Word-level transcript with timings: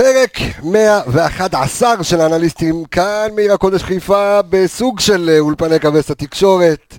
פרק 0.00 0.38
111 0.62 2.04
של 2.04 2.20
האנליסטים, 2.20 2.84
כאן 2.84 3.28
מעיר 3.34 3.52
הקודש 3.52 3.82
חיפה, 3.82 4.40
בסוג 4.50 5.00
של 5.00 5.30
אה, 5.32 5.38
אולפני 5.38 5.80
כבש 5.80 6.10
התקשורת. 6.10 6.98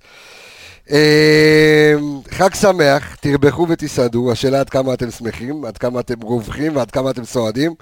אה, 0.92 1.94
חג 2.32 2.54
שמח, 2.54 3.16
תרבחו 3.16 3.66
ותסעדו, 3.70 4.32
השאלה 4.32 4.60
עד 4.60 4.70
כמה 4.70 4.94
אתם 4.94 5.12
שמחים, 5.12 5.66
עד 5.66 5.78
כמה 5.78 6.00
אתם 6.00 6.22
רווחים 6.22 6.76
ועד 6.76 6.92
כמה 6.92 7.10
אתם 7.10 7.26
סועדים. 7.26 7.74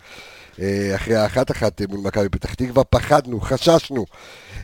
אה, 0.61 0.91
אחרי 0.95 1.15
האחת 1.15 1.51
אחת 1.51 1.81
מול 1.89 1.99
מכבי 1.99 2.29
פתח 2.29 2.53
תקווה, 2.53 2.83
פחדנו, 2.83 3.41
חששנו. 3.41 4.05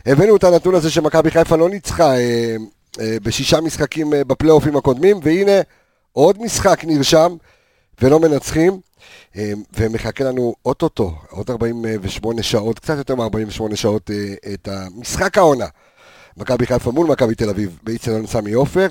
הבאנו 0.06 0.36
את 0.36 0.44
הנתון 0.44 0.74
הזה 0.74 0.90
שמכבי 0.90 1.30
חיפה 1.30 1.56
לא 1.56 1.68
ניצחה 1.68 2.12
בשישה 2.98 3.60
משחקים 3.60 4.10
בפלייאופים 4.26 4.76
הקודמים, 4.76 5.20
והנה 5.22 5.60
עוד 6.12 6.42
משחק 6.42 6.80
נרשם 6.84 7.36
ולא 8.00 8.20
מנצחים. 8.20 8.80
אמ, 9.36 9.62
ומחכה 9.72 10.24
לנו 10.24 10.54
אוטוטו, 10.64 11.14
עוד 11.30 11.50
48 11.50 12.42
שעות, 12.42 12.78
קצת 12.78 12.96
יותר 12.98 13.14
מ-48 13.14 13.76
שעות, 13.76 14.10
אה, 14.10 14.52
את 14.54 14.68
המשחק 14.68 15.38
העונה. 15.38 15.66
מכבי 16.36 16.66
חיפה 16.66 16.90
מול 16.90 17.06
מכבי 17.06 17.34
תל 17.34 17.50
אביב 17.50 17.78
באיצטדיון 17.82 18.26
סמי 18.26 18.52
עופר. 18.52 18.88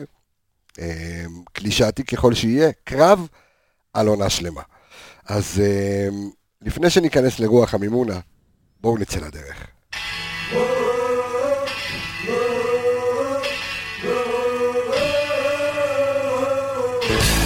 קלישאתי 1.54 2.04
ככל 2.04 2.34
שיהיה, 2.34 2.72
קרב 2.84 3.28
על 3.94 4.08
עונה 4.08 4.30
שלמה. 4.30 4.62
אז 5.26 5.62
לפני 6.62 6.90
שניכנס 6.90 7.40
לרוח 7.40 7.74
המימונה, 7.74 8.20
בואו 8.82 8.98
נצא 8.98 9.20
לדרך. 9.20 9.68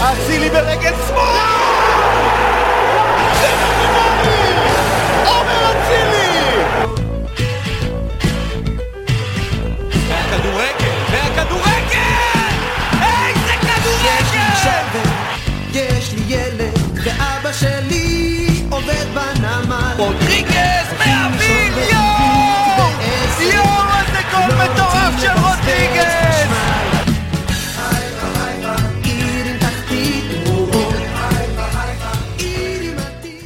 אצילי 0.01 0.49
ברגל 0.49 0.93
רודריגז 19.99 20.87
מהווים 20.99 21.73
יואו! 21.91 22.89
יואו, 23.41 23.83
איזה 23.99 24.21
גול 24.31 24.55
מטורף 24.55 25.21
של 25.21 25.31
רודריגז! 25.31 26.49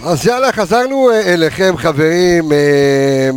אז 0.05 0.25
יאללה, 0.25 0.51
חזרנו 0.51 1.09
אה, 1.09 1.33
אליכם 1.33 1.77
חברים, 1.77 2.51
אה, 2.51 3.29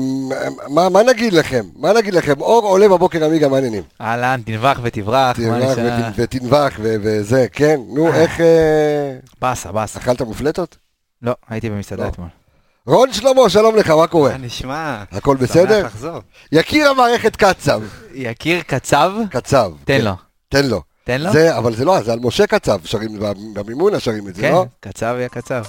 מה, 0.68 0.88
מה 0.88 1.02
נגיד 1.02 1.32
לכם? 1.32 1.64
מה 1.76 1.92
נגיד 1.92 2.14
לכם? 2.14 2.40
אור 2.40 2.68
עולה 2.68 2.88
בבוקר 2.88 3.24
עמיגה, 3.24 3.48
מה 3.48 3.56
העניינים? 3.56 3.82
אהלן, 4.00 4.40
תנבח 4.44 4.80
ותברח. 4.82 5.36
תנבח 5.36 5.76
ותנבח 6.16 6.74
וזה, 6.78 7.46
כן, 7.52 7.80
נו, 7.94 8.12
איך... 8.12 8.40
אה, 8.40 9.16
באסה, 9.40 9.72
באסה. 9.72 9.98
אכלת 9.98 10.22
מופלטות? 10.22 10.76
לא, 11.22 11.34
הייתי 11.48 11.70
במסעדה 11.70 12.04
לא. 12.04 12.08
אתמול. 12.08 12.28
רון 12.86 13.12
שלמה, 13.12 13.48
שלום 13.48 13.76
לך, 13.76 13.90
מה 13.90 14.06
קורה? 14.06 14.30
מה 14.30 14.38
נשמע? 14.38 15.02
הכל 15.12 15.36
בסדר? 15.36 15.80
שמח 15.80 15.86
לחזור. 15.86 16.20
יקיר 16.52 16.88
המערכת 16.90 17.36
קצב. 17.36 17.80
יקיר 18.14 18.62
קצב? 18.66 19.12
קצב. 19.30 19.72
תן 19.84 19.98
כן. 19.98 20.04
לו. 20.04 20.12
תן 20.48 20.66
לו. 20.66 20.82
תן 21.04 21.20
לו? 21.20 21.32
זה, 21.32 21.58
אבל 21.58 21.74
זה 21.74 21.84
לא, 21.84 22.02
זה 22.02 22.12
על 22.12 22.18
משה 22.22 22.46
קצב, 22.46 22.78
שרים, 22.84 23.18
במימונה 23.52 24.00
שרים 24.00 24.28
את 24.28 24.34
זה, 24.34 24.42
כן, 24.42 24.52
לא? 24.52 24.66
כן, 24.82 24.90
קצב 24.90 25.16
יא 25.20 25.28
קצב. 25.28 25.62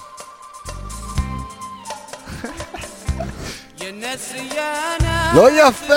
לא 5.33 5.49
יפה! 5.51 5.93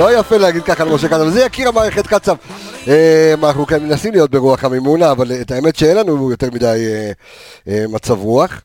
לא 0.00 0.18
יפה! 0.18 0.36
להגיד 0.36 0.62
ככה 0.62 0.84
למשה 0.84 1.08
קצב, 1.08 1.28
זה 1.28 1.44
יקיר 1.44 1.68
המערכת 1.68 2.06
קצב. 2.06 2.36
אה, 2.88 3.34
אנחנו 3.42 3.66
כאן 3.66 3.82
מנסים 3.82 4.12
להיות 4.12 4.30
ברוח 4.30 4.64
המימונה, 4.64 5.10
אבל 5.10 5.32
את 5.40 5.50
האמת 5.50 5.76
שאין 5.76 5.96
לנו 5.96 6.30
יותר 6.30 6.48
מדי 6.52 6.66
אה, 6.66 7.12
אה, 7.68 7.84
מצב 7.88 8.18
רוח. 8.18 8.62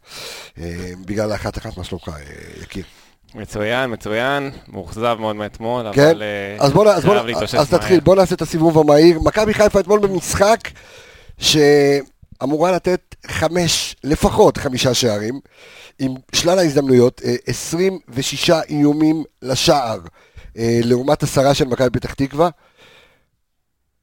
בגלל 1.06 1.32
האחת 1.32 1.58
אחת, 1.58 1.78
מה 1.78 1.84
שלומך, 1.84 2.12
יקיר? 2.62 2.84
מצוין, 3.36 3.94
מצוין, 3.94 4.52
מאוכזב 4.68 5.18
מאוד 5.20 5.36
מאתמול, 5.36 5.86
כן? 5.94 6.10
אבל 6.10 6.24
אז 6.60 6.72
בוא, 6.72 6.92
אז 6.92 7.06
בוא, 7.06 7.16
אז 7.58 7.70
תתחיל, 7.70 8.00
בוא 8.00 8.16
נעשה 8.16 8.36
את 8.36 8.42
הסיבוב 8.42 8.80
המהיר. 8.80 9.20
מכבי 9.20 9.54
חיפה 9.54 9.80
אתמול 9.80 10.00
במשחק 10.00 10.60
שאמורה 11.38 12.72
לתת 12.72 13.16
חמש, 13.28 13.96
לפחות 14.04 14.58
חמישה 14.58 14.94
שערים, 14.94 15.40
עם 16.00 16.14
שלל 16.36 16.60
ההזדמנויות, 16.60 17.22
26 17.48 18.50
איומים 18.70 19.24
לשער. 19.42 20.00
אה, 20.58 20.80
לעומת 20.84 21.24
עשרה 21.24 21.54
של 21.54 21.66
מכבי 21.66 21.90
פתח 21.90 22.14
תקווה? 22.14 22.50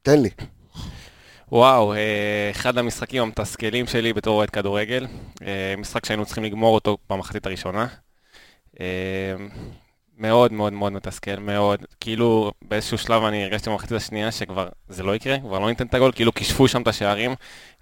תן 0.01 0.21
לי. 0.21 0.29
וואו, 1.51 1.93
אה, 1.93 2.49
אחד 2.51 2.77
המשחקים 2.77 3.21
המתסכלים 3.21 3.87
שלי 3.87 4.13
בתור 4.13 4.37
אוהד 4.37 4.49
כדורגל. 4.49 5.07
אה, 5.41 5.73
משחק 5.77 6.05
שהיינו 6.05 6.25
צריכים 6.25 6.43
לגמור 6.43 6.75
אותו 6.75 6.97
במחצית 7.09 7.45
הראשונה. 7.45 7.87
מאוד 10.23 10.53
מאוד 10.53 10.73
מאוד 10.73 10.91
מתסכל, 10.93 11.39
מאוד. 11.39 11.79
כאילו 11.99 12.51
באיזשהו 12.61 12.97
שלב 12.97 13.23
אני 13.23 13.43
הרגשתי 13.43 13.69
במחצית 13.69 13.91
השנייה 13.91 14.31
שכבר 14.31 14.67
זה 14.89 15.03
לא 15.03 15.15
יקרה, 15.15 15.39
כבר 15.39 15.59
לא 15.59 15.67
ניתן 15.67 15.85
את 15.85 15.93
הגול, 15.93 16.11
כאילו 16.15 16.33
כישפו 16.33 16.67
שם 16.67 16.81
את 16.81 16.87
השערים. 16.87 17.35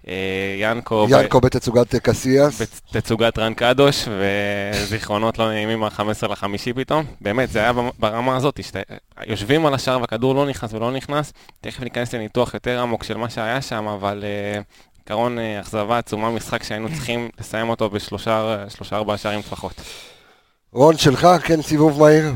אה, 0.08 0.14
ינקו... 0.58 1.06
ינקו 1.10 1.40
ב... 1.40 1.44
בתצוגת 1.44 1.94
קסיאס. 1.94 2.62
בתצוגת 2.94 3.38
רן 3.38 3.54
קדוש, 3.54 4.08
וזיכרונות 4.08 5.38
לא 5.38 5.48
נעימים 5.48 5.80
מה-15 5.80 6.28
לחמישי 6.28 6.72
פתאום. 6.72 7.04
באמת, 7.20 7.50
זה 7.50 7.58
היה 7.58 7.72
ברמה 7.98 8.36
הזאת, 8.36 8.64
שת... 8.64 8.76
יושבים 9.26 9.66
על 9.66 9.74
השער 9.74 10.00
והכדור 10.00 10.34
לא 10.34 10.46
נכנס 10.46 10.72
ולא 10.72 10.92
נכנס. 10.92 11.32
תכף 11.60 11.80
ניכנס 11.80 12.14
לניתוח 12.14 12.54
יותר 12.54 12.80
עמוק 12.80 13.04
של 13.04 13.16
מה 13.16 13.30
שהיה 13.30 13.62
שם, 13.62 13.88
אבל 13.88 14.24
עקרון 15.04 15.38
uh, 15.38 15.40
uh, 15.40 15.60
אכזבה 15.60 15.98
עצומה, 15.98 16.30
משחק 16.30 16.62
שהיינו 16.62 16.88
צריכים 16.88 17.28
לסיים 17.40 17.68
אותו 17.68 17.90
בשלושה 17.90 18.58
ארבעה 18.92 19.18
שערים 19.18 19.38
לפחות. 19.38 19.74
רון, 20.74 20.98
שלך, 20.98 21.28
כן, 21.44 21.62
סיבוב 21.62 22.00
מהיר? 22.00 22.32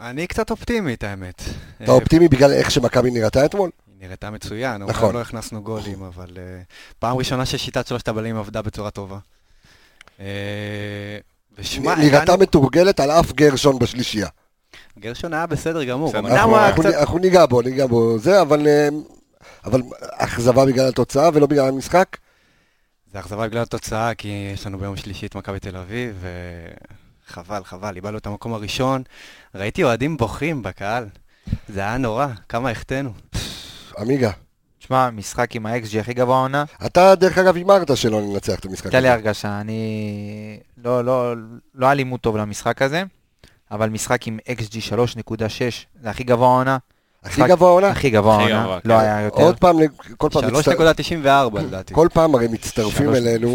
אני 0.00 0.26
קצת 0.26 0.50
אופטימי, 0.50 0.96
האמת. 1.02 1.42
אתה 1.82 1.92
אופטימי 1.92 2.28
בגלל 2.28 2.52
איך 2.52 2.70
שמכבי 2.70 3.10
נראתה 3.10 3.44
אתמול? 3.44 3.70
היא 3.86 4.08
נראתה 4.08 4.30
מצוין, 4.30 4.82
נכון. 4.82 5.14
לא 5.14 5.20
הכנסנו 5.20 5.62
גולים, 5.62 6.02
אבל 6.02 6.26
uh, 6.26 6.64
פעם 6.98 7.16
ראשונה 7.16 7.46
ששיטת 7.46 7.86
שלושת 7.86 8.08
הבלים 8.08 8.36
עבדה 8.36 8.62
בצורה 8.62 8.90
טובה. 8.90 9.18
Uh, 10.18 10.22
ושמע, 11.58 11.94
נראתה 11.94 12.22
הגענו... 12.22 12.38
מתורגלת 12.42 13.00
על 13.00 13.10
אף 13.10 13.32
גרשון 13.32 13.78
בשלישייה. 13.78 14.28
גרשון 14.98 15.34
היה 15.34 15.46
בסדר 15.46 15.84
גמור. 15.84 16.08
בסדר. 16.08 16.28
אנחנו, 16.28 16.56
אנחנו, 16.56 16.82
קצת... 16.82 16.94
אנחנו 16.94 17.18
ניגע 17.18 17.46
בו, 17.46 17.62
ניגע 17.62 17.86
בו 17.86 18.18
זה, 18.18 18.42
אבל, 18.42 18.66
uh, 18.66 18.94
אבל 19.64 19.82
אכזבה 20.12 20.66
בגלל 20.66 20.88
התוצאה 20.88 21.30
ולא 21.34 21.46
בגלל 21.46 21.68
המשחק? 21.68 22.16
זה 23.12 23.20
אכזבה 23.20 23.48
בגלל 23.48 23.62
התוצאה, 23.62 24.14
כי 24.14 24.50
יש 24.54 24.66
לנו 24.66 24.78
ביום 24.78 24.96
שלישי 24.96 25.26
את 25.26 25.34
מכבי 25.34 25.60
תל 25.60 25.76
אביב, 25.76 26.16
ו... 26.20 26.28
חבל, 27.26 27.64
חבל, 27.64 27.96
איבדנו 27.96 28.18
את 28.18 28.26
המקום 28.26 28.54
הראשון. 28.54 29.02
ראיתי 29.54 29.84
אוהדים 29.84 30.16
בוכים 30.16 30.62
בקהל. 30.62 31.06
זה 31.68 31.80
היה 31.80 31.98
נורא, 31.98 32.26
כמה 32.48 32.70
החטאנו. 32.70 33.12
עמיגה. 33.98 34.30
תשמע, 34.78 35.10
משחק 35.10 35.56
עם 35.56 35.66
ה 35.66 35.77
xG 35.77 36.00
הכי 36.00 36.14
גבוה 36.14 36.36
עונה. 36.36 36.64
אתה, 36.86 37.14
דרך 37.14 37.38
אגב, 37.38 37.56
הימרת 37.56 37.96
שלא 37.96 38.20
ננצח 38.20 38.58
את 38.58 38.64
המשחק 38.64 38.86
הזה. 38.86 38.96
הייתה 38.96 39.08
לי 39.08 39.14
הרגשה, 39.14 39.60
אני... 39.60 40.60
לא, 40.84 41.04
לא, 41.04 41.34
לא 41.74 41.86
היה 41.86 41.94
הימור 41.94 42.20
טוב 42.20 42.36
למשחק 42.36 42.82
הזה, 42.82 43.02
אבל 43.70 43.88
משחק 43.88 44.26
עם 44.26 44.38
xG 44.50 44.80
3.6 44.80 45.36
זה 46.02 46.10
הכי 46.10 46.24
גבוה 46.24 46.48
עונה. 46.48 46.78
הכי 47.24 47.42
גבוה 47.48 47.70
עונה? 47.70 47.88
הכי 47.88 48.10
גבוה 48.10 48.42
עונה, 48.42 48.66
לא 48.84 48.94
כן. 48.94 49.00
היה 49.00 49.20
יותר. 49.20 49.42
עוד 49.42 49.58
פעם, 49.58 49.76
כל 50.16 50.28
פעם... 50.32 50.44
3.94 50.44 51.60
לדעתי. 51.60 51.94
כל 51.94 52.08
פעם 52.12 52.34
הרי 52.34 52.48
מצטרפים 52.48 53.14
אלינו, 53.14 53.54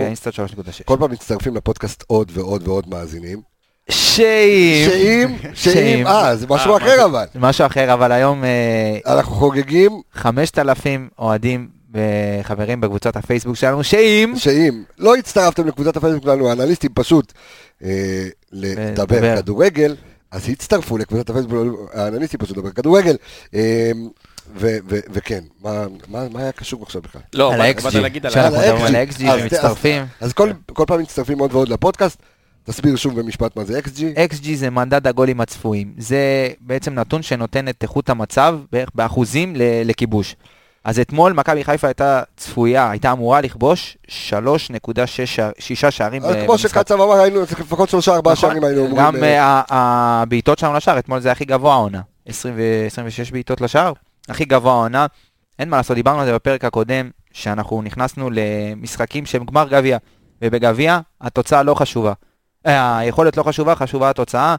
כל 0.86 0.98
פעם 1.00 1.12
מצטרפים 1.12 1.56
לפודקאסט 1.56 2.04
עוד 2.08 2.32
ועוד 2.34 2.68
ועוד 2.68 2.90
מאזינים. 2.90 3.51
שאם. 3.92 4.90
שאם? 4.90 5.28
שאם, 5.54 6.08
אה, 6.08 6.36
זה 6.36 6.46
משהו 6.50 6.72
אה, 6.72 6.78
אחר 6.78 7.06
אבל. 7.06 7.26
זה 7.34 7.40
משהו 7.40 7.66
אחר, 7.66 7.94
אבל 7.94 8.12
היום... 8.12 8.44
אה, 8.44 9.14
אנחנו 9.14 9.36
חוגגים... 9.36 10.02
5,000 10.14 11.10
אוהדים 11.20 11.68
וחברים 11.94 12.82
בקבוצת 12.82 13.16
הפייסבוק 13.16 13.56
שלנו, 13.56 13.84
שאם... 13.84 14.34
שאם. 14.38 14.84
לא 14.98 15.16
הצטרפתם 15.16 15.68
לקבוצת 15.68 15.98
הפייסבוק 15.98 16.24
שלנו, 16.24 16.50
האנליסטים 16.50 16.92
פשוט 16.94 17.34
אה, 17.84 18.28
לדבר 18.52 19.38
כדורגל, 19.38 19.96
אז 20.32 20.50
הצטרפו 20.50 20.98
לקבוצת 20.98 21.30
הפייסבוק, 21.30 21.90
האנליסטים 21.94 22.40
פשוט 22.40 22.58
לדבר 22.58 22.72
כדורגל. 22.72 23.16
וכן, 25.14 25.44
מה 25.62 26.26
היה 26.36 26.52
קשור 26.52 26.84
עכשיו 26.84 27.02
בכלל? 27.02 27.22
לא, 27.34 27.54
באתי 27.84 28.00
להגיד 28.00 28.26
על 28.26 28.96
האקס-ג'י 28.96 29.28
שמצטרפים. 29.40 30.06
אז 30.22 30.34
כל 30.34 30.84
פעם 30.88 31.02
מצטרפים 31.02 31.40
עוד 31.40 31.54
ועוד 31.54 31.70
לפודקאסט. 31.70 32.18
תסביר 32.64 32.96
שוב 32.96 33.20
במשפט 33.20 33.56
מה 33.56 33.64
זה 33.64 33.80
XG. 33.80 34.00
XG 34.34 34.46
זה 34.56 34.70
מדד 34.70 35.08
הגולים 35.08 35.42
הצפויים. 35.42 35.94
זה 35.98 36.50
בעצם 36.62 36.94
נתון 36.94 37.22
שנותן 37.22 37.68
את 37.68 37.84
איכות 37.84 38.10
המצב 38.10 38.60
בערך 38.72 38.90
באחוזים 38.96 39.54
לכיבוש. 39.86 40.36
אז 40.84 41.00
אתמול 41.00 41.34
מכבי 41.34 41.64
חיפה 41.64 41.88
הייתה 41.88 42.22
צפויה, 42.38 42.90
הייתה 42.92 43.12
אמורה 43.12 43.42
לכבוש 43.42 43.98
3.6 44.08 45.92
שערים 45.92 46.24
אז 46.24 46.36
ב- 46.36 46.40
כמו 46.44 46.52
במשחק. 46.54 46.70
שקצב 46.70 46.94
אמר, 47.02 47.14
היינו 47.14 47.42
לפחות 47.42 47.90
שלושה 47.90 48.16
ארבעה 48.16 48.34
נכון. 48.34 48.50
שערים 48.50 48.64
היינו 48.64 48.82
אומרים. 48.82 48.98
גם 48.98 49.16
אה, 49.24 49.40
אה, 49.42 49.62
הבעיטות 50.22 50.60
שלנו 50.60 50.74
לשער, 50.74 51.00
אתמול 51.00 51.20
זה 51.20 51.32
הכי 51.32 51.46
גבוה 51.46 51.74
העונה. 51.74 52.02
20 52.26 52.54
ו- 52.58 52.86
26 52.86 53.32
בעיטות 53.32 53.62
לשער, 53.62 53.94
הכי 54.30 54.46
גבוה 54.46 54.74
העונה. 54.74 55.06
אין 55.60 55.70
מה 55.70 55.78
לעשות, 55.78 55.96
דיברנו 55.96 56.20
על 56.20 56.26
זה 56.26 56.34
בפרק 56.34 56.66
הקודם, 56.66 57.10
שאנחנו 57.34 57.82
נכנסנו 57.82 58.30
למשחקים 58.34 59.26
שהם 59.26 59.46
גמר 59.46 59.68
גביע, 59.70 59.98
ובגביע 60.42 61.00
התוצאה 61.22 61.64
לא 61.64 61.74
חשובה. 61.74 62.14
היכולת 62.66 63.38
לא 63.38 63.44
חשובה, 63.44 63.76
חשובה 63.76 64.10
התוצאה, 64.10 64.56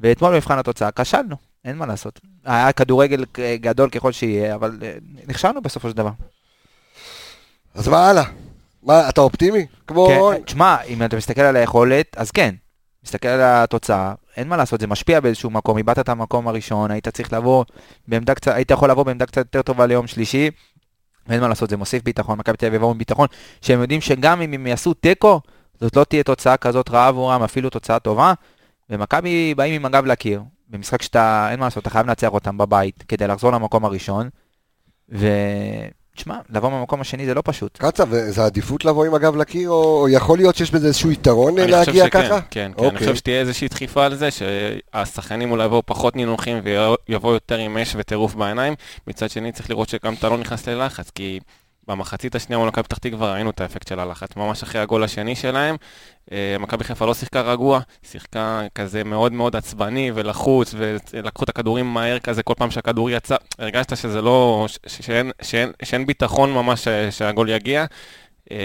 ואתמול 0.00 0.32
במבחן 0.32 0.58
התוצאה 0.58 0.90
כשלנו, 0.90 1.36
אין 1.64 1.76
מה 1.76 1.86
לעשות. 1.86 2.20
היה 2.44 2.72
כדורגל 2.72 3.24
גדול 3.60 3.90
ככל 3.90 4.12
שיהיה, 4.12 4.54
אבל 4.54 4.78
אה, 4.82 4.94
נכשלנו 5.26 5.62
בסופו 5.62 5.90
של 5.90 5.96
דבר. 5.96 6.10
אז 7.74 7.88
מה 7.88 8.08
הלאה? 8.08 8.24
מה, 8.82 9.08
אתה 9.08 9.20
אופטימי? 9.20 9.66
כמו... 9.86 10.08
כן, 10.08 10.42
תשמע, 10.42 10.82
אם 10.82 11.02
אתה 11.02 11.16
מסתכל 11.16 11.40
על 11.40 11.56
היכולת, 11.56 12.16
אז 12.16 12.30
כן. 12.30 12.54
מסתכל 13.04 13.28
על 13.28 13.40
התוצאה, 13.42 14.14
אין 14.36 14.48
מה 14.48 14.56
לעשות, 14.56 14.80
זה 14.80 14.86
משפיע 14.86 15.20
באיזשהו 15.20 15.50
מקום, 15.50 15.78
איבדת 15.78 15.98
את 15.98 16.08
המקום 16.08 16.48
הראשון, 16.48 16.90
היית 16.90 17.08
צריך 17.08 17.32
לבוא 17.32 17.64
בעמדה 18.08 18.34
קצת, 18.34 18.52
היית 18.54 18.70
יכול 18.70 18.90
לבוא 18.90 19.02
בעמדה 19.02 19.26
קצת 19.26 19.36
יותר 19.36 19.62
טובה 19.62 19.86
ליום 19.86 20.06
שלישי, 20.06 20.50
ואין 21.26 21.40
מה 21.40 21.48
לעשות, 21.48 21.70
זה 21.70 21.76
מוסיף 21.76 22.02
ביטחון, 22.02 22.38
מכבי 22.38 22.56
תל 22.56 22.66
אביב 22.66 22.84
עם 22.84 22.98
ביטחון, 22.98 23.28
שהם 23.60 23.80
יודעים 23.80 24.00
שגם 24.00 24.42
אם 24.42 24.52
הם 24.52 24.66
יעשו 24.66 24.94
תיקו, 24.94 25.40
זאת 25.80 25.96
לא 25.96 26.04
תהיה 26.04 26.22
תוצאה 26.22 26.56
כזאת 26.56 26.90
רעה 26.90 27.08
עבורם, 27.08 27.42
אפילו 27.42 27.70
תוצאה 27.70 27.98
טובה, 27.98 28.32
ומכבי 28.90 29.54
באים 29.54 29.74
עם 29.74 29.84
הגב 29.84 30.06
לקיר, 30.06 30.42
במשחק 30.68 31.02
שאתה, 31.02 31.48
אין 31.50 31.60
מה 31.60 31.66
לעשות, 31.66 31.82
אתה 31.82 31.90
חייב 31.90 32.06
לנצח 32.06 32.28
אותם 32.28 32.58
בבית, 32.58 33.04
כדי 33.08 33.26
לחזור 33.26 33.52
למקום 33.52 33.84
הראשון, 33.84 34.28
ותשמע, 35.08 36.38
לבוא 36.50 36.70
מהמקום 36.70 37.00
השני 37.00 37.26
זה 37.26 37.34
לא 37.34 37.42
פשוט. 37.44 37.78
קצב, 37.78 38.08
זה 38.28 38.44
עדיפות 38.44 38.84
לבוא 38.84 39.04
עם 39.04 39.14
הגב 39.14 39.36
לקיר, 39.36 39.70
או 39.70 40.06
יכול 40.08 40.38
להיות 40.38 40.56
שיש 40.56 40.70
בזה 40.70 40.86
איזשהו 40.86 41.10
יתרון 41.10 41.58
אה, 41.58 41.64
אני 41.64 41.72
חושב 41.72 41.86
להגיע 41.86 42.06
שכן, 42.06 42.22
ככה? 42.22 42.40
כן, 42.40 42.46
כן, 42.50 42.72
אני 42.78 42.86
אוקיי. 42.86 42.98
חושב 42.98 43.14
שתהיה 43.14 43.40
איזושהי 43.40 43.68
דחיפה 43.68 44.04
על 44.04 44.14
זה, 44.14 44.28
שהשחקנים 44.30 45.50
אולי 45.50 45.64
יבואו 45.64 45.82
פחות 45.86 46.16
נינוחים 46.16 46.60
ויבואו 47.08 47.32
יותר 47.32 47.56
עם 47.56 47.78
אש 47.78 47.96
וטירוף 47.98 48.34
בעיניים. 48.34 48.74
מצד 49.06 49.30
שני, 49.30 49.52
צריך 49.52 49.70
לראות 49.70 49.88
שגם 49.88 50.14
אתה 50.14 50.28
לא 50.28 50.38
נכנס 50.38 50.68
ללחץ, 50.68 51.10
כי 51.10 51.40
במחצית 51.88 52.34
השנייה 52.34 52.58
מול 52.58 52.68
מכבי 52.68 52.82
פתח 52.82 52.98
תקווה 52.98 53.32
ראינו 53.32 53.50
את 53.50 53.60
האפקט 53.60 53.88
של 53.88 54.00
הלחץ. 54.00 54.36
ממש 54.36 54.62
אחרי 54.62 54.80
הגול 54.80 55.04
השני 55.04 55.36
שלהם, 55.36 55.76
אה, 56.32 56.56
מכבי 56.60 56.84
חיפה 56.84 57.06
לא 57.06 57.14
שיחקה 57.14 57.40
רגוע, 57.40 57.80
שיחקה 58.02 58.62
כזה 58.74 59.04
מאוד 59.04 59.32
מאוד 59.32 59.56
עצבני 59.56 60.10
ולחוץ, 60.14 60.74
ולקחו 60.78 61.44
את 61.44 61.48
הכדורים 61.48 61.94
מהר 61.94 62.18
כזה, 62.18 62.42
כל 62.42 62.54
פעם 62.56 62.70
שהכדור 62.70 63.10
יצא, 63.10 63.36
הרגשת 63.58 63.96
שזה 63.96 64.22
לא, 64.22 64.66
שאין, 64.86 65.30
שאין, 65.42 65.72
שאין 65.82 66.06
ביטחון 66.06 66.52
ממש 66.52 66.88
אה, 66.88 67.10
שהגול 67.10 67.48
יגיע. 67.48 67.84
אה, 68.50 68.56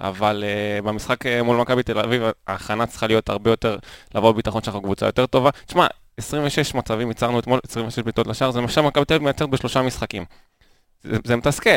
אבל 0.00 0.44
uh, 0.44 0.86
במשחק 0.86 1.26
uh, 1.26 1.42
מול 1.42 1.56
מכבי 1.56 1.82
תל 1.82 1.98
אביב, 1.98 2.22
ההכנה 2.46 2.86
צריכה 2.86 3.06
להיות 3.06 3.28
הרבה 3.28 3.50
יותר, 3.50 3.78
לבוא 4.14 4.32
בביטחון 4.32 4.62
שאנחנו 4.62 4.82
קבוצה 4.82 5.06
יותר 5.06 5.26
טובה. 5.26 5.50
תשמע, 5.66 5.86
26 6.16 6.74
מצבים 6.74 7.08
ייצרנו 7.08 7.38
אתמול, 7.38 7.60
26 7.68 7.98
בעיטות 7.98 8.26
לשער, 8.26 8.50
זה 8.50 8.60
מה 8.60 8.68
שמכבי 8.68 9.04
תל 9.04 9.14
אביב 9.14 9.24
מייצרת 9.24 9.50
בשלושה 9.50 9.82
משחקים. 9.82 10.24
זה, 11.04 11.16
זה 11.24 11.36
מתסכל. 11.36 11.70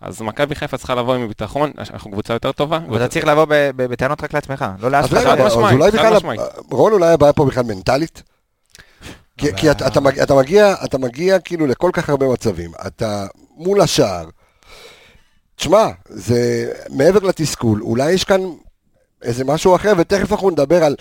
אז 0.00 0.20
מכבי 0.22 0.54
חיפה 0.54 0.76
צריכה 0.78 0.94
לבוא 0.94 1.14
עם 1.14 1.28
ביטחון, 1.28 1.72
אנחנו 1.90 2.10
קבוצה 2.10 2.32
יותר 2.32 2.52
טובה. 2.52 2.76
אבל 2.88 2.96
אתה 2.96 3.08
צריך 3.08 3.24
לבוא 3.26 3.46
בטענות 3.76 4.24
רק 4.24 4.34
לעצמך, 4.34 4.64
לא 4.78 4.90
לאף 4.90 5.04
אחד. 5.12 5.40
אז 5.40 5.56
משמעית, 5.56 5.74
אולי 5.80 5.90
חד 5.92 5.98
בכלל, 5.98 6.16
משמעית. 6.16 6.40
רון, 6.70 6.92
אולי 6.92 7.12
הבעיה 7.12 7.32
פה 7.32 7.44
בכלל 7.46 7.64
מנטלית? 7.64 8.22
כי 9.38 9.50
אתה- 9.70 10.00
מגיע- 10.00 10.74
אתה 10.84 10.98
כאילו 11.38 11.66
לכל 11.66 11.90
כך 11.92 12.10
הרבה 12.10 12.28
מצבים, 12.28 12.70
אתה 12.86 13.26
מול 13.56 13.80
השער. 13.80 14.28
תשמע, 15.56 15.86
זה 16.08 16.72
מעבר 16.90 17.18
לתסכול, 17.18 17.82
אולי 17.82 18.12
יש 18.12 18.24
כאן 18.24 18.40
איזה 19.22 19.44
משהו 19.44 19.76
אחר, 19.76 19.92
ותכף 19.98 20.32
אנחנו 20.32 20.50
נדבר 20.50 20.84
על 20.84 20.96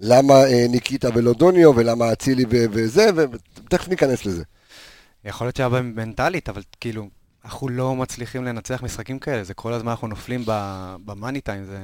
למה 0.00 0.34
אה, 0.34 0.66
ניקיטה 0.68 1.08
ולא 1.14 1.32
דוניו, 1.32 1.72
ולמה 1.76 2.12
אצילי 2.12 2.44
וזה, 2.50 3.06
ותכף 3.16 3.88
ניכנס 3.88 4.26
לזה. 4.26 4.42
יכול 5.24 5.46
להיות 5.46 5.56
שהיה 5.56 5.68
בהם 5.68 5.92
מנטלית, 5.96 6.48
אבל 6.48 6.62
כאילו, 6.80 7.08
אנחנו 7.44 7.68
לא 7.68 7.96
מצליחים 7.96 8.44
לנצח 8.44 8.82
משחקים 8.82 9.18
כאלה, 9.18 9.44
זה 9.44 9.54
כל 9.54 9.72
הזמן 9.72 9.90
אנחנו 9.90 10.08
נופלים 10.08 10.42
ב- 10.46 10.96
במאני 11.04 11.40
טיים, 11.40 11.64
זה... 11.64 11.78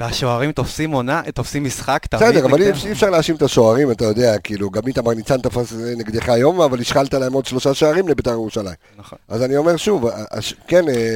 והשוערים 0.00 0.52
תופסים 0.52 0.90
עונה, 0.92 1.22
תופסים 1.34 1.64
משחק, 1.64 2.06
תמיד 2.06 2.22
בסדר, 2.22 2.46
אבל 2.46 2.62
אי. 2.62 2.70
אפשר- 2.92 3.10
להאשים 3.10 3.36
את 3.36 3.42
השוערים, 3.42 3.90
אתה 3.90 4.04
יודע, 4.04 4.38
כאילו, 4.38 4.70
גם 4.70 4.82
איתמר 4.86 5.14
ניצן 5.14 5.40
תפס 5.40 5.72
אה, 5.72 5.94
נגדך 5.96 6.28
היום, 6.28 6.60
אבל 6.60 6.80
השחלת 6.80 7.14
להם 7.14 7.32
עוד 7.32 7.46
שלושה 7.46 7.74
שערים 7.74 8.08
לבית"ר 8.08 8.30
ירושלים. 8.30 8.74
נכון. 8.96 9.18
אז 9.28 9.42
אני 9.42 9.56
אומר 9.56 9.76
שוב, 9.76 10.06
אה, 10.06 10.24
הש- 10.30 10.54
כן, 10.68 10.88
אה. 10.88 11.14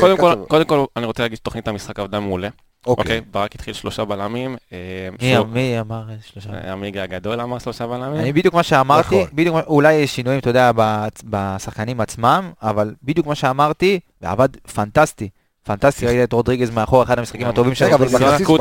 קודם 0.48 0.64
כל, 0.66 0.84
אני 0.96 1.06
רוצה 1.06 1.22
להגיד 1.22 1.36
שתוכנית 1.38 1.68
המשחק 1.68 1.98
עבדה 1.98 2.20
מעולה. 2.20 2.48
אוקיי. 2.86 3.02
אוקיי, 3.02 3.20
ברק 3.30 3.54
התחיל 3.54 3.74
שלושה 3.74 4.04
בלמים. 4.04 4.56
אה, 4.72 5.08
מי 5.48 5.80
אמר 5.80 6.04
שלושה? 6.32 6.50
אה, 6.50 6.72
עמיגה 6.72 7.02
הגדול 7.02 7.40
אמר 7.40 7.58
שלושה 7.58 7.86
בלמים. 7.86 8.20
אני 8.20 8.32
בדיוק 8.32 8.54
מה 8.54 8.62
שאמרתי, 8.62 9.22
נכון. 9.22 9.36
בדיוק, 9.36 9.56
אולי 9.66 9.94
יש 9.94 10.16
שינויים, 10.16 10.38
אתה 10.38 10.50
יודע, 10.50 10.70
בשחקנים 11.24 12.00
עצמם, 12.00 12.52
אבל 12.62 12.94
בדיוק 13.02 13.26
מה 13.26 13.34
שאמרתי, 13.34 14.00
ועבד 14.22 14.56
פנטסטי. 14.56 15.28
פנטסטי, 15.64 16.06
ראית 16.06 16.28
את 16.28 16.32
רודריגז 16.32 16.70
מאחור, 16.70 17.02
אחד 17.02 17.18
המשחקים 17.18 17.46
הטובים 17.46 17.74
שלו. 17.74 17.86
רגע, 17.86 17.96
אבל 17.96 18.08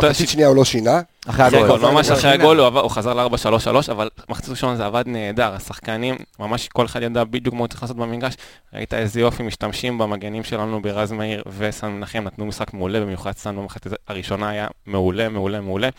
מחצית 0.08 0.30
שנייה 0.30 0.48
הוא 0.48 0.56
לא 0.56 0.66
שינה. 0.66 1.02
אחרי 1.28 1.46
הגול. 1.46 1.80
ממש 1.80 2.12
אחרי 2.12 2.32
הגול 2.32 2.60
הוא 2.60 2.90
חזר 2.90 3.14
ל-4-3-3, 3.14 3.92
אבל 3.92 4.10
מחצית 4.30 4.50
ראשונה 4.50 4.76
זה 4.76 4.86
עבד 4.86 5.04
נהדר, 5.08 5.54
השחקנים, 5.54 6.16
ממש 6.40 6.68
כל 6.68 6.86
אחד 6.86 7.02
ידע 7.02 7.24
בדיוק 7.24 7.56
מה 7.56 7.60
הוא 7.60 7.68
צריך 7.68 7.82
לעשות 7.82 7.98
במגרש. 7.98 8.34
ראית 8.74 8.94
איזה 8.94 9.20
יופי 9.20 9.44
משתמשים 9.44 9.98
במגנים 9.98 10.44
שלנו 10.44 10.82
ברז 10.82 11.12
מאיר 11.12 11.44
וסן 11.58 11.88
מנחם, 11.88 12.24
נתנו 12.24 12.46
משחק 12.46 12.74
מעולה, 12.74 13.00
במיוחד 13.00 13.32
סן 13.32 13.56
במחצית 13.56 13.94
הראשונה 14.08 14.50
היה 14.50 14.68
מעולה, 14.86 15.30
מעולה, 15.30 15.62
מעולה. 15.62 15.90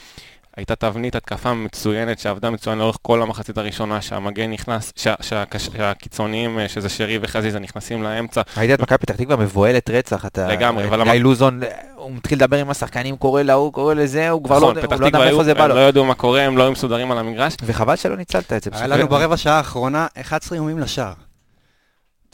הייתה 0.56 0.77
תבנית 0.77 1.15
התקפה 1.17 1.55
מצוינת 1.55 2.19
שעבדה 2.19 2.51
מצוין 2.51 2.79
לאורך 2.79 2.97
כל 3.03 3.23
המחצית 3.23 3.59
הראשונה, 3.59 4.01
שהמגן 4.03 4.51
נכנס, 4.51 4.93
שה- 4.97 5.15
שהקיצוניים, 5.59 6.59
אה, 6.59 6.69
שזה 6.69 6.89
שרי 6.89 7.19
וחזיזה, 7.23 7.59
נכנסים 7.59 8.03
לאמצע. 8.03 8.43
ראית 8.56 8.71
את 8.71 8.81
מכבי 8.81 8.99
פתח 8.99 9.15
תקווה 9.17 9.37
מבוהלת 9.37 9.91
רצח, 9.91 10.27
אתה... 10.27 10.49
לגמרי, 10.49 10.85
אבל 10.89 11.05
גיא 11.05 11.12
לוזון, 11.12 11.61
הוא 11.97 12.12
מתחיל 12.12 12.39
לדבר 12.39 12.56
עם 12.56 12.71
השחקנים, 12.71 13.17
קורא 13.17 13.43
להוא, 13.43 13.73
קורא 13.73 13.95
לזה, 13.95 14.31
הוא 14.31 14.45
כבר 14.45 14.55
לא 14.59 14.61
נכון, 14.61 14.77
יודע- 14.77 14.95
הוא 14.95 15.01
לא 15.01 15.06
יודע 15.06 15.19
מאיפה 15.19 15.45
זה 15.45 15.55
בא 15.55 15.62
הם 15.65 15.69
לו. 15.69 15.75
לא 15.75 15.81
ידעו 15.81 16.05
מה 16.05 16.15
קורה, 16.15 16.43
הם 16.43 16.57
לא 16.59 16.62
היו 16.62 16.73
מסודרים 16.73 17.11
על 17.12 17.19
המגרש. 17.19 17.57
וחבל 17.62 17.97
שלא 17.97 18.17
ניצלת 18.17 18.53
את 18.53 18.62
זה. 18.62 18.71
היה. 18.73 18.87
לנו 18.87 19.09
ברבע 19.09 19.37
שעה 19.37 19.57
האחרונה 19.57 20.07
11 20.21 20.57
איומים 20.57 20.79
לשער. 20.79 21.12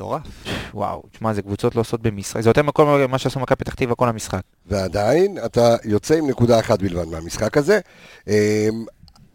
מטורף. 0.00 0.22
וואו, 0.74 1.02
תשמע, 1.12 1.32
זה 1.32 1.42
קבוצות 1.42 1.74
לא 1.74 1.80
עושות 1.80 2.02
במשחק, 2.02 2.40
זה 2.40 2.50
יותר 2.50 2.62
מכל 2.62 3.06
מה 3.08 3.18
שעשו 3.18 3.40
מכבי 3.40 3.56
פתח 3.56 3.74
תקווה 3.74 3.94
כל 3.94 4.08
המשחק. 4.08 4.40
ועדיין, 4.66 5.38
אתה 5.44 5.76
יוצא 5.84 6.14
עם 6.14 6.30
נקודה 6.30 6.60
אחת 6.60 6.82
בלבד 6.82 7.08
מהמשחק 7.08 7.56
הזה. 7.56 7.80
אמ, 8.28 8.32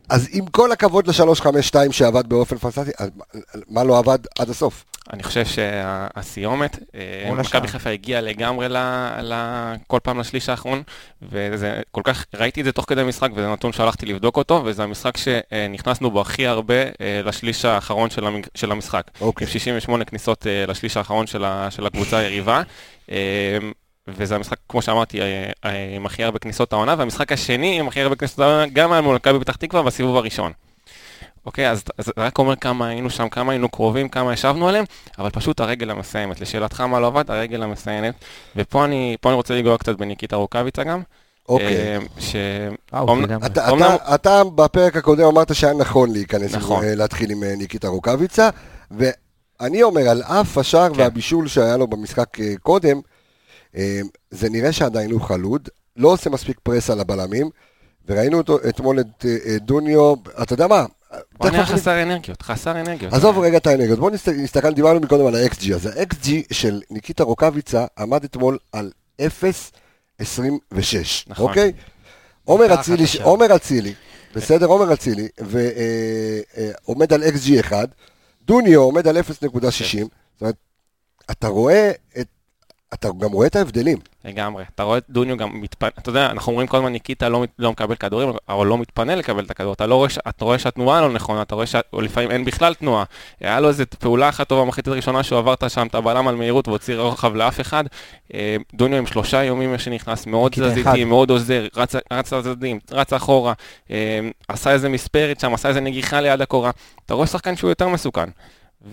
אז 0.09 0.27
עם 0.31 0.45
כל 0.45 0.71
הכבוד 0.71 1.07
ל-352 1.07 1.91
שעבד 1.91 2.29
באופן 2.29 2.57
פנטסטי, 2.57 2.91
מה 3.69 3.83
לא 3.83 3.97
עבד 3.97 4.19
עד 4.39 4.49
הסוף? 4.49 4.85
אני 5.13 5.23
חושב 5.23 5.45
שהסיומת, 5.45 6.79
אה, 6.95 7.31
מכבי. 7.35 7.67
חיפה 7.67 7.89
הגיעה 7.89 8.21
לגמרי 8.21 8.69
ל, 8.69 8.77
ל, 9.21 9.33
כל 9.87 9.99
פעם 10.03 10.19
לשליש 10.19 10.49
האחרון, 10.49 10.83
וזה 11.21 11.81
כל 11.91 12.01
כך, 12.03 12.25
ראיתי 12.35 12.59
את 12.59 12.65
זה 12.65 12.71
תוך 12.71 12.85
כדי 12.87 13.03
משחק, 13.03 13.29
וזה 13.35 13.47
נתון 13.53 13.73
שהלכתי 13.73 14.05
לבדוק 14.05 14.37
אותו, 14.37 14.61
וזה 14.65 14.83
המשחק 14.83 15.17
שנכנסנו 15.17 16.11
בו 16.11 16.21
הכי 16.21 16.47
הרבה 16.47 16.83
אה, 17.01 17.21
לשליש 17.25 17.65
האחרון 17.65 18.09
של, 18.09 18.25
המג, 18.27 18.45
של 18.55 18.71
המשחק. 18.71 19.11
אוקיי. 19.21 19.47
עם 19.47 19.51
68 19.51 20.05
כניסות 20.05 20.47
אה, 20.47 20.65
לשליש 20.67 20.97
האחרון 20.97 21.27
של, 21.27 21.45
ה, 21.45 21.67
של 21.71 21.85
הקבוצה 21.85 22.17
היריבה. 22.17 22.61
וזה 24.07 24.35
המשחק, 24.35 24.57
כמו 24.69 24.81
שאמרתי, 24.81 25.19
עם 25.95 26.05
הכי 26.05 26.23
הרבה 26.23 26.39
כניסות 26.39 26.73
העונה, 26.73 26.95
והמשחק 26.97 27.31
השני 27.31 27.79
עם 27.79 27.87
הכי 27.87 28.01
הרבה 28.01 28.15
כניסות 28.15 28.39
העונה, 28.39 28.65
גם 28.73 28.91
היה 28.91 29.01
מול 29.01 29.15
מכבי 29.15 29.39
פתח 29.39 29.55
תקווה 29.55 29.83
בסיבוב 29.83 30.17
הראשון. 30.17 30.51
אוקיי, 31.45 31.69
אז 31.71 31.83
אז 31.97 32.05
זה 32.05 32.11
רק 32.17 32.37
אומר 32.37 32.55
כמה 32.55 32.87
היינו 32.87 33.09
שם, 33.09 33.29
כמה 33.29 33.51
היינו 33.51 33.69
קרובים, 33.69 34.09
כמה 34.09 34.33
ישבנו 34.33 34.67
עליהם, 34.67 34.85
אבל 35.19 35.29
פשוט 35.29 35.59
הרגל 35.59 35.89
המסיימת. 35.89 36.41
לשאלתך 36.41 36.81
מה 36.81 36.99
לא 36.99 37.07
עבד, 37.07 37.31
הרגל 37.31 37.63
המסיימת. 37.63 38.13
ופה 38.55 38.85
אני, 38.85 39.17
אני 39.25 39.33
רוצה 39.33 39.53
לגוע 39.55 39.77
קצת 39.77 39.95
בניקיטה 39.97 40.35
רוקאביצה 40.35 40.83
גם. 40.83 41.01
אוקיי. 41.49 41.67
אה, 41.77 41.97
ש... 42.19 42.35
אומנ- 42.93 44.13
אתה 44.15 44.43
בפרק 44.55 44.95
הקודם 44.95 45.25
אמרת 45.25 45.55
שהיה 45.55 45.73
נכון 45.73 46.11
להיכנס, 46.13 46.55
נכון. 46.55 46.83
עם, 46.83 46.89
אה, 46.89 46.95
להתחיל 46.95 47.31
עם 47.31 47.43
אה, 47.43 47.55
ניקיטה 47.55 47.87
רוקאביצה, 47.87 48.49
ואני 48.91 49.83
אומר, 49.83 50.09
על 50.09 50.21
אף 50.23 50.57
השער 50.57 50.93
כן. 50.93 50.99
והבישול 50.99 51.47
שהיה 51.47 51.77
לו 51.77 51.87
במשחק 51.87 52.39
אה, 52.39 52.53
קודם, 52.63 52.99
אה, 53.77 53.99
זה 54.31 54.49
נראה 54.49 54.71
שעדיין 54.71 55.11
הוא 55.11 55.21
חלוד, 55.21 55.69
לא 55.97 56.07
עושה 56.07 56.29
מספיק 56.29 56.59
פרס 56.63 56.89
על 56.89 56.99
הבלמים, 56.99 57.49
וראינו 58.07 58.37
אותו 58.37 58.57
אתמול 58.69 58.99
את 58.99 59.25
אה, 59.25 59.37
אה, 59.45 59.57
דוניו, 59.59 60.13
אתה 60.41 60.53
יודע 60.53 60.67
מה? 60.67 60.85
הוא 61.37 61.49
נהיה 61.49 61.65
חסר 61.65 62.03
אנרגיות, 62.03 62.41
חסר 62.41 62.71
אנרגיות. 62.81 63.13
עזוב 63.13 63.39
רגע 63.39 63.57
את 63.57 63.67
האנרגיות, 63.67 63.99
בואו 63.99 64.09
נסת- 64.13 64.29
נסתכל, 64.37 64.73
דיברנו 64.73 64.99
מקודם 64.99 65.25
על 65.25 65.35
ה-XG, 65.35 65.73
אז 65.75 65.85
ה-XG 65.85 66.29
של 66.51 66.81
ניקיטה 66.91 67.23
רוקאביצה 67.23 67.85
עמד 67.99 68.23
אתמול 68.23 68.57
על 68.71 68.91
0.26, 69.21 69.23
נכון. 71.27 71.47
אוקיי? 71.49 71.71
עומר 72.43 72.73
אצילי. 72.79 73.05
עומר 73.23 73.55
אצילי, 73.55 73.93
בסדר, 74.35 74.65
עומר 74.65 74.93
אצילי, 74.93 75.27
ועומד 76.85 77.13
על 77.13 77.23
XG 77.23 77.59
1, 77.59 77.89
דוניו 78.45 78.81
עומד 78.81 79.07
על 79.07 79.17
0.60, 79.17 79.21
זאת 79.41 80.07
אומרת, 80.41 80.55
אתה 81.31 81.47
רואה 81.47 81.91
את... 82.19 82.27
אתה 82.99 83.09
גם 83.19 83.31
רואה 83.31 83.47
את 83.47 83.55
ההבדלים. 83.55 83.97
לגמרי. 84.25 84.63
אתה 84.75 84.83
רואה 84.83 84.97
את 84.97 85.03
דוניו 85.09 85.37
גם 85.37 85.61
מתפנה, 85.61 85.89
אתה 85.99 86.09
יודע, 86.09 86.25
אנחנו 86.25 86.51
אומרים 86.51 86.67
כל 86.67 86.77
הזמן 86.77 86.91
ניקיטה 86.91 87.29
לא, 87.29 87.45
לא 87.59 87.71
מקבל 87.71 87.95
כדורים, 87.95 88.29
אבל 88.49 88.67
לא 88.67 88.77
מתפנה 88.77 89.15
לקבל 89.15 89.43
את 89.43 89.51
הכדור. 89.51 89.73
אתה 89.73 89.85
לא 89.85 89.95
רואה, 89.95 90.09
אתה 90.29 90.45
רואה 90.45 90.59
שהתנועה 90.59 91.01
לא 91.01 91.09
נכונה, 91.09 91.41
אתה 91.41 91.55
רואה 91.55 91.65
שלפעמים 91.65 92.31
אין 92.31 92.45
בכלל 92.45 92.73
תנועה. 92.73 93.03
היה 93.39 93.59
לו 93.59 93.67
איזו 93.67 93.83
פעולה 93.99 94.29
אחת 94.29 94.49
טובה 94.49 94.61
במחצית 94.61 94.87
הראשונה 94.87 95.23
שהוא 95.23 95.39
עברת 95.39 95.69
שם 95.69 95.87
את 95.87 95.95
הבלם 95.95 96.27
על 96.27 96.35
מהירות 96.35 96.67
והוציא 96.67 96.95
רוחב 96.95 97.35
לאף 97.35 97.61
אחד. 97.61 97.83
אה, 98.33 98.55
דוניו 98.73 98.97
עם 98.97 99.05
שלושה 99.05 99.41
איומים 99.41 99.77
שנכנס, 99.77 100.27
מאוד. 100.27 100.51
תזזיתי, 100.51 101.03
מאוד 101.03 101.29
עוזר, 101.29 101.67
רץ, 101.75 101.95
רץ 102.13 102.33
לצדדים, 102.33 102.79
רץ 102.91 103.13
אחורה, 103.13 103.53
אה, 103.91 104.19
עשה 104.47 104.71
איזה 104.71 104.89
מספרת 104.89 105.39
שם, 105.39 105.53
עשה 105.53 105.69
איזה 105.69 105.79
נגיחה 105.79 106.21
ליד 106.21 106.41
הקורה. 106.41 106.71
אתה 107.05 107.13
רואה 107.13 107.27
שחקן 107.27 107.55
שהוא 107.55 107.69
יותר 107.69 107.87
מסוכן. 107.87 108.29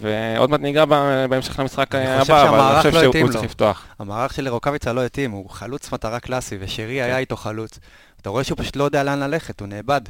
ועוד 0.00 0.50
מעט 0.50 0.60
ניגע 0.60 0.84
בהמשך 1.28 1.58
למשחק 1.58 1.94
אני 1.94 2.06
הבא, 2.06 2.20
חושב 2.20 2.32
אבל 2.32 2.60
אני 2.60 2.76
חושב 2.76 2.94
לא 2.94 3.00
שהוא 3.00 3.30
צריך. 3.32 3.44
לפתוח. 3.44 3.86
המערך 3.98 4.34
של 4.34 4.48
רוקאביצה 4.48 4.92
לא 4.92 5.04
התאים, 5.04 5.30
הוא 5.30 5.50
חלוץ 5.50 5.92
מטרה 5.92 6.20
קלאסי, 6.20 6.56
ושרי 6.60 6.96
כן. 6.98 7.04
היה 7.04 7.18
איתו 7.18 7.36
חלוץ. 7.36 7.78
אתה 8.20 8.30
רואה 8.30 8.44
שהוא 8.44 8.58
פשוט 8.58 8.76
לא 8.76 8.84
יודע 8.84 9.02
לאן 9.04 9.18
ללכת, 9.18 9.60
הוא 9.60 9.68
נאבד. 9.68 10.00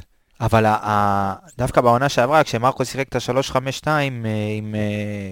אבל 0.41 0.65
ה- 0.65 0.77
ה- 0.83 1.33
דווקא 1.57 1.81
בעונה 1.81 2.09
שעברה, 2.09 2.43
כשמרקו 2.43 2.85
שיחק 2.85 3.07
את 3.07 3.15
ה-352 3.15 3.87
עם 4.57 4.75
אה, 4.75 4.81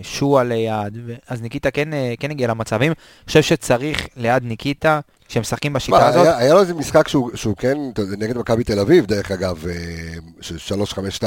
שועה 0.03 0.43
ליד, 0.43 0.97
אז 1.27 1.41
ניקיטה 1.41 1.71
כן, 1.71 1.93
אה, 1.93 2.13
כן 2.19 2.31
הגיע 2.31 2.47
למצבים. 2.47 2.91
אני 2.91 2.95
חושב 3.27 3.41
שצריך 3.41 4.07
ליד 4.17 4.43
ניקיטה, 4.43 4.99
כשהם 5.31 5.41
משחקים 5.41 5.73
בשיטה 5.73 5.97
מה, 5.97 6.07
הזאת, 6.07 6.25
היה, 6.25 6.37
היה 6.37 6.53
לו 6.53 6.59
איזה 6.59 6.73
משחק 6.73 7.07
שהוא, 7.07 7.31
שהוא 7.35 7.55
כן, 7.57 7.77
נגד 8.17 8.37
מכבי 8.37 8.63
תל 8.63 8.79
אביב, 8.79 9.05
דרך 9.05 9.31
אגב, 9.31 9.63
אה, 9.67 9.73
של 10.41 10.57
3-5-2, 10.57 11.23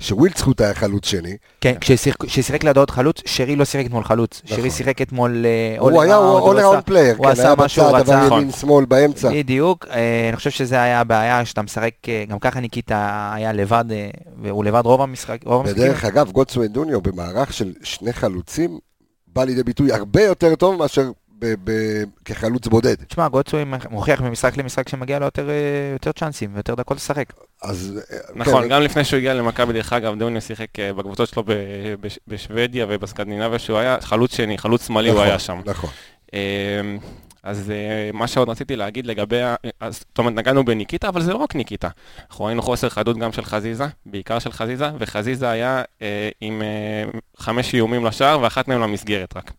שווילצחוט 0.00 0.60
היה 0.60 0.74
חלוץ 0.74 1.06
שני. 1.06 1.36
כן, 1.60 1.74
כששיחק- 1.80 2.64
לידו 2.64 2.80
עוד 2.80 2.90
חלוץ, 2.90 3.22
שרי 3.26 3.56
לא 3.56 3.64
שיחק 3.64 3.86
אתמול 3.86 4.04
חלוץ. 4.04 4.40
נכון. 4.44 4.56
שרי 4.56 4.70
שיחק 4.70 5.02
אתמול 5.02 5.46
אה, 5.46 5.76
הוא 5.80 6.02
היה 6.02 6.16
around 6.16 6.58
עשה- 6.58 6.78
player, 6.88 7.16
הוא 7.16 7.26
כן, 7.26 7.32
עשה 7.32 7.42
היה 7.46 7.54
מה 7.54 7.68
שהוא 7.68 7.86
רצה. 7.86 8.22
עבר 8.22 8.36
ימין, 8.36 8.50
שמאל, 8.52 8.84
באמצע. 8.84 9.30
בדיוק, 9.32 9.86
אה, 9.90 10.26
אני 10.28 10.36
חושב 10.36 10.50
שזה 10.50 10.82
היה 10.82 11.00
הבעיה, 11.00 11.44
שאתה 11.44 11.62
משחק, 11.62 11.90
גם 12.28 12.38
ככה 12.38 12.60
ניקיטה 12.60 13.30
היה 13.34 13.52
לבד, 13.52 13.84
והוא 14.42 14.64
לבד 14.64 14.82
רוב 14.84 15.00
המשחק. 15.02 15.38
ודרך 15.64 16.04
אגב, 16.04 16.30
גוטסו 16.32 16.62
אנדוניו 16.62 17.00
במערך 17.00 17.52
של 17.52 17.72
שני 17.82 18.12
חלוצים, 18.12 18.78
בא 19.26 19.44
לידי 19.44 19.62
ביטוי 19.62 19.92
הרבה 19.92 20.22
יותר 20.22 20.54
טוב 20.54 20.76
מאשר 20.76 21.10
ב- 21.38 21.54
ב- 21.64 22.04
כחלוץ 22.24 22.66
בודד. 22.66 22.94
תשמע, 22.94 23.28
גוטסו 23.28 23.56
מוכיח 23.90 24.20
ממשחק 24.20 24.56
למשחק 24.56 24.88
שמגיע 24.88 25.18
לו 25.18 25.24
יותר, 25.24 25.50
אה, 25.50 25.54
יותר 25.92 26.12
צ'אנסים 26.12 26.50
ויותר 26.54 26.74
דקות 26.74 26.96
לשחק. 26.96 27.32
אז... 27.62 28.00
אה, 28.12 28.18
נכון, 28.34 28.62
כן, 28.62 28.68
גם 28.68 28.82
לפני 28.82 29.04
שהוא 29.04 29.18
הגיע 29.18 29.34
למכבי, 29.34 29.72
דרך 29.72 29.92
אגב, 29.92 30.18
דוניו 30.18 30.40
שיחק 30.40 30.78
אה, 30.78 30.92
בקבוצות 30.92 31.28
שלו 31.28 31.44
בשוודיה 32.28 32.86
ובסקנדינביה, 32.88 33.58
שהוא 33.58 33.78
היה 33.78 33.96
חלוץ 34.00 34.36
שני, 34.36 34.58
חלוץ 34.58 34.86
שמאלי 34.86 35.08
הוא 35.08 35.16
נכון, 35.16 35.28
היה 35.28 35.38
שם. 35.38 35.60
נכון. 35.64 35.90
אה, 36.34 36.40
אז 37.42 37.72
מה 38.12 38.26
שעוד 38.26 38.48
רציתי 38.48 38.76
להגיד 38.76 39.06
לגבי, 39.06 39.40
אז 39.80 39.98
זאת 39.98 40.18
אומרת, 40.18 40.34
נגענו 40.34 40.64
בניקיטה, 40.64 41.08
אבל 41.08 41.22
זה 41.22 41.32
לא 41.32 41.36
רק 41.36 41.54
ניקיטה. 41.54 41.88
אנחנו 42.30 42.44
ראינו 42.44 42.62
חוסר 42.62 42.88
חדות 42.88 43.18
גם 43.18 43.32
של 43.32 43.44
חזיזה, 43.44 43.84
בעיקר 44.06 44.38
של 44.38 44.52
חזיזה, 44.52 44.90
וחזיזה 44.98 45.50
היה 45.50 45.82
אה, 46.02 46.28
עם 46.40 46.62
אה, 46.62 47.18
חמש 47.38 47.74
איומים 47.74 48.06
לשער 48.06 48.40
ואחת 48.40 48.68
מהם 48.68 48.80
למסגרת 48.80 49.36
רק. 49.36 49.52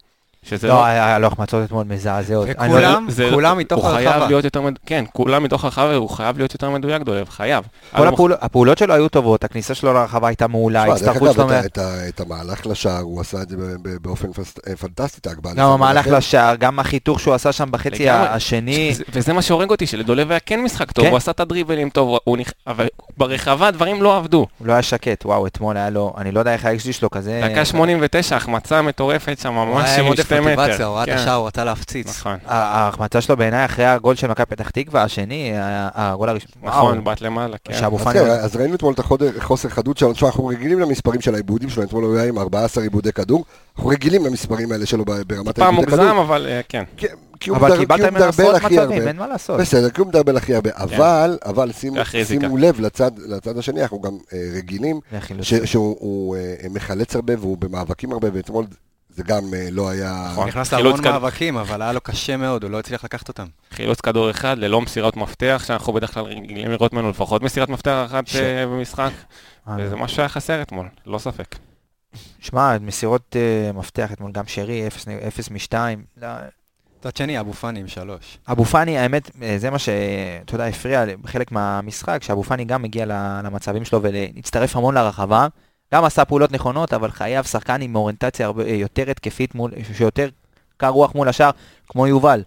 שזה 0.50 0.68
לא, 0.68 0.86
היה 0.86 1.20
לו 1.20 1.27
החמצות 1.27 1.63
אתמול 1.65 1.84
מזעזעות. 1.89 2.48
לא- 2.48 2.53
וכולם, 2.65 3.06
זה- 3.10 3.29
כולם 3.34 3.58
מתוך 3.58 3.84
הוא 3.86 3.94
חייב 3.94 4.08
הרחבה. 4.08 4.27
להיות 4.27 4.44
יותר, 4.44 4.62
מד- 4.62 4.77
כן, 4.86 5.06
כולם 5.13 5.44
מתוך 5.44 5.63
הרחבה, 5.63 5.96
הוא 5.96 6.10
חייב 6.10 6.38
להיות 6.38 6.53
יותר 6.53 6.70
מדויק 6.70 7.01
דולב, 7.01 7.29
חייב. 7.29 7.63
כל 7.96 8.08
הפעול- 8.08 8.34
הפעולות 8.41 8.77
שלו 8.77 8.94
היו 8.94 9.10
טובות, 9.10 9.44
הכניסה 9.44 9.74
שלו 9.75 9.94
לרחבה 9.94 10.27
הייתה 10.27 10.48
מעולה, 10.48 10.82
תשמע, 10.84 10.96
דרך 10.96 11.08
ההצטרפות 11.08 11.34
שלו... 11.36 11.50
את 11.65 11.77
את 12.10 12.20
המהלך 12.20 12.68
לשער, 12.68 13.00
הוא 13.01 13.22
עשה 13.22 13.41
את 13.41 13.50
זה 13.50 13.58
ב- 13.58 13.62
ב- 13.62 13.98
באופן 14.01 14.32
פס- 14.34 14.58
אה, 14.70 14.75
פנטסטי, 14.75 15.20
את 15.22 15.27
ההגבלה. 15.27 15.53
גם 15.53 15.70
המהלך 15.70 16.08
לכן, 16.08 16.15
לשער, 16.18 16.56
גם 16.56 16.79
החיתוך 16.79 17.20
שהוא 17.20 17.34
עשה 17.34 17.51
שם 17.51 17.72
בחצי 17.72 17.89
לגמרי. 18.06 18.27
השני. 18.27 18.94
ש- 18.96 19.01
וזה 19.13 19.34
מה 19.34 19.41
שהורג 19.41 19.70
אותי, 19.70 19.88
שלדולב 19.88 20.32
היה 20.32 20.39
כן 20.39 20.62
משחק 20.62 20.91
טוב, 20.91 21.06
כן. 21.06 21.12
הוא 21.12 21.18
עשה 21.18 21.32
את 21.32 21.39
הדריבלים 21.39 21.89
טוב, 21.89 22.18
הוא 22.24 22.38
נכ... 22.38 22.51
אבל 22.68 22.88
ברחבה 23.18 23.68
הדברים 23.68 24.01
לא 24.03 24.18
עבדו. 24.18 24.46
הוא 24.60 24.68
לא 24.68 24.74
היה 24.74 24.82
שקט, 24.82 25.25
וואו, 25.25 25.48
אתמול 25.48 25.77
היה 25.77 25.89
לו, 25.89 26.13
אני 26.18 26.32
לא 26.32 26.39
יודע 26.39 26.53
איך 26.53 26.65
האקסג'י 26.65 26.94
שלו 26.94 27.10
כזה... 27.10 27.41
דקה 27.51 27.65
89, 27.65 28.36
החמצה 28.36 28.82
מטורפת 28.82 29.38
שם, 29.41 29.53
ממש 29.53 29.89
עם 30.00 30.15
שתי 30.15 30.38
מוטיבציה. 30.41 30.86
הוא 30.86 31.00
עד 31.00 31.05
כן, 31.05 31.15
השער, 31.15 31.36
הוא 31.36 31.48
רצה 31.48 31.63
להפציץ. 31.63 32.08
נכון, 32.19 32.38
ההחמצה 32.46 33.22
שלו 33.22 33.38
בעיניי 33.38 33.65
אחרי 33.65 33.86
הגול 33.86 34.15
של 34.15 34.27
מכבי 34.27 34.46
פתח 34.46 34.69
תקווה, 34.69 35.03
השני, 35.03 35.51
ה- 35.58 35.89
הגול 36.12 36.29
הראשון. 36.29 36.50
נכון, 36.63 37.03
בעט 37.03 37.22
למעלה, 37.22 37.58
כן. 37.63 37.74
אז. 37.74 38.13
כן, 38.13 38.29
אז 38.29 38.55
ראינו 38.55 38.75
אתמול 38.75 38.93
את 38.93 39.00
החודר- 39.00 39.39
חוסר 39.39 39.69
חדות 39.69 39.98
שלנו, 39.98 40.13
תשמע, 40.13 40.27
אנחנו 40.29 40.46
רגילים 40.48 40.79
למספרים 40.79 41.22
של 41.22 41.34
העיבודים 41.34 41.69
שלו, 41.69 41.84
אתמול 41.84 42.03
הוא 42.03 42.17
היה 42.17 42.27
עם 42.27 42.39
14 42.39 42.84
עיבודי 42.84 43.12
כדור, 43.13 43.46
אנחנו 43.77 43.89
רגילים 43.89 44.25
למספרים 44.25 44.72
האלה 44.72 44.86
שלו 44.86 45.05
ברמת 45.05 45.27
פעם 45.60 45.67
העיבודי 45.75 45.91
כדור. 45.91 46.05
מוגזם, 46.05 46.17
אבל 46.17 46.48
אה, 46.50 46.62
כן. 46.69 46.84
כי- 46.98 47.08
הוא 47.50 47.58
מדרבל 47.58 48.55
הכי 48.55 48.65
מצבים, 48.65 48.79
הרבה. 48.79 49.08
אין 49.08 49.15
מה 49.17 49.27
לעשות. 49.27 49.60
בסדר, 49.60 49.89
כי 49.89 50.01
הוא 50.01 50.08
מדרבל 50.08 50.38
הכי 50.38 50.55
הרבה, 50.55 50.69
אבל, 50.74 51.38
אבל 51.46 51.72
שימו- 51.72 51.96
לב 52.58 52.79
לצד 53.27 53.58
השני, 53.58 53.81
אנחנו 53.81 54.01
גם 54.01 54.17
אה, 54.34 54.39
רגילים 54.58 55.00
שהוא 55.65 55.96
הוא, 56.00 56.36
אה, 56.36 56.41
מחלץ 56.69 57.15
הרבה 57.15 57.34
והוא 57.39 57.58
במאבקים 57.58 58.12
הרבה, 58.12 58.27
ואתמול 58.34 58.65
זה 59.19 59.23
גם 59.23 59.53
אה, 59.53 59.67
לא 59.71 59.89
היה... 59.89 60.27
נכון. 60.31 60.43
הוא 60.43 60.47
נכנס 60.47 60.73
חילוץ 60.73 60.99
להמון 60.99 61.11
מאבקים, 61.21 61.57
אבל 61.57 61.81
היה 61.81 61.91
לו 61.93 62.01
קשה 62.01 62.38
מאוד, 62.38 62.63
הוא 62.63 62.71
לא 62.71 62.79
הצליח 62.79 63.03
לקחת 63.03 63.27
אותם. 63.27 63.45
חילוץ 63.71 64.01
כדור 64.01 64.29
אחד 64.31 64.57
ללא 64.57 64.81
מסירת 64.81 65.17
מפתח, 65.17 65.63
שאנחנו 65.67 65.93
בדרך 65.93 66.13
כלל 66.13 66.23
רגילים 66.23 66.71
לראות 66.71 66.93
ממנו 66.93 67.09
לפחות 67.09 67.43
מסירת 67.43 67.69
מפתח 67.69 68.05
אחת 68.05 68.23
אה, 68.35 68.65
במשחק, 68.65 69.11
אה, 69.67 69.75
וזה 69.79 69.95
משהו 69.95 70.15
שהיה 70.15 70.29
חסר 70.29 70.61
אתמול, 70.61 70.88
לא 71.05 71.17
ספק. 71.17 71.55
שמע, 72.39 72.77
מסירות 72.81 73.35
מפתח 73.73 74.11
אתמול, 74.11 74.31
גם 74.31 74.43
שרי, 74.47 74.88
0 75.27 75.49
מ-2. 75.51 75.73
מצד 76.99 77.15
שני, 77.17 77.39
אבו 77.39 77.53
פאני 77.53 77.79
עם 77.79 77.88
שלוש. 77.88 78.38
אבו 78.51 78.65
פאני, 78.65 78.97
האמת, 78.97 79.31
זה 79.57 79.69
מה 79.69 79.79
שאתה 79.79 80.55
יודע, 80.55 80.65
הפריע 80.65 81.05
בחלק 81.21 81.51
מהמשחק, 81.51 82.23
שאבו 82.23 82.43
פאני 82.43 82.65
גם 82.65 82.85
הגיע 82.85 83.05
ל- 83.05 83.41
למצבים 83.43 83.85
שלו 83.85 84.01
והצטרף 84.01 84.75
המון 84.75 84.95
לרחבה. 84.95 85.47
גם 85.93 86.03
עשה 86.05 86.25
פעולות 86.25 86.51
נכונות, 86.51 86.93
אבל 86.93 87.12
חייב 87.12 87.46
שחקן 87.46 87.81
עם 87.81 87.96
אוריינטציה 87.96 88.46
הרבה 88.46 88.63
אה, 88.63 88.69
יותר 88.74 89.10
התקפית, 89.12 89.55
מול, 89.55 89.72
שיותר 89.93 90.29
קר 90.77 90.88
רוח 90.89 91.15
מול 91.15 91.27
השאר, 91.29 91.50
כמו 91.88 92.08
יובל. 92.08 92.43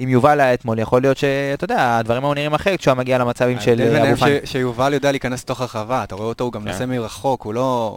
אם 0.00 0.08
יובל 0.08 0.40
היה 0.40 0.54
אתמול, 0.54 0.78
יכול 0.78 1.02
להיות 1.02 1.16
שאתה 1.16 1.64
יודע, 1.64 1.98
הדברים 1.98 2.24
היו 2.24 2.34
נראים 2.34 2.54
אחרת 2.54 2.78
כשהוא 2.78 2.94
מגיע 2.94 3.18
למצבים 3.18 3.60
של 3.60 3.80
ההבדל 3.80 3.96
אה, 3.96 4.10
אבו 4.10 4.16
פאני. 4.20 4.38
ש- 4.44 4.50
שיובל 4.52 4.92
יודע 4.94 5.10
להיכנס 5.10 5.42
לתוך 5.42 5.60
הרחבה, 5.60 6.04
אתה 6.04 6.14
רואה 6.14 6.26
אותו, 6.28 6.44
הוא 6.44 6.52
גם 6.52 6.60
כן. 6.60 6.66
מנסה 6.68 6.86
מרחוק, 6.86 7.42
הוא 7.42 7.54
לא... 7.54 7.96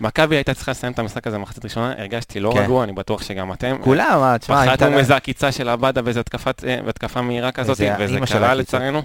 מכבי 0.00 0.36
הייתה 0.36 0.54
צריכה 0.54 0.70
לסיים 0.70 0.92
את 0.92 0.98
המשחק 0.98 1.26
הזה 1.26 1.38
במחצית 1.38 1.64
ראשונה, 1.64 1.92
הרגשתי 1.98 2.40
לא 2.40 2.50
כן. 2.54 2.58
רגוע, 2.62 2.84
אני 2.84 2.92
בטוח 2.92 3.22
שגם 3.22 3.52
אתם. 3.52 3.76
כולם, 3.80 4.16
מה, 4.20 4.38
תשמע. 4.38 4.66
פחדנו 4.66 4.90
מאיזה 4.90 5.16
עקיצה 5.16 5.52
של 5.52 5.68
עבדה 5.68 6.02
באיזה 6.02 6.20
התקפת- 6.20 6.64
אה, 6.66 6.78
התקפה 6.88 7.22
מהירה 7.22 7.52
כזאת, 7.52 7.80
וזה 7.98 8.18
קרה. 8.26 8.54
לצערנו. 8.54 9.02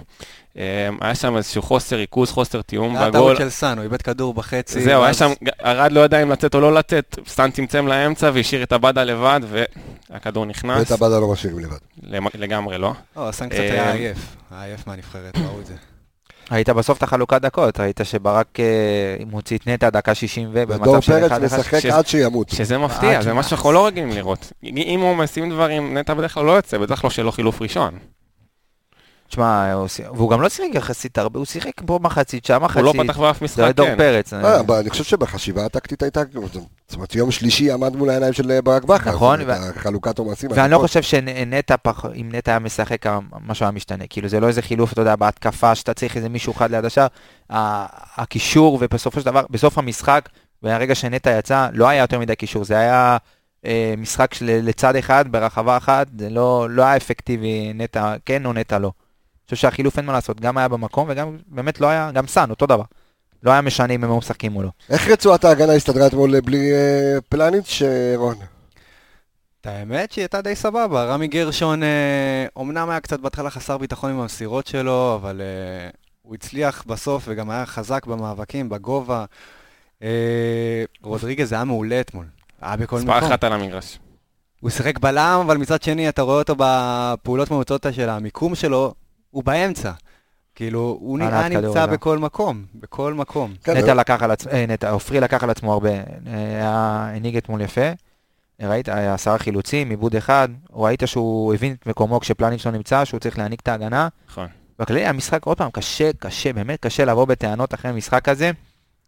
אה, 0.57 0.89
היה 1.01 1.15
שם 1.15 1.37
איזשהו 1.37 1.61
חוסר 1.61 1.95
ריכוז, 1.95 2.31
חוסר 2.31 2.61
תיאום 2.61 2.95
היה 2.97 3.09
בגול. 3.09 3.19
טעות 3.21 3.37
של 3.37 3.49
סאן, 3.49 3.77
הוא 3.77 3.83
איבד 3.83 4.01
כדור 4.01 4.33
בחצי. 4.33 4.81
זהו, 4.83 5.03
היה 5.03 5.13
שם, 5.13 5.31
ארד 5.65 5.91
לא 5.91 5.99
ידע 5.99 6.23
אם 6.23 6.31
לצאת 6.31 6.55
או 6.55 6.59
לא 6.61 6.73
לצאת, 6.73 7.19
סטן 7.27 7.51
צמצם 7.51 7.87
לאמצע 7.87 8.31
והשאיר 8.33 8.63
את 8.63 8.71
עבדה 8.73 9.03
לבד, 9.03 9.39
והכדור 10.09 10.45
נכנס. 10.45 10.79
ואת 10.79 10.91
עבדה 10.91 11.19
לא 11.19 11.27
משאירים 11.31 11.59
לבד. 11.59 11.77
לגמרי 12.35 12.77
לא. 12.77 12.93
לא, 13.17 13.31
סאן 13.31 13.49
קצת 13.49 13.59
אה, 13.59 13.71
היה 13.71 13.91
עייף. 13.93 14.17
היה 14.51 14.63
עייף 14.65 14.87
מהנבחרת, 14.87 15.37
ראו 15.37 15.59
את 15.61 15.65
זה. 15.65 15.73
ראית 16.51 16.69
בסוף 16.69 16.97
את 16.97 17.03
החלוקת 17.03 17.41
דקות, 17.41 17.79
ראית 17.79 17.99
שברק 18.03 18.59
אה, 18.59 18.65
מוציא 19.25 19.57
את 19.57 19.67
נטע 19.67 19.89
דקה 19.89 20.15
60 20.15 20.49
ודור 20.53 20.75
ובמצב 20.75 21.01
של 21.01 21.19
פרץ 21.19 21.31
1-1. 21.31 21.45
משחק 21.45 21.79
שזה- 21.79 21.95
עד 21.95 22.07
שימות. 22.07 22.49
שזה 22.49 22.75
אה, 22.75 22.79
מפתיע, 22.79 23.17
זה 23.21 23.23
כמעט. 23.23 23.35
מה 23.35 23.43
שאנחנו 23.43 23.71
לא 23.71 23.85
רגילים 23.87 24.09
לראות. 24.11 24.51
אם 24.63 24.99
הוא 24.99 25.15
משים 25.15 25.49
דברים, 25.49 25.97
נטע 25.97 26.13
בדרך 26.13 26.33
כלל 26.33 26.45
לא 26.45 26.51
יוצא, 26.51 26.77
בטח 26.77 27.03
לא 27.03 27.09
שלא 27.09 27.31
חילוף 27.31 27.61
ראשון. 27.61 27.93
תשמע, 29.29 29.75
והוא 30.15 30.29
גם 30.29 30.41
לא 30.41 30.49
שיחק 30.49 30.69
יחסית 30.73 31.17
הרבה, 31.17 31.39
הוא 31.39 31.45
שיחק 31.45 31.71
פה 31.85 31.99
מחצית, 32.01 32.45
שם 32.45 32.63
מחצית. 32.63 32.83
הוא 32.83 32.95
לא 32.95 33.03
פתח 33.03 33.17
באף 33.19 33.41
משחק, 33.41 33.59
היה 33.59 33.71
דור 33.71 33.85
כן. 33.87 33.97
פרץ. 33.97 34.33
אה, 34.33 34.59
אבל 34.59 34.75
אני 34.75 34.89
חושב 34.89 35.03
שבחשיבה 35.03 35.65
הטקטית 35.65 36.03
הייתה, 36.03 36.21
זאת 36.87 36.95
אומרת, 36.95 37.15
יום 37.15 37.31
שלישי 37.31 37.71
עמד 37.71 37.95
מול 37.95 38.09
העיניים 38.09 38.33
של 38.33 38.51
אה, 38.51 38.61
ברק 38.61 38.83
בכר. 38.83 39.09
נכון, 39.11 39.39
החלוקת 39.49 40.19
עומסים. 40.19 40.49
ואני 40.53 40.71
לא 40.71 40.75
הכל. 40.75 40.87
חושב 40.87 41.01
שנטע, 41.01 41.75
פח- 41.81 42.05
אם 42.15 42.29
נטע 42.31 42.51
היה 42.51 42.59
משחק, 42.59 43.05
משהו 43.47 43.65
היה 43.65 43.71
משתנה. 43.71 44.03
כאילו, 44.09 44.27
זה 44.27 44.39
לא 44.39 44.47
איזה 44.47 44.61
חילוף, 44.61 44.93
אתה 44.93 45.01
יודע, 45.01 45.15
בהתקפה, 45.15 45.75
שאתה 45.75 45.93
צריך 45.93 46.17
איזה 46.17 46.29
מישהו 46.29 46.53
אחד 46.53 46.71
ליד 46.71 46.85
השאר. 46.85 47.07
הקישור, 48.17 48.77
ובסופו 48.81 49.19
של 49.19 49.25
דבר, 49.25 49.43
בסוף 49.49 49.77
המשחק, 49.77 50.29
מהרגע 50.63 50.95
שנטע 50.95 51.37
יצא, 51.39 51.67
לא 51.73 51.87
היה 51.87 52.01
יותר 52.01 52.19
מדי 52.19 52.35
קישור, 52.35 52.65
זה 52.65 52.77
היה 52.77 53.17
אה, 53.65 53.93
משחק 53.97 54.33
של, 54.33 54.59
לצד 54.63 54.95
אחד, 54.95 55.25
ברחבה 55.31 55.77
אחת, 55.77 56.07
זה 56.19 56.29
לא, 56.29 56.67
לא 56.69 56.83
היה 56.83 56.97
אפקטיבי, 56.97 57.71
נטע 57.75 58.15
כן 58.25 58.45
או 58.45 58.53
נטע 58.53 58.79
לא. 58.79 58.91
חושב 59.49 59.61
שהחילוף 59.61 59.97
אין 59.97 60.05
מה 60.05 60.13
לעשות, 60.13 60.41
גם 60.41 60.57
היה 60.57 60.67
במקום, 60.67 61.05
וגם 61.09 61.37
באמת 61.47 61.81
לא 61.81 61.87
היה, 61.87 62.11
גם 62.11 62.27
סאן, 62.27 62.49
אותו 62.49 62.65
דבר. 62.65 62.83
לא 63.43 63.51
היה 63.51 63.61
משנה 63.61 63.93
אם 63.93 64.03
הם 64.03 64.09
היו 64.09 64.17
משחקים 64.17 64.55
או 64.55 64.63
לא. 64.63 64.69
איך 64.89 65.07
רצועת 65.07 65.45
ההגנה 65.45 65.73
הסתדרה 65.73 66.07
אתמול 66.07 66.39
בלי 66.39 66.71
אה, 66.73 67.21
פלניץ', 67.29 67.81
אה, 67.85 68.13
רון? 68.15 68.35
את 69.61 69.67
האמת 69.67 70.11
שהיא 70.11 70.21
הייתה 70.21 70.41
די 70.41 70.55
סבבה, 70.55 71.03
רמי 71.03 71.27
גרשון 71.27 71.83
אה, 71.83 72.45
אומנם 72.55 72.89
היה 72.89 72.99
קצת 72.99 73.19
בהתחלה 73.19 73.49
חסר 73.49 73.77
ביטחון 73.77 74.11
עם 74.11 74.19
המסירות 74.19 74.67
שלו, 74.67 75.15
אבל 75.21 75.41
אה, 75.41 75.89
הוא 76.21 76.35
הצליח 76.35 76.83
בסוף 76.87 77.23
וגם 77.27 77.49
היה 77.49 77.65
חזק 77.65 78.05
במאבקים, 78.05 78.69
בגובה. 78.69 79.25
אה, 80.03 80.83
רודריגז 81.03 81.53
היה 81.53 81.63
מעולה 81.63 82.01
אתמול, 82.01 82.25
היה 82.61 82.77
בכל 82.77 82.95
מספר 82.95 83.17
מקום. 83.17 83.27
אחת 83.31 83.43
על 83.43 83.53
המגרש. 83.53 83.99
הוא 84.59 84.69
שיחק 84.69 84.99
בלם, 84.99 85.41
אבל 85.45 85.57
מצד 85.57 85.81
שני 85.81 86.09
אתה 86.09 86.21
רואה 86.21 86.37
אותו 86.37 86.55
בפעולות 86.57 87.51
ממוצעות 87.51 87.85
של 87.91 88.09
המיקום 88.09 88.55
שלו, 88.55 88.93
הוא 89.31 89.43
באמצע. 89.43 89.91
כאילו, 90.55 90.97
הוא 91.01 91.19
נראה 91.19 91.49
נמצא? 91.49 91.85
בכל 91.85 92.17
מקום, 92.17 92.65
בכל 92.75 93.13
מקום. 93.13 93.53
כן, 93.63 93.77
נטע 93.77 93.93
לקח 93.93 94.23
על 94.23 94.31
עצמו, 94.31 94.51
אה, 94.51 94.65
נטע, 94.67 94.89
עופרי 94.89 95.19
לקח 95.19 95.43
על 95.43 95.49
עצמו 95.49 95.73
הרבה, 95.73 95.89
היה- 96.25 97.09
הנהיג 97.15 97.37
אתמול 97.37 97.61
יפה. 97.61 97.81
ראית, 98.61 98.89
היה 98.89 99.13
עשרה 99.13 99.37
חילוצים, 99.37 99.89
עיבוד 99.89 100.15
אחד, 100.15 100.49
ראית 100.73 101.03
שהוא 101.05 101.53
הבין 101.53 101.75
את 101.79 101.87
מקומו 101.87 102.19
כשפלניץ' 102.19 102.65
לא 102.65 102.71
נמצא, 102.71 103.05
שהוא 103.05 103.19
צריך 103.19 103.37
להעניק 103.37 103.59
את 103.59 103.67
ההגנה. 103.67 104.07
נכון. 104.29 104.47
בכללי 104.79 105.05
המשחק, 105.05 105.45
עוד 105.45 105.57
פעם, 105.57 105.69
קשה, 105.71 106.09
קשה, 106.19 106.53
באמת 106.53 106.79
קשה 106.81 107.05
לבוא 107.05 107.25
בטענות 107.25 107.73
אחרי 107.73 107.91
המשחק 107.91 108.29
הזה, 108.29 108.51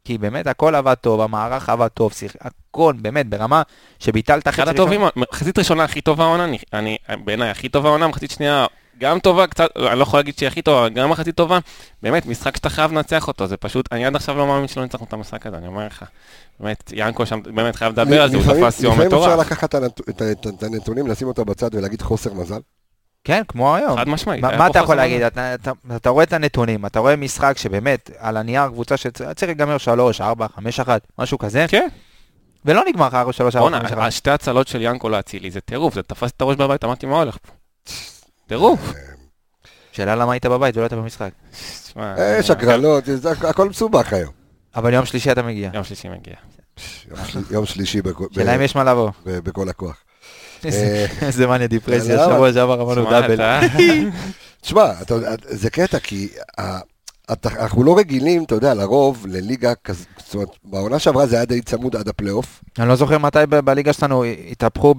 כי 0.05 0.17
באמת 0.17 0.47
הכל 0.47 0.75
עבד 0.75 0.93
טוב, 0.93 1.21
המערך 1.21 1.69
עבד 1.69 1.87
טוב, 1.87 2.13
שיח, 2.13 2.31
הכל, 2.41 2.93
באמת, 3.01 3.29
ברמה 3.29 3.61
שביטלת 3.99 4.47
אחד 4.47 4.61
חצי 4.63 4.71
הטובים, 4.71 5.01
מחצית 5.15 5.59
ראשונה 5.59 5.83
הכי 5.83 6.01
טובה 6.01 6.23
העונה, 6.23 6.43
אני- 6.45 6.57
אני, 6.73 6.97
בעיניי 7.25 7.49
הכי 7.49 7.69
טובה 7.69 7.89
העונה, 7.89 8.07
מחצית 8.07 8.31
שנייה 8.31 8.65
גם 9.01 9.19
טובה, 9.19 9.47
קצת, 9.47 9.69
אני 9.77 9.99
לא 9.99 10.03
יכול 10.03 10.19
להגיד 10.19 10.37
שהיא 10.37 10.47
הכי 10.47 10.61
טובה, 10.61 10.89
גם 10.89 11.09
מחצית 11.09 11.35
טובה. 11.35 11.59
באמת, 12.03 12.25
משחק 12.25 12.55
שאתה 12.55 12.69
חייב 12.69 12.91
לנצח 12.91 13.27
אותו, 13.27 13.47
זה 13.47 13.57
פשוט, 13.57 13.85
אני 13.91 14.05
עד 14.05 14.15
עכשיו 14.15 14.37
לא 14.37 14.47
מאמין 14.47 14.67
שלא 14.67 14.83
ניצחנו 14.83 15.05
את 15.05 15.13
המשחק 15.13 15.47
הזה, 15.47 15.57
אני 15.57 15.67
אומר 15.67 15.85
לך. 15.87 16.05
באמת, 16.59 16.93
ינקו 16.95 17.25
שם 17.25 17.39
באמת 17.43 17.75
חייב 17.75 17.91
לדבר 17.91 18.21
על 18.21 18.29
זה, 18.29 18.37
הוא 18.37 18.43
תפס 18.43 18.83
יום 18.83 18.93
לפעמים 18.93 19.13
אפשר 19.13 19.17
מטורף. 19.17 19.39
לקחת 19.39 19.75
את 20.49 20.63
הנתונים, 20.63 21.07
לשים 21.07 21.27
אותה 21.27 21.43
בצד 21.43 21.75
ולהגיד 21.75 22.01
חוסר 22.01 22.33
מזל. 22.33 22.59
כן, 23.23 23.41
כמו 23.47 23.75
היום. 23.75 23.97
חד 23.97 24.09
משמעית. 24.09 24.43
מה 24.43 24.67
אתה 24.67 24.79
יכול 24.79 24.95
להגיד? 24.95 25.21
אתה, 25.21 25.53
אתה, 25.53 25.71
אתה 25.95 26.09
רואה 26.09 26.23
את 26.23 26.33
הנתונים, 26.33 26.85
אתה 26.85 26.99
רואה 26.99 27.15
משחק 27.15 27.57
שבאמת, 27.57 28.11
על 28.17 28.37
הנייר 28.37 28.67
קבוצה 28.67 28.97
שצריך 28.97 29.43
להיגמר 29.43 29.77
3, 29.77 30.21
4, 30.21 30.47
5, 30.55 30.79
1, 30.79 31.07
משהו 31.19 31.37
כזה, 31.37 31.65
כן, 31.69 31.87
ולא 32.65 32.81
נגמר 32.87 33.07
לך 33.07 33.17
3, 33.31 33.55
4, 33.55 33.69
בואנה, 33.69 33.79
5, 33.79 33.91
1. 33.91 34.01
השתי 34.01 34.29
הצלות 34.29 34.67
של 34.67 34.81
ינקו 34.81 35.09
לאצילי 35.09 35.51
זה 35.51 35.61
טירוף, 35.61 35.93
זה 35.93 36.03
תפס 36.03 36.31
את 36.31 36.41
הראש 36.41 36.55
בבית, 36.55 36.83
אמרתי 36.83 37.05
מה 37.05 37.15
הולך 37.15 37.37
פה. 37.41 37.51
טירוף. 38.51 38.93
שאלה 39.91 40.15
למה 40.15 40.31
היית 40.33 40.45
בבית 40.45 40.77
ולא 40.77 40.83
היית 40.83 40.93
במשחק. 40.93 41.29
אה, 41.97 42.37
יש 42.39 42.49
הגרלות, 42.49 43.03
זה- 43.05 43.31
הכל 43.31 43.69
מסובך 43.69 44.13
היום. 44.13 44.31
אבל 44.75 44.93
יום 44.93 45.05
שלישי 45.05 45.31
אתה 45.31 45.41
מגיע. 45.43 45.69
יום 45.73 45.83
שלישי 45.83 46.09
מגיע. 46.09 46.33
יום 47.09 47.25
של- 47.25 47.43
יום 47.51 47.65
שלישי 47.65 48.01
שאלה 48.31 48.55
אם 48.55 48.61
יש 48.61 48.75
מה 48.75 48.83
לבוא. 48.83 49.09
בכל 49.25 49.69
הכוח. 49.69 49.95
אה, 50.65 51.05
איזה 51.21 51.47
מאניה 51.47 51.67
דיפרסיה, 51.67 52.15
למה? 52.15 52.33
שבוע 52.35 52.53
שעבר 52.53 52.81
אמרנו 52.81 53.09
דאבל. 53.09 53.61
תשמע, 54.61 54.91
זה 55.61 55.69
קטע, 55.69 55.99
כי 55.99 56.29
אנחנו 57.45 57.83
לא 57.83 57.97
רגילים, 57.97 58.43
אתה 58.43 58.55
יודע, 58.55 58.73
לרוב 58.73 59.25
לליגה 59.29 59.73
כזאת, 59.83 60.07
זאת 60.17 60.33
אומרת, 60.35 60.49
בעונה 60.63 60.99
שעברה 60.99 61.27
זה 61.27 61.35
היה 61.35 61.45
די 61.45 61.61
צמוד 61.61 61.95
עד 61.95 62.07
הפלייאוף. 62.07 62.63
אני 62.79 62.87
לא 62.87 62.95
זוכר 62.95 63.17
מתי 63.17 63.39
בליגה 63.65 63.93
שלנו 63.93 64.23
התהפכו 64.23 64.95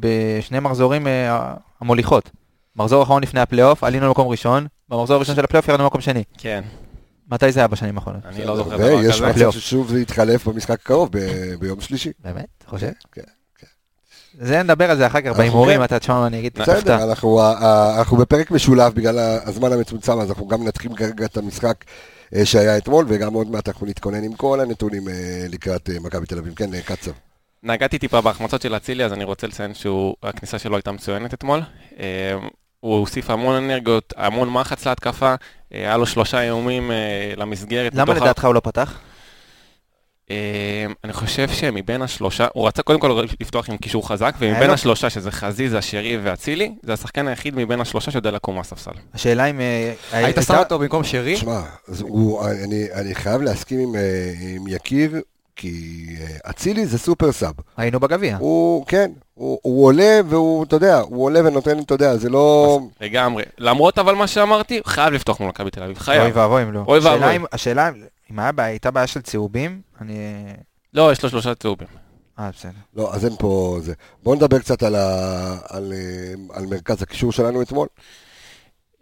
בשני 0.00 0.60
מחזורים 0.60 1.06
אה, 1.06 1.54
המוליכות. 1.80 2.30
מחזור 2.76 3.02
אחרון 3.02 3.22
לפני 3.22 3.40
הפלייאוף, 3.40 3.84
עלינו 3.84 4.06
למקום 4.06 4.28
ראשון, 4.28 4.66
במחזור 4.88 5.16
הראשון 5.16 5.34
של 5.36 5.44
הפלייאוף 5.44 5.68
ירדנו 5.68 5.84
למקום 5.84 6.00
שני. 6.00 6.24
כן, 6.38 6.64
מתי 7.30 7.52
זה 7.52 7.60
היה 7.60 7.66
בשנים 7.68 7.96
האחרונות? 7.96 8.26
אני 8.26 8.44
לא 8.44 8.56
זוכר 8.56 8.76
דבר 8.76 8.96
ויש. 8.96 9.20
מצב. 9.20 9.50
ששוב 9.50 9.88
זה 9.88 10.00
יתחלף 10.00 10.48
במשחק 10.48 10.70
הקרוב, 10.80 11.10
ביום 11.58 11.80
שלישי. 11.80 12.10
באמת? 12.24 12.46
אתה 12.58 12.70
חושב? 12.70 12.90
כן, 13.12 13.22
כן. 13.58 13.66
זה 14.40 14.62
נדבר 14.62 14.90
על 14.90 14.96
זה 14.96 15.06
אחר 15.06 15.20
כך 15.20 15.36
בהימורים, 15.36 15.78
כן. 15.78 15.84
אתה 15.84 15.98
תשמע 15.98 16.20
מה 16.20 16.26
אני 16.26 16.38
אגיד, 16.38 16.52
בסדר, 16.54 16.74
תופתע. 16.74 17.04
אנחנו, 17.04 17.40
ה- 17.40 17.52
ה- 17.58 17.98
אנחנו 17.98 18.16
בפרק 18.16 18.50
משולב 18.50 18.94
בגלל 18.94 19.18
הזמן 19.44 19.72
המצומצם, 19.72 20.20
אז 20.20 20.28
אנחנו 20.28 20.48
גם 20.48 20.64
נתחיל 20.68 20.96
כרגע 20.96 21.24
את 21.24 21.36
המשחק 21.36 21.84
אה, 22.34 22.44
שהיה 22.46 22.76
אתמול, 22.78 23.04
וגם 23.08 23.34
עוד 23.34 23.50
מעט 23.50 23.68
אנחנו 23.68 23.86
נתכונן 23.86 24.24
עם 24.24 24.32
כל 24.34 24.60
הנתונים 24.60 25.08
אה, 25.08 25.14
לקראת 25.48 25.90
אה, 25.90 26.00
מכבי 26.00 26.26
תל 26.26 26.38
אביב. 26.38 26.54
כן, 26.54 26.74
אה, 26.74 26.80
קצב. 26.82 27.10
נגעתי 27.62 27.98
טיפה 27.98 28.20
בהחמצות 28.20 28.62
של 28.62 28.76
אצילי, 28.76 29.04
אז 29.04 29.12
אני 29.12 29.24
רוצה 29.24 29.46
לציין 29.46 29.72
שהכניסה 29.74 30.58
שלו 30.58 30.76
הייתה 30.76 30.92
מצוינת 30.92 31.34
אתמול. 31.34 31.60
הוא 32.80 32.98
הוסיף 32.98 33.30
המון 33.30 33.54
אנרגיות, 33.56 34.14
המון 34.16 34.50
מחץ 34.50 34.86
להתקפה, 34.86 35.34
אה, 35.74 35.78
היה 35.78 35.96
לו 35.96 36.06
שלושה 36.06 36.42
איומים 36.42 36.90
אה, 36.90 37.32
למסגרת. 37.36 37.94
למה 37.94 38.14
לדעתך 38.14 38.44
הוא 38.44 38.54
לא 38.54 38.60
פתח? 38.60 38.98
אה, 40.30 40.86
אני 41.04 41.12
חושב 41.12 41.48
שמבין 41.48 42.02
השלושה, 42.02 42.46
הוא 42.52 42.68
רצה 42.68 42.82
קודם 42.82 43.00
כל 43.00 43.24
לפתוח 43.40 43.70
עם 43.70 43.76
קישור 43.76 44.08
חזק, 44.08 44.34
ומבין 44.38 44.66
לו- 44.68 44.74
השלושה, 44.74 45.10
שזה 45.10 45.30
חזיזה, 45.30 45.82
שרי 45.82 46.18
ואצילי, 46.22 46.74
זה 46.82 46.92
השחקן 46.92 47.28
היחיד 47.28 47.54
מבין 47.56 47.80
השלושה 47.80 48.10
שיודע 48.10 48.30
לקום 48.30 48.56
מהספסל. 48.56 48.90
השאלה 49.14 49.44
אם... 49.44 49.60
היית 50.12 50.36
שם 50.46 50.54
אותו 50.54 50.78
במקום 50.78 51.04
שרי? 51.04 51.34
תשמע, 51.34 51.62
אני, 52.94 53.14
חייב 53.14 53.42
להסכים 53.42 53.80
עם, 53.80 53.94
עם 54.40 54.68
יקיר, 54.68 55.20
כי 55.56 56.06
אה, 56.20 56.50
אצילי 56.50 56.86
זה 56.86 56.98
סופר 56.98 57.32
סאב. 57.32 57.52
היינו 57.76 58.00
בגביע. 58.00 58.36
הוא, 58.40 58.86
כן, 58.86 59.10
הוא, 59.34 59.58
הוא 59.62 59.84
עולה 59.86 60.20
והוא, 60.28 60.64
אתה 60.64 60.76
יודע, 60.76 60.98
הוא 61.00 61.24
עולה 61.24 61.40
ונותן, 61.44 61.78
אתה 61.78 61.94
יודע, 61.94 62.16
זה 62.16 62.28
לא... 62.30 62.78
לגמרי. 63.00 63.42
למרות 63.58 63.98
אבל 63.98 64.14
מה 64.14 64.26
שאמרתי, 64.26 64.80
חייב 64.86 65.12
לפתוח 65.14 65.40
מול 65.40 65.48
מכבי 65.48 65.70
תל 65.70 65.82
אביב, 65.82 65.96
אוי 65.96 66.04
חייב. 66.04 66.36
ואבוי 66.36 66.62
אם 66.62 66.72
לא. 66.72 66.84
אוי 66.88 66.98
השאלה 66.98 67.26
ואבוי. 67.26 67.46
השאלה 67.52 67.90
אם 68.30 68.38
היה 68.38 68.52
בעיה- 68.52 68.68
הייתה 68.68 68.90
בעיה 68.90 69.06
של 69.06 69.20
צהובים, 69.22 69.80
אני... 70.00 70.14
לא, 70.94 71.12
יש 71.12 71.22
לו 71.22 71.30
שלושה 71.30 71.54
צהובים. 71.54 71.88
אה, 72.38 72.50
בסדר. 72.58 72.70
לא, 72.96 73.14
אז 73.14 73.24
אין 73.24 73.32
פה 73.38 73.78
זה. 73.82 73.92
בואו 74.22 74.34
נדבר 74.34 74.58
קצת 74.58 74.82
על, 74.82 74.94
ה, 74.94 75.56
על, 75.68 75.92
אה, 75.92 76.56
על 76.56 76.66
מרכז 76.66 77.02
הקישור 77.02 77.32
שלנו 77.32 77.62
אתמול. 77.62 77.88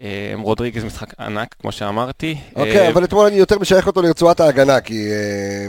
אה, 0.04 0.32
רודריגז 0.42 0.84
משחק 0.84 1.20
ענק, 1.20 1.54
כמו 1.60 1.72
שאמרתי. 1.72 2.36
אוקיי, 2.56 2.78
אה, 2.78 2.88
אבל 2.88 3.04
אתמול 3.04 3.26
אני 3.26 3.36
יותר 3.36 3.58
משייך 3.58 3.86
אותו 3.86 4.02
לרצועת 4.02 4.40
ההגנה, 4.40 4.80
כי... 4.80 5.08
אה, 5.12 5.66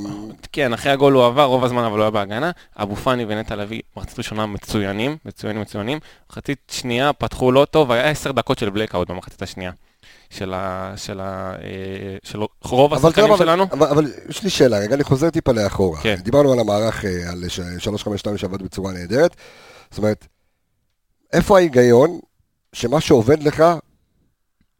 כן, 0.52 0.74
אחרי 0.74 0.92
הגול 0.92 1.14
הוא 1.14 1.26
עבר, 1.26 1.44
רוב 1.44 1.64
הזמן 1.64 1.84
אבל 1.84 1.98
הוא 1.98 2.02
היה 2.02 2.12
בהגנה. 2.12 2.52
אבו 2.78 2.96
פאני 2.96 3.26
ונטע 3.28 3.56
לביא, 3.56 3.82
מחצית 3.98 4.18
ראשונה 4.18 4.46
מצוינים, 4.46 5.18
מצוינים 5.26 5.62
מצוינים. 5.62 6.00
מחצית 6.32 6.72
שנייה 6.72 7.14
פתחו 7.14 7.52
לא 7.52 7.66
טוב, 7.72 7.92
היה 7.92 8.10
עשר 8.10 8.32
דקות 8.32 8.60
של 8.60 8.70
בלקאוט 8.70 9.10
במחצית 9.10 9.42
השנייה. 9.42 9.72
של 10.30 10.54
ה... 10.54 10.94
של 10.96 11.20
ה... 11.20 11.54
של 12.24 12.40
רוב 12.62 12.94
השחקנים 12.94 13.32
אבל, 13.32 13.38
שלנו. 13.38 13.64
אבל, 13.72 13.88
אבל 13.88 14.12
יש 14.30 14.44
לי 14.44 14.50
שאלה, 14.50 14.78
רגע, 14.80 14.96
אני 14.96 15.04
חוזר 15.04 15.30
טיפה 15.30 15.52
לאחורה. 15.52 16.02
כן. 16.02 16.16
דיברנו 16.16 16.54
על 16.54 16.60
המערך, 16.60 17.06
על 17.32 17.44
ש- 17.48 17.60
352 17.80 18.38
שעבד 18.38 18.62
בצורה 18.62 18.94
נהדרת. 18.94 19.36
זאת 19.92 19.98
אומרת, 19.98 20.28
איפה 21.34 21.58
ההיגיון 21.58 22.20
שמה 22.74 23.02
שעובד 23.02 23.44
לך, 23.44 23.64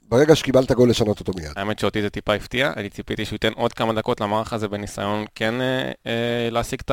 ברגע 0.10 0.36
שקיבלת 0.36 0.72
גול 0.72 0.90
לשנות 0.90 1.20
אותו 1.20 1.32
מיד? 1.36 1.52
האמת 1.56 1.80
שאותי 1.80 2.02
זה 2.02 2.10
טיפה 2.10 2.34
הפתיע, 2.34 2.72
אני 2.78 2.90
ציפיתי 2.90 3.26
שהוא 3.26 3.36
ייתן 3.36 3.52
עוד 3.56 3.74
כמה 3.74 3.94
דקות 3.94 4.22
למערך 4.22 4.54
הזה 4.54 4.68
בניסיון 4.68 5.26
כן 5.36 5.62
אה, 5.62 5.92
אה, 6.08 6.50
להשיג 6.52 6.80
את 6.80 6.92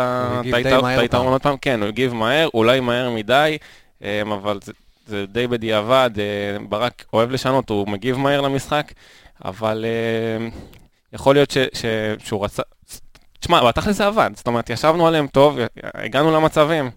היתרון. 0.99 1.33
עוד 1.33 1.43
פעם. 1.43 1.57
כן, 1.61 1.81
הוא 1.81 1.89
הגיב 1.89 2.13
מהר, 2.15 2.49
אולי 2.55 2.81
מהר 2.81 3.11
מדי, 3.11 3.59
אה, 4.05 4.23
אבל 4.23 4.59
זה- 4.63 4.73
זה 5.07 5.27
די 5.27 5.47
בדיעבד, 5.47 6.11
אה, 6.19 6.25
ברק 6.69 7.05
אוהב 7.13 7.31
לשנות, 7.31 7.71
הוא 7.71 7.89
מגיב 7.89 8.17
מהר 8.17 8.41
למשחק, 8.41 8.93
אבל 9.45 9.85
אה, 9.89 10.49
יכול 11.13 11.35
להיות 11.35 11.51
ש- 11.51 11.59
ש- 11.59 11.85
שהוא 12.27 12.45
רצה... 12.45 12.63
תשמע, 13.41 13.65
בתכל'ס 13.69 13.97
זה 13.97 14.07
עבד, 14.07 14.31
זאת 14.35 14.47
אומרת, 14.47 14.71
ישבנו 14.71 15.07
עליהם 15.07 15.27
טוב, 15.27 15.59
הגענו 15.95 16.33
למצבים, 16.37 16.91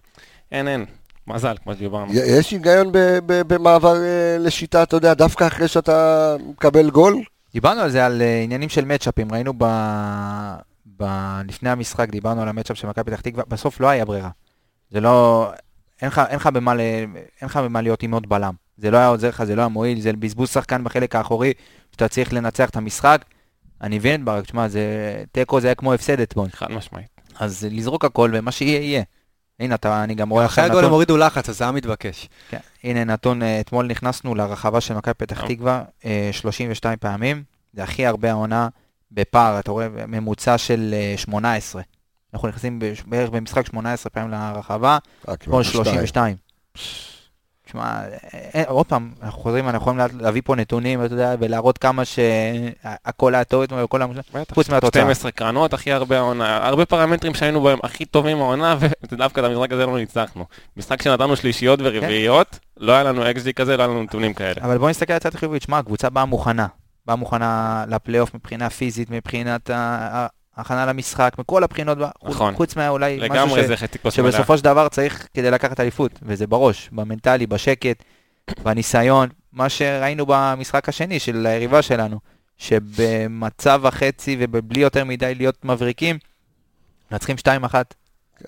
אין, 0.52 0.68
אין, 0.68 0.84
מזל, 1.26 1.54
כמו 1.62 1.74
שדיברנו. 1.74 2.12
יש 2.12 2.50
היגיון 2.50 2.92
ב- 2.92 3.18
ב- 3.26 3.54
במעבר 3.54 3.96
אה, 3.96 4.36
לשיטה, 4.38 4.82
אתה 4.82 4.96
יודע, 4.96 5.14
דווקא 5.14 5.46
אחרי 5.46 5.68
שאתה 5.68 6.36
מקבל 6.48 6.90
גול? 6.90 7.22
דיברנו 7.52 7.80
על 7.80 7.90
זה, 7.90 8.06
על 8.06 8.22
אה, 8.22 8.42
עניינים 8.42 8.68
של 8.68 8.84
מצ'אפים, 8.84 9.32
ראינו 9.32 9.52
ב... 9.58 9.64
ב... 10.96 11.04
לפני 11.48 11.70
המשחק, 11.70 12.10
דיברנו 12.10 12.42
על 12.42 12.48
המצ'אפ 12.48 12.76
של 12.76 12.88
מכבי 12.88 13.10
פתח 13.10 13.20
תקווה, 13.20 13.44
בסוף 13.48 13.80
לא 13.80 13.88
היה 13.88 14.04
ברירה. 14.04 14.30
זה 14.90 15.00
לא... 15.00 15.50
אין 16.02 16.08
לך, 16.08 16.20
אין 16.28 16.36
לך, 16.36 16.46
במה, 16.46 16.74
ל... 16.74 16.80
אין 16.80 17.48
לך 17.48 17.56
במה 17.56 17.80
להיות 17.80 18.02
עם 18.02 18.14
עוד 18.14 18.28
בלם. 18.28 18.54
זה 18.78 18.90
לא 18.90 18.96
היה 18.96 19.08
עוזר 19.08 19.28
לך, 19.28 19.44
זה 19.44 19.56
לא 19.56 19.60
היה 19.60 19.68
מועיל, 19.68 20.00
זה 20.00 20.12
בזבוז 20.12 20.50
שחקן 20.50 20.84
בחלק 20.84 21.16
האחורי, 21.16 21.52
שאתה 21.92 22.08
צריך 22.08 22.32
לנצח 22.32 22.70
את 22.70 22.76
המשחק. 22.76 23.24
אני 23.82 23.98
מבין 23.98 24.20
את 24.20 24.24
ברק, 24.24 24.44
תשמע, 24.44 24.68
זה... 24.68 24.82
תיקו 25.32 25.60
זה 25.60 25.66
היה 25.66 25.74
כמו 25.74 25.92
הפסד 25.92 26.20
אתמול. 26.20 26.48
חד 26.52 26.70
משמעית. 26.70 27.06
אז 27.38 27.66
לזרוק 27.70 28.04
הכל, 28.04 28.30
ומה 28.34 28.52
שיהיה, 28.52 28.80
יהיה. 28.80 29.02
הנה, 29.60 29.74
אתה, 29.74 30.04
אני 30.04 30.14
גם 30.14 30.28
רואה 30.28 30.44
אחרי 30.46 30.64
עכשיו 30.64 30.76
הגול 30.76 30.84
הם 30.84 30.90
הורידו 30.90 31.16
לחץ, 31.16 31.48
אז 31.48 31.58
זה 31.58 31.64
היה 31.64 31.72
מתבקש. 31.72 32.28
כן, 32.48 32.58
הנה 32.84 33.04
נתון, 33.04 33.42
אה, 33.42 33.60
אתמול 33.60 33.86
נכנסנו 33.86 34.34
לרחבה 34.34 34.80
של 34.80 34.94
מכבי 34.94 35.14
פתח 35.14 35.42
אה. 35.42 35.48
תקווה 35.48 35.82
אה, 36.04 36.28
32 36.32 36.98
פעמים, 36.98 37.42
זה 37.74 37.82
הכי 37.82 38.06
הרבה 38.06 38.30
העונה 38.30 38.68
בפער, 39.12 39.58
אתה 39.58 39.70
רואה, 39.70 39.88
ממוצע 40.08 40.58
של 40.58 40.94
אה, 40.94 41.14
18. 41.16 41.82
אנחנו 42.34 42.48
נכנסים 42.48 42.78
בערך 43.06 43.30
במשחק 43.30 43.66
18 43.66 44.10
פעמים 44.10 44.30
לרחבה, 44.30 44.98
אה, 45.28 45.34
שתיים. 45.40 45.62
32. 45.62 46.36
תשמע, 47.66 47.82
אה, 47.82 48.06
אה, 48.54 48.62
עוד 48.68 48.86
פעם, 48.86 49.10
אנחנו 49.22 49.40
חוזרים, 49.42 49.68
אנחנו 49.68 49.80
יכולים 49.80 49.98
לה- 49.98 50.06
להביא 50.20 50.42
פה 50.44 50.54
נתונים, 50.56 51.04
אתה 51.04 51.14
יודע, 51.14 51.34
ולהראות 51.40 51.78
כמה 51.78 52.02
שהכל 52.04 53.34
היה 53.34 53.44
טוב 53.44 53.62
אתמול, 53.62 53.82
וכל 53.82 54.02
המושג, 54.02 54.20
בטח. 54.34 54.54
חוץ 54.54 54.68
מהתוצאה. 54.68 55.02
12 55.02 55.30
קרנות, 55.30 55.74
הכי 55.74 55.92
הרבה 55.92 56.18
העונה, 56.18 56.66
הרבה 56.66 56.86
פרמטרים 56.86 57.34
שהיינו 57.34 57.60
בהם 57.62 57.78
הכי 57.82 58.04
טובים 58.04 58.38
העונה, 58.40 58.76
ודווקא 59.12 59.40
את 59.40 59.44
המשחק 59.44 59.72
הזה 59.72 59.86
לא 59.86 59.98
ניצחנו. 59.98 60.44
משחק 60.76 61.02
שנתנו 61.02 61.36
שלישיות 61.36 61.80
ורביעיות, 61.82 62.58
לא 62.76 62.92
היה 62.92 63.02
לנו 63.02 63.30
אקזי 63.30 63.54
כזה, 63.54 63.76
לא 63.76 63.82
היה 63.82 63.90
לנו 63.92 64.02
נתונים 64.02 64.34
כאלה. 64.34 64.54
אבל 64.62 64.78
בוא 64.78 64.90
נסתכל 64.90 65.12
על 65.12 65.16
הצד 65.16 65.34
החיובי, 65.34 65.58
שמע, 65.60 65.78
הקבוצה 65.78 66.10
באה 66.10 66.24
מוכנה. 66.24 66.66
באה 67.06 67.16
מוכנה 67.16 67.84
לפלייאוף 67.88 68.34
מבחינה 68.34 68.70
פיזית, 68.70 69.10
מבחינת 69.10 69.70
הכנה 70.56 70.86
למשחק, 70.86 71.34
מכל 71.38 71.64
הבחינות, 71.64 71.98
נכון. 72.24 72.54
חוץ 72.54 72.76
מאולי 72.76 73.18
משהו 73.30 73.56
ש... 74.10 74.14
שבסופו 74.16 74.58
של 74.58 74.64
דבר 74.64 74.88
צריך 74.88 75.28
כדי 75.34 75.50
לקחת 75.50 75.80
אליפות, 75.80 76.12
וזה 76.22 76.46
בראש, 76.46 76.88
במנטלי, 76.92 77.46
בשקט, 77.46 78.02
בניסיון, 78.62 79.28
מה 79.52 79.68
שראינו 79.68 80.24
במשחק 80.28 80.88
השני 80.88 81.18
של 81.18 81.46
היריבה 81.46 81.82
שלנו, 81.82 82.18
שבמצב 82.58 83.86
החצי 83.86 84.36
ובלי 84.40 84.80
יותר 84.80 85.04
מדי 85.04 85.34
להיות 85.34 85.64
מבריקים, 85.64 86.18
מנצחים 87.10 87.36
2-1. 87.48 87.74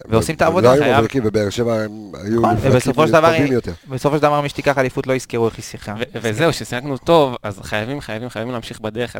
ועושים 0.08 0.34
את 0.34 0.42
העבודה, 0.42 0.68
לא 0.68 0.72
היו 0.72 0.82
חייב. 0.82 0.96
מבריקים 0.96 1.22
בבאר 1.22 1.50
שבע, 1.50 1.74
הם 1.74 2.12
היו 2.24 2.42
מבריקים 2.42 2.70
ובסופו 2.72 3.06
של 3.06 3.12
דבר- 3.12 3.32
טובים 3.36 3.52
יותר. 3.52 3.72
בסופו 3.88 4.16
של 4.16 4.22
דבר, 4.22 4.40
מי 4.40 4.48
שתיקח 4.48 4.78
אליפות 4.78 5.06
לא 5.06 5.12
יזכרו 5.12 5.46
איך 5.46 5.56
היא 5.56 5.62
שיחקה. 5.62 5.94
וזהו, 6.14 6.50
כששיחקנו 6.50 6.98
טוב, 6.98 7.36
אז 7.42 7.60
חייבים, 7.62 8.00
חייבים, 8.00 8.28
חייבים 8.28 8.52
להמשיך 8.52 8.80
בדרך, 8.80 9.16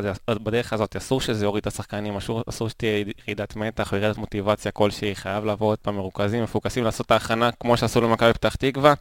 הזאת. 0.73 0.95
אסור 0.95 1.21
שזה 1.21 1.45
יוריד 1.45 1.61
את 1.61 1.67
השחקנים, 1.67 2.17
אסור, 2.49 2.69
שתהיה 2.69 3.03
ירידת 3.27 3.55
מתח 3.55 3.91
או 3.91 3.97
ירידת 3.97 4.17
מוטיבציה 4.17 4.71
כלשהי, 4.71 5.15
חייב 5.15 5.45
לבוא 5.45 5.67
עוד 5.67 5.77
פעם 5.77 5.95
מרוכזים, 5.95 6.43
מפוקסים, 6.43 6.83
לעשות 6.83 7.05
את 7.05 7.11
ההכנה 7.11 7.49
כמו 7.59 7.77
שעשו 7.77 8.01
למכבי 8.01 8.33
פתח 8.33 8.55
תקווה, 8.55 8.93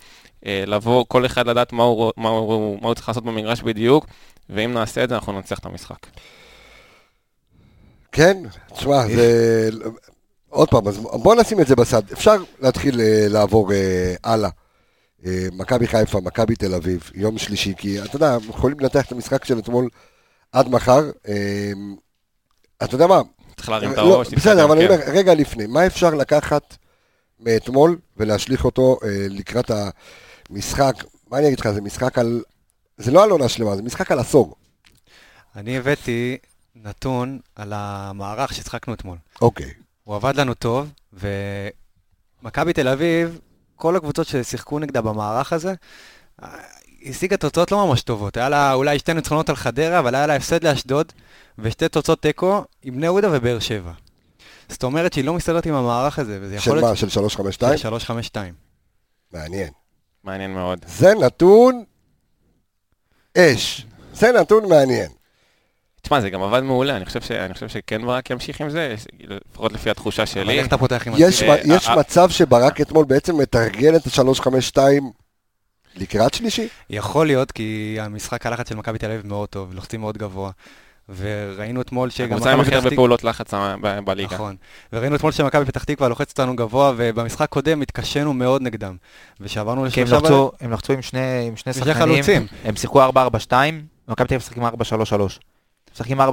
אה, 0.46 0.64
לבוא, 0.66 1.04
כל 1.08 1.26
אחד 1.26 1.46
לדעת 1.46 1.72
מה 1.72 1.82
הוא 1.82 2.94
צריך 2.94 3.08
לעשות 3.08 3.24
במגרש 3.24 3.62
בדיוק, 3.62 4.06
ואם 4.50 4.72
נעשה 4.72 5.04
את 5.04 5.08
זה, 5.08 5.14
אנחנו 5.14 5.32
ננצח 5.32 5.58
את 5.58 5.66
המשחק. 5.66 6.06
כן, 8.12 8.36
תשמע, 8.74 9.06
זה... 9.06 9.70
עוד 10.48 10.70
פעם, 10.70 10.88
אז 10.88 10.98
בוא 10.98 11.34
נשים 11.34 11.60
את 11.60 11.66
זה 11.66 11.76
בצד. 11.76 12.02
אפשר 12.12 12.36
להתחיל 12.60 13.00
אה, 13.00 13.26
לעבור 13.28 13.72
אה, 13.72 14.14
הלאה. 14.24 14.50
אה, 15.26 15.48
מכבי 15.52 15.86
חיפה, 15.86 16.20
מכבי 16.20 16.56
תל 16.56 16.74
אביב, 16.74 17.10
יום 17.14 17.38
שלישי, 17.38 17.74
כי 17.76 18.02
אתה 18.02 18.16
יודע, 18.16 18.36
יכולים 18.48 18.80
לנתח 18.80 19.06
את 19.06 19.12
המשחק 19.12 19.44
של 19.44 19.58
אתמול 19.58 19.88
עד 20.52 20.68
מחר. 20.68 21.10
אה, 21.28 21.72
אתה 22.84 22.94
יודע 22.94 23.06
מה? 23.06 23.20
צריך 23.56 23.68
להרים 23.68 23.92
את 23.92 23.96
לא, 23.96 24.14
הראש. 24.14 24.34
בסדר, 24.34 24.64
אבל 24.64 24.76
אני 24.76 24.88
כן. 24.88 24.94
אומר, 24.94 25.04
רגע 25.06 25.34
לפני, 25.34 25.66
מה 25.66 25.86
אפשר 25.86 26.10
לקחת 26.14 26.76
מאתמול 27.40 27.98
ולהשליך 28.16 28.64
אותו 28.64 28.98
לקראת 29.30 29.70
המשחק? 30.50 30.94
מה 31.30 31.38
אני 31.38 31.46
אגיד 31.46 31.60
לך, 31.60 31.70
זה 31.70 31.80
משחק 31.80 32.18
על... 32.18 32.42
זה 32.96 33.10
לא 33.10 33.24
על 33.24 33.30
עונה 33.30 33.48
שלמה, 33.48 33.76
זה 33.76 33.82
משחק 33.82 34.12
על 34.12 34.18
עשור. 34.18 34.54
אני 35.56 35.78
הבאתי 35.78 36.36
נתון 36.76 37.38
על 37.56 37.72
המערך 37.74 38.54
ששיחקנו 38.54 38.94
אתמול. 38.94 39.16
אוקיי. 39.42 39.70
הוא 40.08 40.16
עבד 40.16 40.36
לנו 40.36 40.54
טוב, 40.54 40.92
ומכבי 41.12 42.72
תל 42.72 42.88
אביב, 42.88 43.40
כל 43.76 43.96
הקבוצות 43.96 44.26
ששיחקו 44.26 44.78
נגדה 44.78 45.00
במערך 45.00 45.52
הזה, 45.52 45.74
השיגה 47.06 47.36
תוצאות 47.36 47.72
לא 47.72 47.86
ממש 47.86 48.02
טובות. 48.02 48.36
היה 48.36 48.48
לה 48.48 48.72
אולי 48.72 48.98
שתי 48.98 49.14
ניצחונות 49.14 49.48
על 49.48 49.56
חדרה, 49.56 49.98
אבל 49.98 50.14
היה 50.14 50.26
לה 50.26 50.36
הפסד 50.36 50.64
לאשדוד, 50.64 51.12
ושתי 51.58 51.88
תוצאות 51.88 52.22
תיקו 52.22 52.64
עם 52.82 52.94
בני 52.94 53.06
יהודה 53.06 53.28
ובאר 53.32 53.58
שבע. 53.58 53.92
זאת 54.68 54.82
אומרת 54.82 55.12
שהיא 55.12 55.24
לא 55.24 55.34
מסתדרת 55.34 55.66
עם 55.66 55.74
המערך 55.74 56.18
הזה, 56.18 56.38
וזה 56.42 56.60
של 56.60 56.70
יכול 56.70 56.80
מה? 56.80 56.86
להיות... 56.86 56.98
של 56.98 57.08
352? 57.08 57.76
של 57.76 57.82
352. 57.82 58.54
מעניין. 59.32 59.70
מעניין 60.24 60.54
מאוד. 60.54 60.78
זה 60.88 61.14
נתון 61.14 61.84
אש. 63.38 63.86
זה 64.12 64.32
נתון 64.32 64.68
מעניין. 64.68 65.10
תשמע, 66.08 66.20
זה 66.20 66.30
גם 66.30 66.42
עבד 66.42 66.60
מעולה, 66.60 66.96
אני 66.96 67.04
חושב, 67.04 67.20
ש... 67.20 67.30
אני 67.30 67.54
חושב 67.54 67.68
שכן 67.68 68.06
ברק 68.06 68.30
ימשיך 68.30 68.60
עם 68.60 68.70
זה, 68.70 68.94
לפחות 69.50 69.72
לפי 69.72 69.90
התחושה 69.90 70.22
אבל 70.22 70.30
שלי. 70.30 70.58
איך 70.58 70.66
אתה 70.66 70.78
פותח 70.78 71.06
עם 71.06 71.12
יש? 71.16 71.42
אה, 71.42 71.56
מ- 71.64 71.72
יש 71.76 71.88
אה, 71.88 71.96
מצב 71.96 72.30
שברק 72.30 72.80
אתמול 72.80 73.04
בעצם 73.04 73.36
מתרגל 73.36 73.96
את 73.96 74.06
ה-352 74.06 74.78
לקראת 75.96 76.34
שלישי? 76.34 76.68
יכול 76.90 77.26
להיות, 77.26 77.52
כי 77.52 77.96
המשחק 78.00 78.46
הלחץ 78.46 78.68
של 78.68 78.74
מכבי 78.76 78.98
תל 78.98 79.06
אביב 79.06 79.26
מאוד 79.26 79.48
טוב, 79.48 79.74
לוחצים 79.74 80.00
מאוד 80.00 80.18
גבוה. 80.18 80.50
וראינו 81.16 81.80
אתמול 81.80 82.10
שגם 82.10 82.26
הקבוצה 82.32 82.52
עם 82.52 82.60
הכי 82.60 82.74
הרבה 82.74 82.90
פעולות 82.90 83.24
לחץ 83.24 83.54
ב- 83.54 83.74
ב- 83.80 83.98
בליגה. 84.04 84.34
נכון. 84.34 84.56
וראינו 84.92 85.16
אתמול 85.16 85.32
שמכבי 85.32 85.64
פתח 85.64 85.84
תקווה 85.84 86.08
לוחצת 86.08 86.38
אותנו 86.40 86.56
גבוה, 86.56 86.92
ובמשחק 86.96 87.48
קודם 87.48 87.82
התקשינו 87.82 88.32
מאוד 88.32 88.62
נגדם. 88.62 88.96
ושעברנו 89.40 89.90
כי 89.90 90.00
הם 90.00 90.06
לשלושה... 90.06 90.24
לחצו, 90.24 90.50
הם 90.60 90.72
לחצו 90.72 90.92
עם 90.92 91.02
שני, 91.02 91.44
עם 91.46 91.56
שני 91.56 91.70
ושני 91.70 91.84
שחקנים, 91.84 92.14
חלוצים. 92.14 92.46
הם 92.64 92.76
שיחקו 92.76 93.02
4-4-2, 93.02 93.12
ומכבי 94.08 94.28
תל 94.28 94.34
אביב 94.34 94.36
משחקים 94.36 94.62
4-3-3. 94.66 94.68
משחקים 95.94 96.20
4-3-3, 96.20 96.24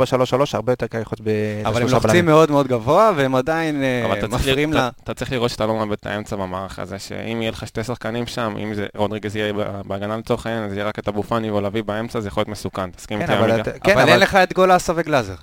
הרבה 0.54 0.72
יותר 0.72 0.88
קל 0.88 0.98
ללחוץ 0.98 1.20
ב... 1.24 1.30
אבל 1.66 1.82
הם 1.82 1.88
לוחצים 1.88 2.10
בלמים. 2.10 2.26
מאוד 2.26 2.52
מאוד 2.52 2.68
גבוה, 2.68 3.12
והם 3.16 3.36
עדיין 3.36 3.84
אה, 3.84 4.06
אבל 4.06 4.28
מפריעים 4.28 4.74
לה. 4.74 4.90
אתה 5.04 5.14
צריך 5.14 5.32
לראות 5.32 5.52
שאתה 5.52 5.66
לא 5.66 5.76
מאבד 5.76 5.92
את 5.92 6.06
האמצע 6.06 6.36
במערך 6.36 6.80
הזה, 6.80 7.00
שאם 7.00 7.42
יהיה 7.42 7.52
לך 7.52 7.68
שתי 7.68 7.84
שחקנים 7.84 8.28
שם, 8.28 8.56
אם 8.64 8.74
זה 8.74 8.86
רודריגז 8.96 9.36
יהיה 9.36 9.54
ב- 9.54 9.82
בהגנה 9.86 10.18
לצורך 10.18 10.46
העניין, 10.46 10.64
אז 10.66 10.74
יהיה 10.74 10.86
רק 10.86 11.00
את 11.00 11.08
אבו 11.08 11.24
פאני 11.24 11.50
או 11.50 11.62
לביא 11.62 11.84
באמצע, 11.84 12.20
זה 12.20 12.28
יכול 12.28 12.42
להיות 12.42 12.50
מסוכן, 12.50 12.92
תסכים 12.92 13.18
כן, 13.18 13.24
איתי 13.24 13.34
אבל 13.34 13.52
עמיגה? 13.52 13.62
אתה- 13.72 13.80
כן, 13.80 13.98
אבל 13.98 14.10
אין 14.10 14.20
לך 14.20 14.36
את 14.36 14.54
גולאסה 14.54 14.94
וגלאזר. 14.96 15.36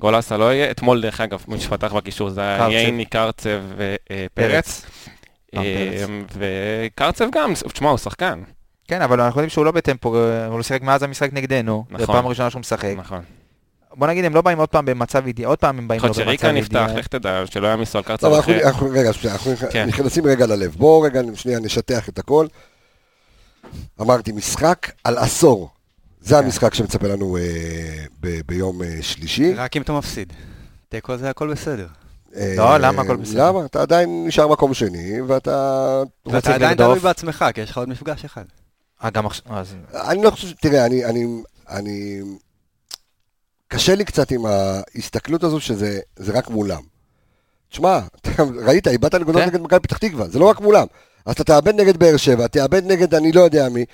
גולסה 0.00 0.36
לא 0.36 0.52
יהיה, 0.52 0.70
אתמול 0.70 1.00
דרך 1.02 1.20
אגב, 1.20 1.44
מי 1.48 1.60
שפתח 1.60 1.92
בקישור 1.92 2.30
זה 2.30 2.40
היה. 2.40 2.68
ייני, 2.70 3.04
קרצב 3.04 3.60
ופרץ. 3.76 4.34
פרץ. 4.34 4.84
אה, 5.56 6.04
וקרצב 6.38 7.24
גם, 7.32 7.52
תשמע, 7.54 7.88
הוא 7.88 7.98
שחקן. 7.98 8.40
כן, 8.90 9.02
אבל 9.02 9.20
אנחנו 9.20 9.40
יודעים 9.40 9.50
שהוא 9.50 9.64
לא 9.64 9.70
בטמפו, 9.70 10.08
הוא 10.48 10.56
לא 10.56 10.62
שיחק 10.62 10.82
מאז 10.82 11.02
המשחק 11.02 11.32
נגדנו, 11.32 11.84
נכון. 11.90 12.06
זו 12.06 12.12
פעם 12.12 12.26
ראשונה 12.26 12.50
שהוא 12.50 12.60
משחק. 12.60 12.94
נכון. 12.96 13.20
בוא 13.94 14.06
נגיד, 14.06 14.24
הם 14.24 14.34
לא 14.34 14.42
באים 14.42 14.58
עוד 14.58 14.68
פעם 14.68 14.84
במצב 14.84 15.26
אידיאלי, 15.26 15.48
עוד 15.48 15.58
פעם 15.58 15.78
הם 15.78 15.88
באים 15.88 15.98
יכול 15.98 16.10
לא 16.10 16.14
להיות 16.16 16.28
במצב 16.28 16.42
שריקה 16.42 16.60
נפתח, 16.60 16.80
אידיאלי. 16.80 17.00
לך 17.00 17.06
תדע, 17.06 17.42
שלא 17.46 17.66
יעמיסו 17.66 17.98
על 17.98 18.04
קרצב 18.04 18.26
טוב, 18.26 18.34
אנחנו, 18.34 18.52
אחרי. 18.52 18.64
אנחנו, 18.64 18.88
רגע, 18.92 19.12
שנייה, 19.12 19.34
אנחנו 19.34 19.52
כן. 19.70 19.88
נכנסים 19.88 20.26
רגע 20.26 20.46
ללב. 20.46 20.74
בואו 20.78 21.00
רגע, 21.00 21.20
שנייה, 21.34 21.60
נשטח 21.60 22.08
את 22.08 22.18
הכל. 22.18 22.46
אמרתי, 24.00 24.32
משחק 24.32 24.90
על 25.04 25.18
עשור. 25.18 25.70
זה 26.20 26.34
כן. 26.34 26.44
המשחק 26.44 26.74
שמצפה 26.74 27.06
לנו 27.06 27.36
אה, 27.36 27.42
ב- 28.20 28.40
ביום 28.46 28.82
אה, 28.82 28.98
שלישי. 29.00 29.54
רק 29.54 29.76
אם 29.76 29.82
אתה 29.82 29.92
מפסיד. 29.92 30.32
תיקו 30.88 31.16
זה 31.16 31.30
הכל 31.30 31.50
בסדר. 31.50 31.86
אה, 32.36 32.54
לא, 32.56 32.78
למה 32.78 33.02
הכל 33.02 33.16
בסדר? 33.16 33.48
למה? 33.48 33.64
אתה 33.64 33.82
עדיין 33.82 34.24
נשאר 34.26 34.48
מקום 34.48 34.74
שני, 34.74 35.20
ואתה... 35.20 36.02
ואתה 36.26 36.54
עדיין. 36.54 36.76
תלוי 36.76 36.98
בעצמך, 36.98 37.44
כי 37.54 37.60
יש 37.60 37.70
לך 37.70 37.78
עוד 37.78 37.88
מפגש 37.88 38.24
אחד. 38.24 38.44
אה, 39.04 39.10
גם 39.10 39.26
עכשיו, 39.26 39.44
אז- 39.58 39.74
אני 39.94 40.22
לא 40.22 40.30
חושב, 40.30 40.52
תראה, 40.60 40.86
אני, 40.86 41.04
אני, 41.04 41.26
אני, 41.68 42.20
קשה 43.68 43.94
לי 43.94 44.04
קצת 44.04 44.30
עם 44.30 44.46
ההסתכלות 44.46 45.44
הזו 45.44 45.60
שזה 45.60 46.00
זה 46.16 46.32
רק 46.32 46.48
מולם. 46.48 46.82
תשמע, 47.68 47.98
ראית, 48.66 48.88
איבדת 48.88 49.14
נקודות 49.14 49.42
כן. 49.42 49.48
נגד 49.48 49.60
מכבי 49.60 49.80
פתח 49.80 49.98
תקווה, 49.98 50.28
זה 50.28 50.38
לא 50.38 50.44
רק 50.50 50.60
מולם. 50.60 50.86
אז 51.26 51.32
אתה 51.34 51.44
תאבד 51.44 51.74
נגד 51.80 51.96
באר 51.96 52.16
שבע, 52.16 52.46
תאבד 52.46 52.84
נגד 52.86 53.14
אני 53.14 53.32
לא 53.32 53.40
יודע 53.40 53.68
מי, 53.68 53.84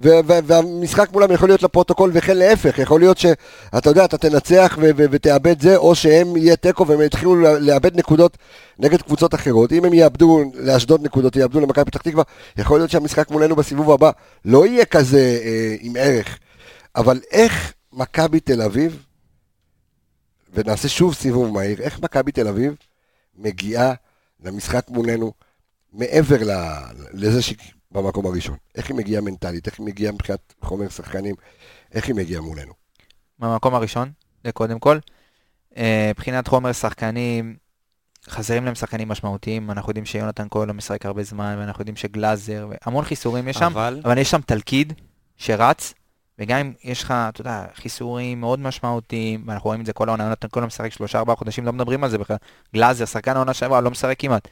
והמשחק 0.00 1.12
מולם 1.12 1.32
יכול 1.32 1.48
להיות 1.48 1.62
לפרוטוקול 1.62 2.10
וכן 2.14 2.36
להפך, 2.36 2.78
יכול 2.78 3.00
להיות 3.00 3.18
שאתה 3.18 3.90
יודע, 3.90 4.04
אתה 4.04 4.18
תנצח 4.18 4.78
ותאבד 4.96 5.60
זה, 5.60 5.76
או 5.76 5.94
שהם 5.94 6.36
יהיה 6.36 6.56
תיקו 6.56 6.86
והם 6.86 7.00
יתחילו 7.00 7.36
לאבד 7.36 7.98
נקודות 7.98 8.38
נגד 8.78 9.02
קבוצות 9.02 9.34
אחרות. 9.34 9.72
אם 9.72 9.84
הם 9.84 9.92
יאבדו 9.92 10.44
לאשדוד 10.54 11.02
נקודות, 11.02 11.36
יאבדו 11.36 11.60
למכבי 11.60 11.84
פתח 11.84 12.02
תקווה, 12.02 12.24
יכול 12.56 12.78
להיות 12.78 12.90
שהמשחק 12.90 13.30
מולנו 13.30 13.56
בסיבוב 13.56 13.90
הבא 13.90 14.10
לא 14.44 14.66
יהיה 14.66 14.84
כזה 14.84 15.40
אה, 15.44 15.76
עם 15.80 15.92
ערך. 15.98 16.38
אבל 16.96 17.20
איך 17.30 17.72
מכבי 17.92 18.40
תל 18.40 18.62
אביב, 18.62 19.06
ונעשה 20.54 20.88
שוב 20.88 21.14
סיבוב 21.14 21.52
מהיר, 21.52 21.80
איך 21.80 22.00
מכבי 22.00 22.32
תל 22.32 22.48
אביב 22.48 22.76
מגיעה 23.36 23.92
למשחק 24.44 24.84
מולנו 24.88 25.32
מעבר 25.92 26.36
לזה 27.12 27.42
שהיא 27.42 27.58
במקום 27.94 28.26
הראשון? 28.26 28.56
איך 28.74 28.88
היא 28.88 28.96
מגיעה 28.96 29.22
מנטלית? 29.22 29.66
איך 29.66 29.78
היא 29.78 29.86
מגיעה 29.86 30.12
מבחינת 30.12 30.54
חומר 30.60 30.88
שחקנים? 30.88 31.34
איך 31.92 32.06
היא 32.06 32.14
מגיעה 32.14 32.40
מולנו? 32.40 32.72
מהמקום 33.38 33.74
הראשון, 33.74 34.12
זה 34.44 34.52
קודם 34.52 34.78
כל. 34.78 34.98
אה, 35.76 36.10
מבחינת 36.10 36.48
חומר 36.48 36.72
שחקנים, 36.72 37.56
חסרים 38.28 38.64
להם 38.64 38.74
שחקנים 38.74 39.08
משמעותיים, 39.08 39.70
אנחנו 39.70 39.90
יודעים 39.90 40.04
שיונתן 40.04 40.46
כהן 40.50 40.68
לא 40.68 40.74
משחק 40.74 41.06
הרבה 41.06 41.22
זמן, 41.22 41.56
ואנחנו 41.58 41.80
יודעים 41.80 41.96
שגלאזר, 41.96 42.68
והמון 42.70 43.04
חיסורים 43.04 43.48
יש 43.48 43.56
שם, 43.56 43.72
אבל... 43.72 44.00
אבל 44.04 44.18
יש 44.18 44.30
שם 44.30 44.40
תלכיד 44.40 44.92
שרץ, 45.36 45.94
וגם 46.38 46.58
אם 46.58 46.72
יש 46.84 47.02
לך, 47.02 47.14
אתה 47.28 47.40
יודע, 47.40 47.64
חיסורים 47.74 48.40
מאוד 48.40 48.60
משמעותיים, 48.60 49.44
ואנחנו 49.46 49.68
רואים 49.68 49.80
את 49.80 49.86
זה 49.86 49.92
כל 49.92 50.08
העונה, 50.08 50.24
יונתן 50.24 50.48
כהן 50.52 50.62
לא 50.62 50.66
משחק 50.66 50.92
שלושה 50.92 51.18
ארבעה 51.18 51.36
חודשים, 51.36 51.64
לא 51.64 51.72
מדברים 51.72 52.04
על 52.04 52.10
זה 52.10 52.18
בכלל. 52.18 52.36
גלאזר, 52.74 53.04
שחקן 53.04 53.36
העונה 53.36 53.54
שעברה, 53.54 53.80
לא 53.80 53.90
משחק 53.90 54.16
כמעט. 54.18 54.48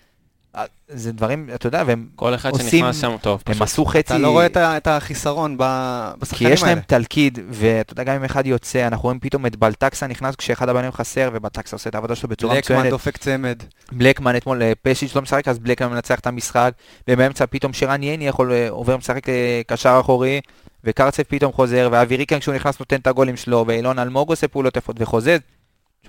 אה, 0.56 0.64
זה 0.88 1.12
דברים, 1.12 1.48
אתה 1.54 1.66
יודע, 1.66 1.82
והם 1.86 2.06
כל 2.16 2.34
אחד 2.34 2.50
עושים- 2.50 2.68
שנכנס 2.70 3.00
שם 3.00 3.16
טוב, 3.20 3.42
הם 3.46 3.52
פשוט. 3.54 3.62
עשו 3.62 3.84
חצי... 3.84 4.00
אתה 4.00 4.18
לא 4.18 4.28
רואה 4.30 4.46
את 4.56 4.86
החיסרון 4.86 5.56
ב- 5.58 6.10
כי 6.14 6.20
בשחקנים 6.20 6.52
יש 6.52 6.62
להם 6.62 6.70
האלה. 6.70 6.80
תלכיד, 6.86 7.38
ואתה 7.50 7.92
יודע, 7.92 8.04
גם 8.04 8.14
אם 8.14 8.24
אחד 8.24 8.46
יוצא, 8.46 8.86
אנחנו 8.86 9.02
רואים 9.02 9.20
פתאום 9.20 9.46
את 9.46 9.56
בלטקסה 9.56 10.06
נכנס 10.06 10.36
כשאחד 10.36 10.68
הבנים 10.68 10.92
חסר, 10.92 11.30
ובלטקסה 11.32 11.76
עושה 11.76 11.90
את 11.90 11.94
העבודה 11.94 12.14
שלו 12.14 12.28
בצורה 12.28 12.58
מצוינת. 12.58 12.90
דופק 12.90 13.16
צמד. 13.16 13.58
בלקמן 13.92 14.36
אתמול, 14.36 14.62
אה, 14.62 14.72
פשיץ' 14.82 15.14
לא 15.16 15.22
משחק, 15.22 15.48
אז 15.48 15.58
בלקמן 15.58 15.88
מנצח 15.88 16.18
את 16.18 16.26
המשחק, 16.26 16.72
ובאמצע 17.10 17.44
פתאום 17.50 17.72
שרן 17.72 18.02
ייני 18.02 18.26
יכול, 18.28 18.52
אה, 18.52 18.70
עובר 18.70 18.96
משחק 18.96 19.22
קשר 19.66 19.98
אחורי, 20.00 20.40
וקרצב 20.84 21.22
פתאום 21.22 21.52
חוזר, 21.52 21.88
ואבי 21.92 22.16
ריקן 22.16 22.38
כשהוא 22.38 22.54
נכנס 22.54 22.78
נותן 22.80 22.96
את 22.96 23.06
הגולים 23.06 23.36
שלו, 23.36 23.64
ואילון 23.68 23.98
אלמוג 23.98 24.28
עושה 24.28 24.48
פעולות 24.48 24.76
יפות 24.76 24.96
וחוזז. 24.98 25.38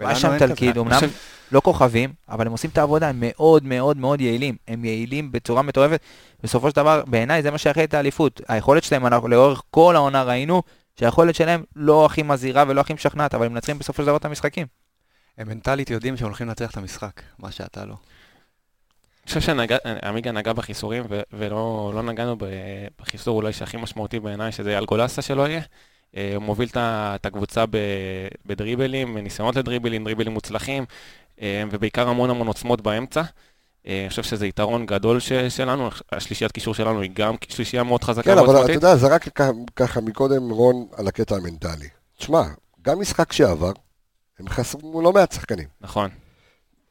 יש 0.02 0.22
שם 0.22 0.38
תלכיד. 0.38 0.78
אמנם 0.78 1.00
לא 1.52 1.60
כוכבים, 1.60 2.14
אבל 2.30 2.46
הם 2.46 2.52
עושים 2.52 2.70
את 2.70 2.78
העבודה, 2.78 3.10
הם 3.10 3.16
מאוד 3.20 3.64
מאוד 3.64 3.98
מאוד 3.98 4.22
יעילים. 4.22 4.56
הם 4.68 4.86
יעילים 4.86 5.32
בצורה 5.32 5.62
מטורפת. 5.62 6.02
בסופו 6.44 6.70
של 6.70 6.76
דבר, 6.76 7.04
בעיניי 7.08 7.42
זה 7.42 7.52
מה 7.52 7.58
שיכול 7.58 7.84
את 7.84 7.94
האליפות. 7.94 8.42
היכולת 8.48 8.84
שלהם, 8.84 9.06
אנחנו 9.06 9.28
לאורך 9.28 9.62
כל 9.72 9.96
העונה 9.96 10.24
ראינו 10.24 10.64
שהיכולת 11.00 11.36
שלהם 11.36 11.64
לא 11.76 12.06
הכי 12.06 12.24
מזהירה 12.24 12.64
ולא 12.68 12.82
הכי 12.82 12.94
משכנעת, 12.94 13.34
אבל 13.34 13.46
הם 13.46 13.54
מנצחים 13.54 13.80
בסופו 13.80 14.04
של 14.04 14.08
דבר 14.08 14.18
את 14.18 14.26
המשחקים. 14.26 14.68
הם 15.38 15.48
מנטלית 15.48 15.90
יודעים 15.90 16.18
שהם 16.18 16.28
הולכים 16.28 16.48
לנצח 16.48 16.72
את 16.72 16.78
המשחק, 16.78 17.22
מה 17.40 17.52
שאתה 17.52 17.86
לא. 17.86 17.94
אני 17.94 19.42
חושב 19.42 19.42
שעמיגה 19.42 20.32
נגע 20.32 20.54
בחיסורים, 20.54 21.04
ולא 21.34 21.92
לא 21.96 22.04
נגענו 22.04 22.38
בחיסור 23.00 23.36
אולי 23.36 23.54
שהכי 23.54 23.78
משמעותי 23.78 24.20
בעיניי, 24.20 24.52
שזה 24.52 24.70
אייל 24.70 24.86
גולסה 24.86 25.22
שלא 25.22 25.48
יהיה. 25.48 25.62
אה, 26.18 26.32
הוא 26.36 26.44
מוביל 26.44 26.70
את 26.76 27.26
הקבוצה 27.26 27.64
בדריבלים, 28.46 29.18
ניסיונות 29.18 29.56
לדריבלים, 29.56 30.04
דריבלים 30.04 30.34
מוצלחים, 30.34 30.86
אה, 31.42 31.64
ובעיקר 31.72 32.10
המון 32.10 32.30
המון 32.30 32.48
עוצמות 32.48 32.82
באמצע. 32.82 33.22
אה, 33.88 34.02
אני 34.02 34.10
חושב 34.10 34.24
שזה 34.24 34.48
יתרון 34.48 34.86
גדול 34.86 35.20
ש- 35.20 35.34
שלנו, 35.34 35.90
השלישיית 36.12 36.52
קישור 36.52 36.74
שלנו 36.74 37.02
היא 37.02 37.12
גם 37.14 37.36
שלישייה 37.50 37.84
מאוד 37.84 38.04
חזקה 38.04 38.24
כן, 38.34 38.38
אבל 38.38 38.64
אתה. 38.66 38.72
יודע, 38.72 38.96
זרק 38.96 39.24
ככה- 39.30 39.50
ככה 39.76 40.02
מקודם 40.02 40.50
רון 40.50 40.86
על 40.98 41.08
הקטע 41.08 41.36
המנטלי. 41.36 41.88
תשמע, 42.18 42.44
גם 42.82 43.00
משחק 43.00 43.32
שעבר, 43.34 43.72
הם 44.40 44.50
חסרו 44.50 45.02
לא 45.02 45.14
מעט 45.14 45.32
שחקנים. 45.32 45.68
נכון. 45.82 46.10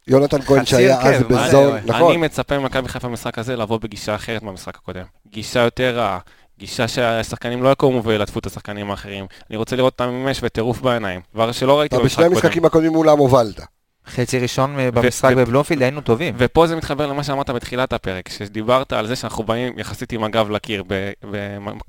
יונתן 0.06 0.42
כהן 0.42 0.64
שהיה 0.66 1.00
אז 1.00 1.22
בזון, 1.22 1.72
זה, 1.72 1.80
נכון. 1.86 2.08
אני 2.10 2.16
מצפה 2.16 2.58
ממכבי 2.58 2.88
חיפה 2.88 3.08
במשחק 3.08 3.38
הזה 3.38 3.56
לבוא 3.56 3.78
בגישה 3.78 4.14
אחרת 4.14 4.42
מהמשחק 4.42 4.76
הקודם. 4.76 5.04
גישה 5.28 5.60
יותר 5.60 5.98
רעה, 5.98 6.18
גישה 6.62 6.88
שהשחקנים 6.88 7.62
לא 7.62 7.68
יקומו 7.68 8.04
וילטפו 8.04 8.38
את 8.38 8.46
השחקנים 8.46 8.90
האחרים. 8.90 9.26
אני 9.50 9.56
רוצה 9.56 9.76
לראות 9.76 9.92
אותם 9.92 10.04
עם 10.04 10.24
מש 10.26 10.40
וטירוף 10.42 10.80
בעיניים, 10.80 11.20
דבר 11.34 11.52
שלא 11.52 11.80
ראיתי 11.80 11.96
במשחק 11.96 12.12
בשני 12.12 12.24
הקודם. 12.24 12.36
המשחקים 12.36 12.64
הקודמים 12.64 12.92
מולם 12.92 13.18
הובלת. 13.18 13.60
חצי 14.06 14.38
ראשון 14.38 14.76
במשחק 14.94 15.32
בבלומפילד 15.36 15.82
היינו 15.82 16.00
טובים. 16.00 16.34
ופה 16.38 16.66
זה 16.66 16.76
מתחבר 16.76 17.06
למה 17.06 17.24
שאמרת 17.24 17.50
בתחילת 17.50 17.92
הפרק, 17.92 18.28
שדיברת 18.28 18.92
על 18.92 19.06
זה 19.06 19.16
שאנחנו 19.16 19.44
באים 19.44 19.78
יחסית 19.78 20.12
עם 20.12 20.24
הגב 20.24 20.50
לקיר 20.50 20.84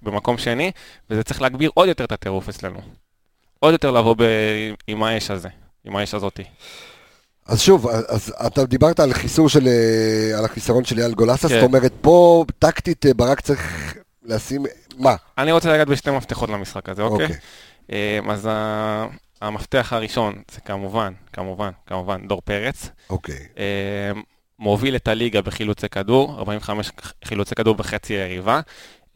במקום 0.02 0.38
שני, 0.38 0.72
וזה 1.10 1.24
צריך 1.24 1.42
להגביר 1.42 1.72
עוד 1.74 1.88
יותר 1.88 2.04
את 2.04 2.12
הטירוף 2.12 2.50
אצלנו. 2.50 2.80
עוד 3.60 3.72
יותר 3.72 3.92
לבוא 3.92 4.16
ב- 4.18 4.74
עם 4.88 5.04
האש 5.04 5.32
הזה, 5.32 5.50
עם 5.86 5.96
האש 5.96 6.14
הזאתי. 6.14 6.44
אז 7.48 7.62
שוב, 7.62 7.88
אז 7.88 8.34
אתה 8.48 8.66
דיברת 8.66 9.00
על 9.00 9.14
חיסור 9.14 9.50
של, 9.50 9.68
אה, 9.68 10.38
על 10.38 10.46
החיסרון 10.46 10.86
של 10.86 11.00
אייל 11.00 11.14
גולסה, 11.14 11.50
כן. 11.50 11.56
זאת 11.56 11.64
אומרת, 11.64 11.94
פה 12.02 12.46
טקטית 12.60 13.06
אה, 13.06 13.14
ברק 13.14 13.42
צריך 13.42 13.96
לשים, 14.26 14.66
מה? 14.98 15.16
אני 15.38 15.52
רוצה 15.52 15.74
לגעת 15.74 15.88
בשתי 15.88 16.12
מפתחות 16.12 16.50
למשחק 16.50 16.90
הזה, 16.90 17.02
אוקיי? 17.02 17.26
אוקיי. 17.26 17.40
אה, 17.92 18.20
אז 18.30 18.50
המפתח 19.42 19.94
הראשון 19.94 20.42
זה 20.52 20.62
כמובן, 20.62 21.14
כמובן, 21.34 21.70
כמובן 21.86 22.28
דור 22.28 22.42
פרץ. 22.42 22.90
אוקיי. 23.10 23.48
אה, 23.58 24.22
מוביל 24.60 24.96
את 24.96 25.08
הליגה 25.08 25.42
בחילוצי 25.42 25.90
כדור, 25.90 26.36
45 26.40 26.92
חילוצי 27.26 27.56
כדור 27.56 27.76
בחצי 27.76 28.14
היריבה. 28.14 28.62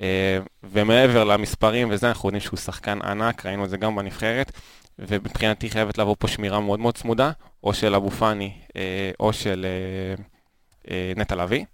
אה, 0.02 0.40
ומעבר 0.64 1.24
למספרים 1.24 1.88
וזה, 1.92 2.08
אנחנו 2.08 2.30
יודעים 2.30 2.42
שהוא 2.42 2.58
שחקן 2.58 3.00
ענק, 3.02 3.46
ראינו 3.46 3.66
את 3.66 3.70
זה 3.70 3.78
גם 3.78 3.96
בנבחרת, 3.96 4.52
ומבחינתי 5.00 5.70
חייבת 5.70 5.98
לבוא 5.98 6.16
פה 6.20 6.28
שמירה 6.28 6.60
מאוד 6.60 6.80
מאוד 6.80 6.98
צמודה, 6.98 7.32
או 7.64 7.74
של 7.74 7.96
אבו 7.96 8.12
פאני 8.12 8.52
או 9.20 9.34
של 9.34 9.66
נטע 11.16 11.36
לביא. 11.36 11.66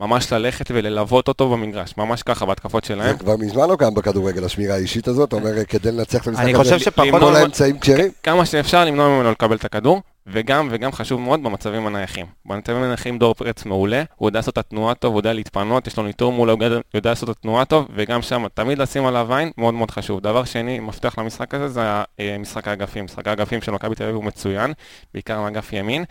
ממש 0.00 0.32
ללכת 0.32 0.70
וללוות 0.70 1.28
אותו 1.28 1.48
במגרש, 1.50 1.94
ממש 1.96 2.22
ככה 2.22 2.46
בהתקפות 2.46 2.84
שלהם. 2.84 3.12
זה 3.12 3.18
כבר 3.18 3.36
מזמן 3.36 3.68
לא 3.68 3.76
קיים 3.78 3.94
בכדורגל, 3.94 4.44
השמירה 4.44 4.74
האישית 4.74 5.08
הזאת, 5.08 5.28
אתה 5.28 5.36
אומר, 5.36 5.64
כדי 5.64 5.92
לנצח 5.92 6.22
את 6.22 6.26
המשחק 6.26 6.42
אני 6.42 6.54
הזה, 6.54 6.62
חושב 6.62 6.78
שפחות... 6.78 7.20
כל 7.20 7.36
האמצעים 7.36 7.78
כשרים? 7.78 8.10
כמה 8.22 8.46
שאפשר 8.46 8.84
למנוע 8.84 9.08
ממנו 9.08 9.30
לקבל 9.30 9.56
את 9.56 9.64
הכדור, 9.64 10.02
וגם, 10.26 10.68
וגם 10.70 10.92
חשוב 10.92 11.20
מאוד 11.20 11.42
במצבים 11.42 11.86
הנייחים. 11.86 12.26
במצבים 12.46 12.82
הנייחים 12.82 13.18
דור 13.18 13.34
פרץ 13.34 13.64
מעולה, 13.64 14.02
הוא 14.16 14.28
יודע 14.28 14.38
לעשות 14.38 14.52
את 14.52 14.58
התנועה 14.58 14.94
טוב, 14.94 15.12
הוא 15.12 15.18
יודע 15.18 15.32
להתפנות, 15.32 15.86
יש 15.86 15.96
לו 15.96 16.02
ניטור 16.02 16.32
מול, 16.32 16.50
הוא 16.50 16.64
יודע- 16.94 17.10
לעשות 17.10 17.30
את 17.30 17.36
התנועה 17.38 17.64
טוב, 17.64 17.88
וגם 17.94 18.22
שם 18.22 18.44
תמיד 18.54 18.78
לשים 18.78 19.06
עליו 19.06 19.34
עין, 19.34 19.50
מאוד 19.58 19.74
מאוד 19.74 19.90
חשוב. 19.90 20.20
דבר 20.20 20.44
שני, 20.44 20.80
מפתח 20.80 21.18
למשחק 21.18 21.54
הזה 21.54 21.68
זה 21.68 21.80
אה, 22.20 22.36
משחק 22.38 22.68
האגפים. 22.68 23.04
משחק 23.04 23.28
האגפים 23.28 23.62
של 23.62 23.72
מכבי 23.72 23.94
תל 23.94 24.02
אביב 24.02 24.16
הוא 24.16 24.24
מצוין, 24.24 24.72
בעיקר 25.14 25.40
מאגף 25.40 25.72
ימין. 25.72 26.04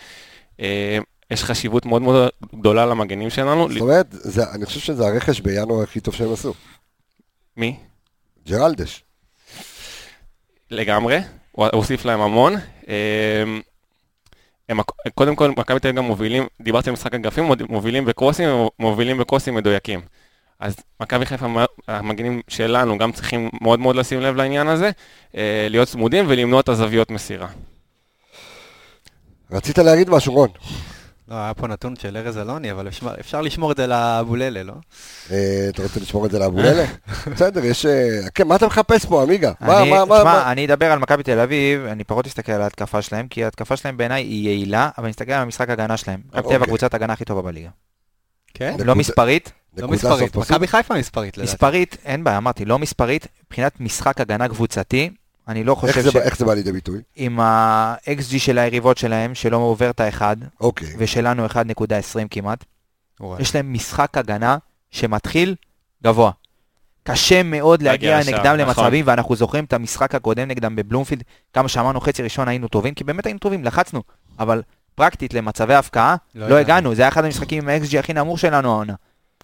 יש 1.31 1.43
חשיבות 1.43 1.85
מאוד 1.85 2.01
מאוד 2.01 2.29
גדולה 2.55 2.85
למגנים 2.85 3.29
שלנו. 3.29 3.69
זאת 3.71 3.81
אומרת, 3.81 4.07
זה- 4.09 4.51
אני 4.53 4.65
חושב 4.65 4.79
שזה 4.79 5.07
הרכש 5.07 5.39
בינואר 5.39 5.83
הכי 5.83 5.99
טוב 5.99 6.13
שהם 6.13 6.33
עשו. 6.33 6.53
מי? 7.57 7.75
ג'רלדש. 8.47 9.03
לגמרי, 10.71 11.19
הוא 11.51 11.67
הוסיף 11.73 12.05
להם 12.05 12.21
המון. 12.21 12.55
אה, 12.89 13.43
הם, 14.69 14.79
קודם 15.15 15.35
כל, 15.35 15.51
מכבי 15.57 15.79
תל 15.79 15.87
אביב 15.87 15.97
גם 15.97 16.03
מובילים, 16.05 16.47
דיברתי 16.61 16.89
על 16.89 16.93
משחק 16.93 17.13
אגפים, 17.13 17.45
מובילים 17.69 18.05
בקרוסים, 18.05 18.49
מובילים 18.79 19.17
בקרוסים 19.17 19.55
מדויקים. 19.55 20.01
אז 20.59 20.75
מכבי 21.01 21.25
חיפה, 21.25 21.45
המגנים 21.87 22.41
שלנו 22.47 22.97
גם 22.97 23.11
צריכים 23.11 23.49
מאוד 23.61 23.79
מאוד 23.79 23.95
לשים 23.95 24.21
לב 24.21 24.35
לעניין 24.35 24.67
הזה, 24.67 24.91
אה, 25.35 25.67
להיות 25.69 25.87
צמודים 25.87 26.25
ולמנוע 26.27 26.59
את 26.59 26.69
הזוויות 26.69 27.11
מסירה. 27.11 27.47
רצית 29.51 29.77
להגיד 29.77 30.09
משהו, 30.09 30.33
רון? 30.33 30.49
לא, 31.29 31.35
היה 31.35 31.53
פה 31.53 31.67
נתון 31.67 31.95
של 31.95 32.17
ארז 32.17 32.37
אלוני, 32.37 32.71
אבל 32.71 32.87
אפשר, 33.19 33.41
לשמור 33.41 33.71
את 33.71 33.77
זה 33.77 33.87
לאבוללה, 33.87 34.63
לא? 34.63 34.73
אה, 35.31 35.65
אתה 35.69 35.83
רוצה 35.83 35.99
לשמור 35.99 36.25
את 36.25 36.31
זה 36.31 36.39
לאבוללה? 36.39 36.85
בסדר, 37.33 37.65
יש... 37.65 37.85
אה, 37.85 38.29
כן, 38.35 38.47
מה 38.47 38.55
אתה 38.55 38.67
מחפש 38.67 39.05
פה, 39.05 39.23
עמיגה? 39.23 39.51
מה, 39.61 39.85
מה, 39.85 40.05
מה, 40.05 40.17
תשמע? 40.19 40.51
אני 40.51 40.65
אדבר 40.65 40.91
על 40.91 40.99
מכבי 40.99 41.23
תל 41.23 41.39
אביב, 41.39 41.85
אני 41.85 42.03
פחות 42.03 42.27
אסתכל 42.27 42.51
על 42.51 42.61
ההתקפה 42.61 43.01
שלהם, 43.01 43.27
כי 43.27 43.43
ההתקפה 43.43 43.77
שלהם 43.77 43.97
בעיניי 43.97 44.23
היא 44.23 44.49
יעילה, 44.49 44.89
אבל 44.97 45.05
אני 45.05 45.11
אסתכל 45.11 45.31
על 45.31 45.41
המשחק 45.41 45.69
ההגנה 45.69 45.97
שלהם. 45.97 46.21
מכבי 46.27 46.41
תל 46.41 46.47
אביב. 46.47 46.63
הקבוצת 46.63 46.93
ההגנה 46.93 47.13
הכי 47.13 47.25
טובה 47.25 47.41
בליגה. 47.41 47.69
כן? 48.53 48.75
לא 48.85 48.95
מספרית, 48.95 49.51
לא 49.77 49.87
מספרית. 49.87 50.35
מכבי 50.35 50.67
חיפה 50.67 50.95
מספרית 50.95 51.37
לדעתי. 51.37 51.51
מספרית, 51.53 51.97
אין 52.05 52.23
בעיה, 52.23 52.37
אמרתי, 52.37 52.65
לא 52.65 52.79
מספרית, 52.79 53.27
מבחינת 53.47 53.79
משחק 53.79 54.21
הגנה 54.21 54.47
קבוצתי, 54.47 55.09
אני 55.47 55.63
לא 55.63 55.71
איך 55.71 55.79
חושב 55.79 56.01
זה 56.01 56.12
ש... 56.12 56.15
איך 56.15 56.38
זה 56.38 56.45
בא 56.45 56.53
לידי 56.53 56.71
ביטוי? 56.71 57.01
עם 57.15 57.39
ה-XG 57.39 58.39
של 58.39 58.57
היריבות 58.57 58.97
שלהם, 58.97 59.36
שלא 59.36 59.57
עובר 59.57 59.89
את 59.89 59.99
האחד, 59.99 60.38
אוקיי. 60.62 60.93
ושלנו 60.97 61.45
1.20 61.45 61.51
כמעט, 62.31 62.65
וואי. 63.19 63.41
יש 63.41 63.55
להם 63.55 63.73
משחק 63.73 64.17
הגנה 64.17 64.57
שמתחיל 64.91 65.55
גבוה. 66.03 66.31
קשה 67.03 67.43
מאוד 67.43 67.81
להגיע 67.81 68.19
לשער, 68.19 68.33
נגדם 68.33 68.55
נכון. 68.55 68.83
למצבים, 68.83 69.05
ואנחנו 69.07 69.36
זוכרים 69.36 69.63
את 69.63 69.73
המשחק 69.73 70.15
הקודם 70.15 70.47
נגדם 70.47 70.75
בבלומפילד, 70.75 71.23
כמה 71.53 71.67
שאמרנו 71.67 72.01
חצי 72.01 72.23
ראשון 72.23 72.47
היינו 72.47 72.67
טובים, 72.67 72.93
כי 72.93 73.03
באמת 73.03 73.25
היינו 73.25 73.39
טובים, 73.39 73.63
לחצנו, 73.63 74.03
אבל 74.39 74.62
פרקטית 74.95 75.33
למצבי 75.33 75.73
הפקעה, 75.73 76.15
לא 76.36 76.49
לא 76.49 76.55
הגענו. 76.55 76.95
זה 76.95 77.01
היה 77.01 77.10
אחד 77.10 77.25
המשחקים 77.25 77.63
עם 77.63 77.69
ה-XG 77.69 77.99
הכי 77.99 78.13
נמוך 78.13 78.39
שלנו 78.39 78.71
העונה. 78.71 78.93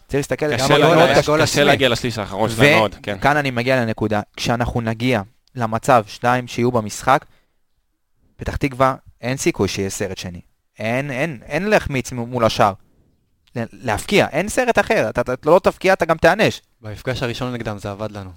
צריך 0.08 0.16
להסתכל, 0.20 0.58
קשה 0.58 0.80
גם 0.80 0.98
גול 0.98 1.16
קשה 1.16 1.44
עצמי. 1.44 1.64
להגיע 1.64 1.90
לשליש 1.90 2.18
האחרון 2.18 2.50
שלהם 2.50 2.78
מאוד, 2.78 2.96
כן. 3.04 3.16
וכאן 3.20 3.38
אני 3.38 3.52
מגיע 3.52 3.82
לנקודה, 3.82 4.22
כשאנחנו 4.38 4.82
נגיע 4.82 5.22
למצב 5.56 6.04
שתיים 6.08 6.48
שיהיו 6.48 6.72
במשחק, 6.72 7.26
פתח 8.36 8.56
תקווה, 8.56 8.96
אין 9.22 9.38
סיכוי 9.38 9.68
שיהיה 9.68 9.90
סרט 9.90 10.18
שני. 10.18 10.42
אין, 10.80 11.12
אין, 11.12 11.40
אין 11.46 11.64
להחמיץ 11.70 12.12
מול 12.12 12.46
השאר. 12.46 12.74
לה- 13.56 13.64
להפקיע, 13.74 14.28
אין 14.32 14.50
סרט 14.50 14.80
אחר, 14.80 15.10
אתה, 15.10 15.22
אתה 15.22 15.34
לא 15.46 15.60
תפקיע, 15.64 15.94
אתה 15.94 16.06
גם 16.06 16.18
תיענש. 16.18 16.62
במפגש 16.82 17.24
הראשון 17.24 17.54
נגדם 17.54 17.78
זה 17.78 17.92
עבד 17.92 18.12
לנו. 18.12 18.30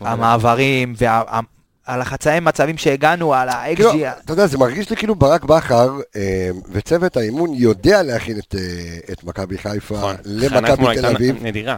המעברים, 0.00 0.94
ועל 0.98 2.00
החצאי 2.00 2.40
מצבים 2.40 2.78
שהגענו, 2.78 3.34
על 3.34 3.48
כאילו, 3.74 3.90
ה-XG, 3.90 4.18
אתה 4.24 4.32
יודע, 4.32 4.46
זה 4.46 4.58
מרגיש 4.58 4.90
לי 4.90 4.96
כאילו 4.96 5.14
ברק 5.14 5.44
בכר 5.44 5.98
אה, 6.16 6.50
וצוות 6.72 7.16
האימון 7.16 7.54
יודע 7.54 8.02
להכין 8.02 8.38
את, 8.38 8.54
אה, 8.58 9.12
את 9.12 9.24
מכבי 9.24 9.58
חיפה 9.58 9.96
נכון. 9.96 10.16
למכבי 10.24 10.94
תל 10.94 11.06
אביב. 11.06 11.36
נדירה. 11.42 11.76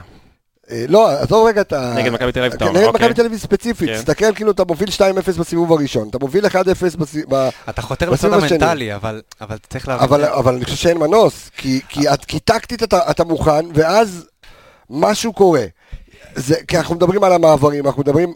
אה, 0.70 0.84
לא, 0.88 1.10
עזוב 1.10 1.46
רגע 1.46 1.60
את 1.60 1.72
ה... 1.72 1.94
נגד 1.96 2.12
מכבי 2.12 2.32
תל 2.32 2.40
אביב, 2.40 2.52
אתה 2.52 2.64
כן, 2.64 2.68
אומר, 2.68 2.80
נגד 2.80 2.88
אוקיי. 2.88 3.06
מכבי 3.06 3.14
תל 3.14 3.26
אביב 3.26 3.38
ספציפית, 3.38 3.88
כן. 3.88 3.98
תסתכל 3.98 4.34
כאילו 4.34 4.50
אתה 4.50 4.64
מוביל 4.64 4.88
2-0 4.88 5.40
בסיבוב 5.40 5.72
הראשון, 5.72 6.08
אתה 6.08 6.18
מוביל 6.18 6.46
1-0 6.46 6.56
בסיבוב... 6.98 7.34
אתה 7.68 7.82
חותר 7.82 8.10
לצד 8.10 8.32
השני. 8.32 8.56
המנטלי, 8.56 8.94
אבל 8.94 9.22
אבל 9.40 9.56
צריך 9.70 9.88
להבין... 9.88 10.04
אבל, 10.04 10.24
אבל 10.24 10.54
אני 10.54 10.64
חושב 10.64 10.76
שאין 10.76 10.98
מנוס, 10.98 11.50
כי, 11.56 11.80
כי, 11.88 12.08
את, 12.08 12.24
כי 12.24 12.40
טקטית 12.40 12.82
אתה, 12.82 13.24
מוכן, 13.24 13.66
ואז 13.74 14.26
משהו 14.90 15.32
קורה. 15.32 15.64
זה, 16.34 16.54
כי 16.68 16.78
אנחנו 16.78 16.94
מדברים 16.94 17.24
על 17.24 17.32
המעברים, 17.32 17.86
אנחנו 17.86 18.02
מדברים... 18.02 18.34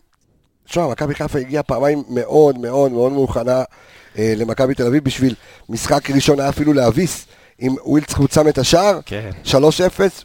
תשמע, 0.69 0.87
מכבי 0.89 1.15
חיפה 1.15 1.39
הגיעה 1.39 1.63
פעמיים 1.63 2.03
מאוד 2.09 2.59
מאוד 2.59 2.93
מאוד 2.93 3.13
מוכנה 3.13 3.63
אה, 4.19 4.33
למכבי 4.37 4.75
תל 4.75 4.87
אביב 4.87 5.05
בשביל 5.05 5.35
משחק 5.69 6.11
ראשון 6.11 6.41
היה 6.41 6.49
אפילו 6.49 6.73
להביס, 6.73 7.27
עם 7.59 7.75
וילדסחוט 7.85 8.33
שם 8.33 8.49
את 8.49 8.59
השער, 8.59 9.01
כן. 9.07 9.31
3-0, 9.45 9.51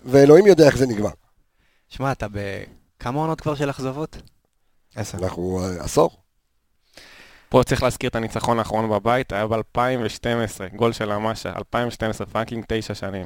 ואלוהים 0.06 0.48
יודע 0.48 0.66
איך 0.66 0.78
זה 0.78 0.88
נגמר. 0.88 1.10
שמע, 1.90 2.12
אתה 2.12 2.28
בכמה 2.32 3.20
עונות 3.20 3.42
כבר 3.42 3.56
של 3.56 3.70
אכזבות? 3.70 4.18
עשר. 4.96 5.18
אנחנו 5.18 5.60
אה, 5.64 5.84
עשור. 5.84 6.10
פה 7.50 7.62
צריך 7.66 7.84
להזכיר 7.84 8.10
את 8.10 8.16
הניצחון 8.16 8.60
האחרון 8.60 8.90
בבית, 8.90 9.34
היה 9.34 9.48
ב-2012, 9.48 10.28
גול 10.76 10.94
של 10.94 11.12
המאשה, 11.12 11.50
2012, 11.58 12.28
fucking 12.28 12.66
תשע 12.68 12.94
שנים. 12.96 13.26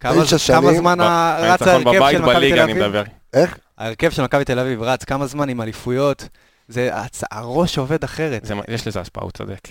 כמה 0.00 0.24
תשע 0.24 0.38
כמה 0.54 0.62
שנים, 0.68 0.76
זמן 0.80 1.00
ה- 1.00 1.36
רץ 1.40 1.62
ההרכב 1.62 1.92
של 2.12 2.18
מכבי 2.22 2.34
בליגה, 2.34 2.56
תל 2.56 2.62
אני 2.62 2.72
אביב? 2.72 2.84
מדבר. 2.84 3.02
איך? 3.34 3.58
ההרכב 3.78 4.10
של 4.10 4.22
מכבי 4.22 4.44
תל 4.44 4.58
אביב 4.58 4.82
רץ, 4.82 5.04
כמה 5.04 5.26
זמן 5.26 5.48
עם 5.48 5.60
אליפויות? 5.60 6.28
זה, 6.68 6.90
הצ- 7.04 7.22
הראש 7.30 7.78
עובד 7.78 8.04
אחרת. 8.04 8.44
זה- 8.44 8.54
יש 8.68 8.86
לזה 8.88 9.00
השפעה, 9.00 9.24
הוא 9.24 9.30
צודק. 9.32 9.68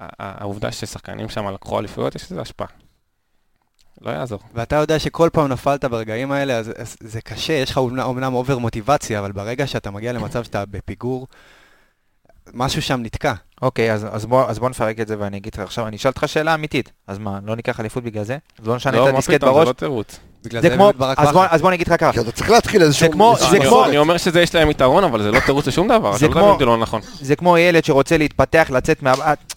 העובדה 0.00 0.72
ששחקנים 0.72 1.28
שם 1.28 1.48
לקחו 1.48 1.78
אליפויות, 1.78 2.14
יש 2.14 2.32
לזה 2.32 2.40
השפעה. 2.40 2.66
לא 4.02 4.10
יעזור. 4.10 4.38
ואתה 4.54 4.76
יודע 4.76 4.98
שכל 4.98 5.28
פעם 5.32 5.48
נפלת 5.48 5.84
ברגעים 5.84 6.32
האלה, 6.32 6.56
אז, 6.56 6.72
אז 6.78 6.96
זה 7.00 7.20
קשה, 7.20 7.52
יש 7.52 7.70
לך 7.70 7.78
אומנם, 7.78 8.00
אומנם 8.00 8.34
over 8.34 8.58
מוטיבציה, 8.58 9.18
אבל 9.20 9.32
ברגע 9.32 9.66
שאתה 9.66 9.90
מגיע 9.90 10.12
למצב 10.12 10.44
שאתה 10.44 10.64
בפיגור, 10.70 11.26
משהו 12.54 12.82
שם 12.82 13.00
נתקע. 13.02 13.32
אוקיי, 13.62 13.92
אז, 13.92 14.06
אז, 14.12 14.26
בוא, 14.26 14.44
אז 14.48 14.58
בוא 14.58 14.70
נפרק 14.70 15.00
את 15.00 15.08
זה 15.08 15.16
ואני 15.18 15.36
אגיד 15.36 15.54
לך 15.54 15.60
עכשיו, 15.60 15.86
אני 15.86 15.96
אשאל 15.96 16.10
אותך 16.10 16.28
שאלה 16.28 16.54
אמיתית. 16.54 16.92
אז 17.06 17.18
מה, 17.18 17.38
לא 17.44 17.56
ניקח 17.56 17.80
אליפות 17.80 18.04
בגלל 18.04 18.24
זה? 18.24 18.38
אז 18.60 18.66
לא 18.66 18.76
נשנה 18.76 18.92
לא, 18.92 18.98
את 19.08 19.12
מה 19.12 19.18
הדיסקט 19.18 19.34
פתאום, 19.34 19.50
זה 19.52 19.56
בראש? 19.58 19.68
לא 19.68 19.72
תירוץ. 19.72 20.18
בגלל 20.44 20.62
זה 20.62 20.68
זה 20.68 20.74
כמו, 20.74 20.90
אז 21.16 21.32
בוא. 21.32 21.44
אז 21.50 21.60
בוא 21.60 21.68
אני 21.68 21.76
אגיד 21.76 21.86
לך 21.88 21.94
ככה. 22.00 22.12
כי 22.12 22.20
אתה 22.20 22.32
צריך 22.32 22.50
להתחיל 22.50 22.82
איזשהו... 22.82 23.10
כמו- 23.12 23.32
איזשהו 23.36 23.50
זה 23.50 23.58
כמו- 23.60 23.84
אני 23.84 23.98
אומר 23.98 24.16
שזה 24.16 24.42
יש 24.42 24.54
להם 24.54 24.70
יתרון, 24.70 25.04
אבל 25.04 25.22
זה 25.22 25.30
לא 25.30 25.40
תירוץ 25.46 25.66
לשום 25.66 25.88
דבר. 25.88 26.16
זה 26.16 26.28
לא 26.28 26.32
כמו- 26.32 26.56
זה 26.58 26.64
לא 26.64 26.76
נכון. 26.76 27.00
זה 27.20 27.36
כמו 27.36 27.58
ילד 27.58 27.84
שרוצה 27.84 28.16
להתפתח, 28.18 28.66
לצאת 28.70 29.02
מה... 29.02 29.12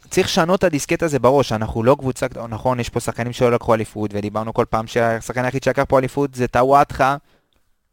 צריך 0.09 0.27
לשנות 0.27 0.59
את 0.59 0.63
הדיסקט 0.63 1.03
הזה 1.03 1.19
בראש, 1.19 1.51
אנחנו 1.51 1.83
לא 1.83 1.95
קבוצה, 1.99 2.25
נכון, 2.49 2.79
יש 2.79 2.89
פה 2.89 2.99
שחקנים 2.99 3.33
שלא 3.33 3.51
לקחו 3.51 3.73
אליפות, 3.73 4.11
ודיברנו 4.13 4.53
כל 4.53 4.65
פעם 4.69 4.87
שהשחקן 4.87 5.45
היחיד 5.45 5.63
שלקח 5.63 5.83
פה 5.87 5.99
אליפות 5.99 6.35
זה 6.35 6.47
טוואטחה, 6.47 7.17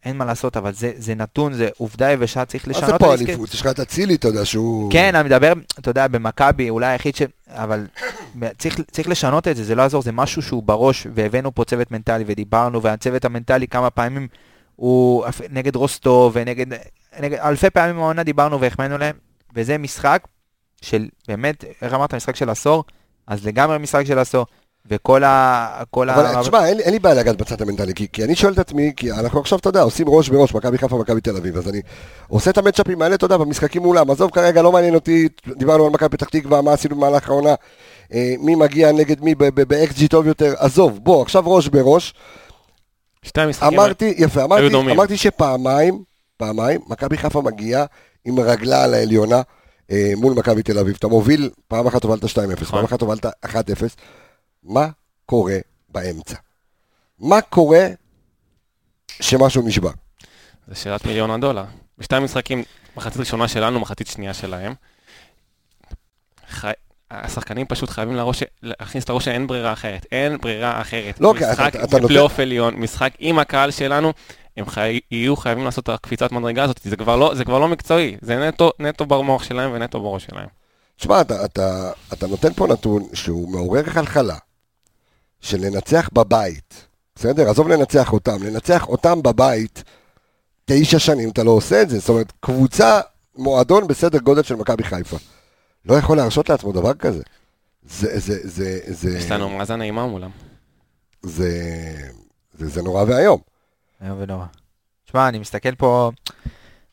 אין 0.05 0.17
מה 0.17 0.25
לעשות, 0.25 0.57
אבל 0.57 0.73
זה, 0.73 0.93
זה 0.97 1.15
נתון, 1.15 1.53
זה 1.53 1.69
עובדה 1.79 2.13
יבשה, 2.13 2.45
צריך 2.45 2.69
מה 2.69 2.71
לשנות 2.71 2.89
זה 2.89 2.97
את 2.97 3.01
פה 3.01 3.09
הדיסקט. 3.15 3.29
אליפות? 3.29 3.55
יש 3.55 3.61
לך 3.61 3.67
את 3.67 3.81
אצילי, 3.81 4.15
אתה 4.15 4.29
יודע, 4.29 4.45
שהוא... 4.45 4.93
כן, 4.93 5.15
אני 5.15 5.29
מדבר, 5.29 5.53
אתה 5.79 5.91
יודע, 5.91 6.09
במכבי, 6.09 6.71
אולי 6.71 6.87
היחיד 6.87 7.17
ש... 7.17 7.23
אבל 7.49 7.87
צריך, 8.59 8.81
צריך 8.91 9.09
לשנות 9.09 9.49
את 9.49 9.57
זה, 9.57 9.65
זה 9.65 9.75
לא 9.75 9.83
יעזור, 9.83 10.03
זה 10.03 10.13
משהו 10.13 10.43
שהוא 10.43 10.63
בראש, 10.63 11.07
והבאנו 11.15 11.55
פה 11.55 11.65
צוות 11.65 11.91
מנטלי, 11.91 12.25
ודיברנו, 12.27 12.83
והצוות 12.83 13.25
המנטלי 13.25 13.69
כמה 13.69 13.91
פעמים 13.91 14.29
הוא 14.77 15.25
נגד 15.51 15.77
רוסטו, 15.77 16.31
ונגד... 16.35 16.67
נגד, 17.21 17.39
אלפי 17.39 17.71
פעמים 17.71 17.99
העונה 17.99 18.23
דיברנו 18.23 18.61
והחמאנו 18.61 18.99
להם, 18.99 19.17
וזה 19.55 19.79
משחק 19.79 20.23
של, 20.85 21.09
באמת, 21.29 21.65
איך 21.83 21.95
אמרת, 21.95 22.15
משחק 22.15 22.37
של 22.37 22.51
עשור, 22.51 22.85
אז 23.27 23.47
לגמרי 23.47 23.79
משחק 23.79 24.05
של 24.07 24.19
עשור, 24.19 24.47
וכל 24.91 25.25
ה... 25.25 25.83
כל 25.91 26.11
ה... 26.11 26.15
אבל 26.15 26.43
תשמע, 26.43 26.67
אין 26.69 26.81
אין 26.81 26.93
לי 26.93 26.99
בעיה 26.99 27.15
לגעת 27.15 27.37
בצד 27.37 27.63
המנטלי, 27.63 27.95
כי- 27.95 28.07
כי 28.13 28.25
אני 28.25 28.37
שואל 28.37 28.53
את 28.53 28.59
עצמי, 28.59 28.93
כי 28.97 29.13
אנחנו 29.13 29.41
עכשיו, 29.41 29.59
אתה 29.59 29.69
יודע, 29.69 29.83
עושים 29.83 30.09
ראש 30.09 30.29
בראש, 30.29 30.55
מכבי 30.55 30.79
חיפה, 30.79 30.97
מכבי 30.99 31.21
תל 31.21 31.37
אביב, 31.37 31.57
אז 31.57 31.69
אני 31.69 31.81
עושה 32.29 32.51
את 32.51 32.59
המצ'אפים 32.59 33.03
האלה, 33.03 33.15
אתה 33.15 33.25
יודע, 33.25 33.37
במשחקים 33.37 33.83
מולם, 33.83 34.11
עזוב 34.11 34.31
כרגע, 34.31 34.63
לא 34.63 34.73
מעניין 34.73 34.95
אותי, 34.95 35.29
דיברנו 35.57 35.85
על 35.87 35.91
מכבי 35.91 36.09
פתח 36.09 36.29
תקווה, 36.29 36.63
מה 36.63 36.73
עשינו 36.73 36.97
במהלך 36.97 37.29
העונה, 37.29 37.55
אה, 38.13 38.35
מי 38.41 38.55
מגיע 38.55 38.93
נגד 38.93 39.21
מי 39.21 39.35
ב-XG 39.35 40.09
טוב 40.11 40.27
יותר, 40.27 40.55
עזוב, 40.59 40.99
בוא, 41.03 41.23
עכשיו 41.23 41.43
ראש 41.47 41.69
בראש, 41.69 42.15
שתי 43.23 43.41
המשחקים... 43.41 43.81
אמרתי, 43.81 44.15
יפה, 44.19 44.45
אמרתי. 44.45 44.63
אמרתי 44.93 45.17
שפעמיים, 45.17 46.03
פעמיים, 46.37 46.81
מכבי 46.87 47.17
חיפה 47.19 47.43
מגיעה 47.43 47.85
עם 48.25 48.41
רגלה 48.41 48.85
על 48.85 48.95
העליונה 48.95 49.43
מול 50.17 50.35
מכבי 50.35 50.63
תל 50.63 50.79
אביב. 50.79 50.97
אתה 50.99 51.09
מוביל, 51.09 51.51
פעם 51.69 51.87
אחת 51.87 52.05
הובלת 52.05 52.25
2-0, 52.25 52.27
נכון. 52.39 52.65
פעם 52.65 52.85
אחת 52.85 53.01
הובלת 53.01 53.27
1-0. 53.27 53.29
מה 54.63 54.89
קורה 55.27 55.57
באמצע? 55.89 56.37
מה 57.19 57.41
קורה 57.41 57.87
שמשהו 59.09 59.63
נשבר? 59.67 59.91
זה 60.69 60.75
שאלת 60.75 61.07
מיליון 61.07 61.31
הדולר. 61.31 61.65
בשתי 61.99 62.17
המשחקים, 62.17 62.63
מחצית 62.97 63.21
ראשונה 63.21 63.49
שלנו, 63.49 63.81
מחצית 63.81 64.07
שנייה 64.07 64.35
שלהם. 64.35 64.75
חי... 66.49 66.73
השחקנים 67.11 67.67
פשוט 67.67 67.91
חייבים 67.91 68.17
לראש, 68.17 68.43
להכניס 68.63 69.09
לראש 69.09 69.25
שאין 69.25 69.47
ברירה 69.47 69.73
אחרת. 69.73 70.07
אין 70.13 70.39
ברירה 70.39 70.81
אחרת. 70.81 71.21
לא, 71.21 71.35
משחק 71.35 71.75
בפלייאוף 71.77 72.41
עליון, 72.41 72.75
משחק 72.75 73.13
עם 73.19 73.39
הקהל 73.39 73.71
שלנו, 73.71 74.13
הם 74.57 74.67
חי... 74.67 75.01
יהיו 75.11 75.37
חייבים 75.37 75.65
לעשות 75.65 75.85
את 75.85 75.89
הקפיצת 75.89 76.33
מדרגה 76.33 76.65
הזאת. 76.65 76.81
זה 76.85 76.97
כבר 76.97 77.17
לא, 77.17 77.35
זה 77.35 77.45
כבר 77.45 77.59
לא 77.59 77.69
מקצועי, 77.69 78.17
זה 78.21 78.49
נטו, 78.49 78.71
נטו 78.79 79.07
במוח 79.07 79.43
שלהם 79.43 79.71
ונטו 79.75 80.01
בראש 80.01 80.25
שלהם. 80.25 80.49
תשמע, 80.97 81.21
אתה, 81.21 81.45
אתה, 81.45 81.93
אתה 82.13 82.27
נותן 82.27 82.53
פה 82.53 82.67
נתון 82.67 83.03
שהוא 83.13 83.49
מעורר 83.49 83.83
חלחלה, 83.83 84.37
של 85.41 85.61
לנצח 85.61 86.11
בבית, 86.13 86.87
בסדר? 87.15 87.51
עזוב 87.51 87.69
לנצח 87.69 88.13
אותם, 88.13 88.43
לנצח 88.43 88.89
אותם 88.89 89.23
בבית, 89.23 89.85
תשע 90.65 90.99
שנים 90.99 91.31
אתה 91.31 91.43
לא 91.43 91.51
עושה 91.51 91.83
את 91.83 91.91
זה. 91.91 91.99
זאת 91.99 92.09
אומרת, 92.09 92.33
קבוצה, 92.41 93.01
מועדון 93.37 93.87
בסדר 93.87 94.19
גודל 94.19 94.43
של 94.43 94.55
מכבי 94.55 94.83
חיפה, 94.83 95.17
לא 95.87 95.95
יכול 95.95 96.17
להרשות 96.17 96.49
לעצמו 96.49 96.73
דבר 96.73 96.95
כזה. 96.95 97.23
זה, 97.83 98.19
זה, 98.19 98.39
זה, 98.43 98.79
זה, 98.87 99.19
יש 99.19 99.31
לנו 99.31 99.49
מאזן 99.49 99.83
אימה 99.83 100.07
מולם. 100.07 100.31
זה, 101.23 101.51
זה, 102.59 102.69
זה 102.69 102.83
נורא 102.83 103.05
ואיום. 103.07 103.41
איום 104.03 104.19
ונורא. 104.21 104.47
שמע, 105.11 105.29
אני 105.29 105.39
מסתכל 105.39 105.75
פה 105.75 106.11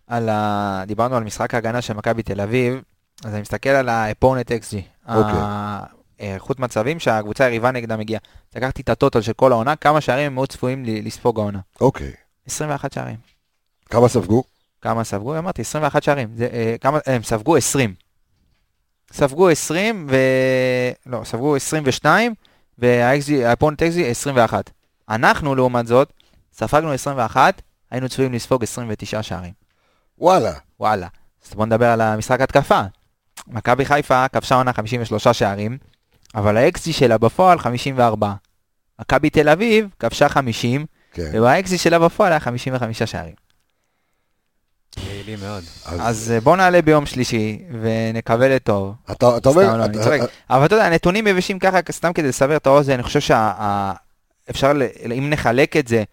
על 0.08 0.30
ה... 0.30 0.84
דיברנו 0.88 1.16
על 1.16 1.24
משחק 1.24 1.54
ההגנה 1.54 1.82
של 1.82 1.94
מכבי 1.94 2.24
תל 2.24 2.42
אביב, 2.42 2.82
אז 3.24 3.34
אני 3.34 3.42
מסתכל 3.42 3.70
על 3.70 3.90
ה-opponent 3.90 4.48
XG. 4.48 4.78
אוקיי. 5.16 5.40
האיכות 6.20 6.60
מצבים 6.60 7.00
שהקבוצה 7.00 7.44
היריבה 7.46 7.72
נגדה 7.72 7.98
מגיעה. 7.98 8.22
לקחתי 8.56 8.82
את 8.82 8.90
הטוטל 8.90 9.22
של 9.22 9.34
כל 9.34 9.52
העונה, 9.52 9.76
כמה 9.76 10.02
שערים 10.02 10.26
הם 10.26 10.34
מאוד 10.34 10.50
צפויים 10.50 10.84
לספוג 10.86 11.40
העונה. 11.40 11.60
אוקיי. 11.82 12.12
21 12.48 12.94
שערים. 12.94 13.18
כמה 13.90 14.08
ספגו? 14.08 14.44
כמה 14.82 15.04
ספגו? 15.04 15.38
אמרתי, 15.38 15.62
21 15.62 16.04
שערים. 16.04 16.30
זה, 16.36 16.48
אה, 16.54 16.76
כמה, 16.82 17.00
הם 17.06 17.24
ספגו 17.24 17.56
20. 17.56 17.94
ספגו 19.14 19.50
20 19.50 20.08
ו... 20.10 20.16
לא, 21.06 21.24
ספגו 21.24 21.56
22, 21.56 22.34
והאפונט 22.78 23.84
אקזי 23.84 24.10
21. 24.10 24.70
אנחנו, 25.10 25.56
לעומת 25.56 25.88
זאת, 25.88 26.14
ספגנו 26.64 26.92
21, 26.94 27.62
היינו 27.92 28.10
צפויים 28.10 28.34
לספוג 28.34 28.64
29 28.64 29.24
שערים. 29.24 29.54
וואלה. 30.18 30.54
וואלה. 30.80 31.08
אז 31.48 31.54
בוא 31.54 31.66
נדבר 31.66 31.86
על 31.86 32.02
המשחק 32.02 32.42
התקפה. 32.42 32.82
מכבי 33.48 33.86
חיפה 33.86 34.28
כבשה 34.28 34.56
עונה 34.56 34.74
53 34.74 35.28
שערים, 35.28 35.78
אבל 36.36 36.58
ה-XG 36.58 36.94
שלה 36.94 37.18
בפועל 37.18 37.60
54. 37.60 38.34
מכבי 39.02 39.30
תל 39.30 39.50
אביב 39.50 39.88
כבשה 40.00 40.30
50, 40.30 40.86
כן. 41.14 41.42
וה-XG 41.42 41.78
שלה 41.78 42.00
בפועל 42.00 42.32
היה 42.32 42.40
55 42.40 43.04
שערים. 43.04 43.34
יעילים 44.98 45.40
מאוד. 45.40 45.64
אז 45.86 46.32
אה, 46.36 46.40
בוא 46.42 46.58
נעלה 46.58 46.82
ביום 46.82 47.06
שלישי 47.06 47.60
ונקווה 47.82 48.48
לטוב. 48.50 48.96
אתה, 49.12 49.26
אומר, 49.46 49.78
לא, 49.78 49.86
אני 49.86 49.94
אתה- 49.98 50.04
צוחק. 50.04 50.20
אבל 50.50 50.66
אתה 50.66 50.76
יודע, 50.76 50.90
נתונים 50.90 51.28
יבשים 51.28 51.60
ככה, 51.60 51.78
סתם 51.92 52.14
כדי 52.14 52.28
לסבר 52.28 52.58
את 52.58 52.68
האוזן, 52.68 52.94
אני 52.94 53.04
חושב 53.04 53.20
שאפשר, 53.20 54.72
אם 55.18 55.28
נחלק 55.30 55.78
את 55.78 55.88
זה 55.88 56.04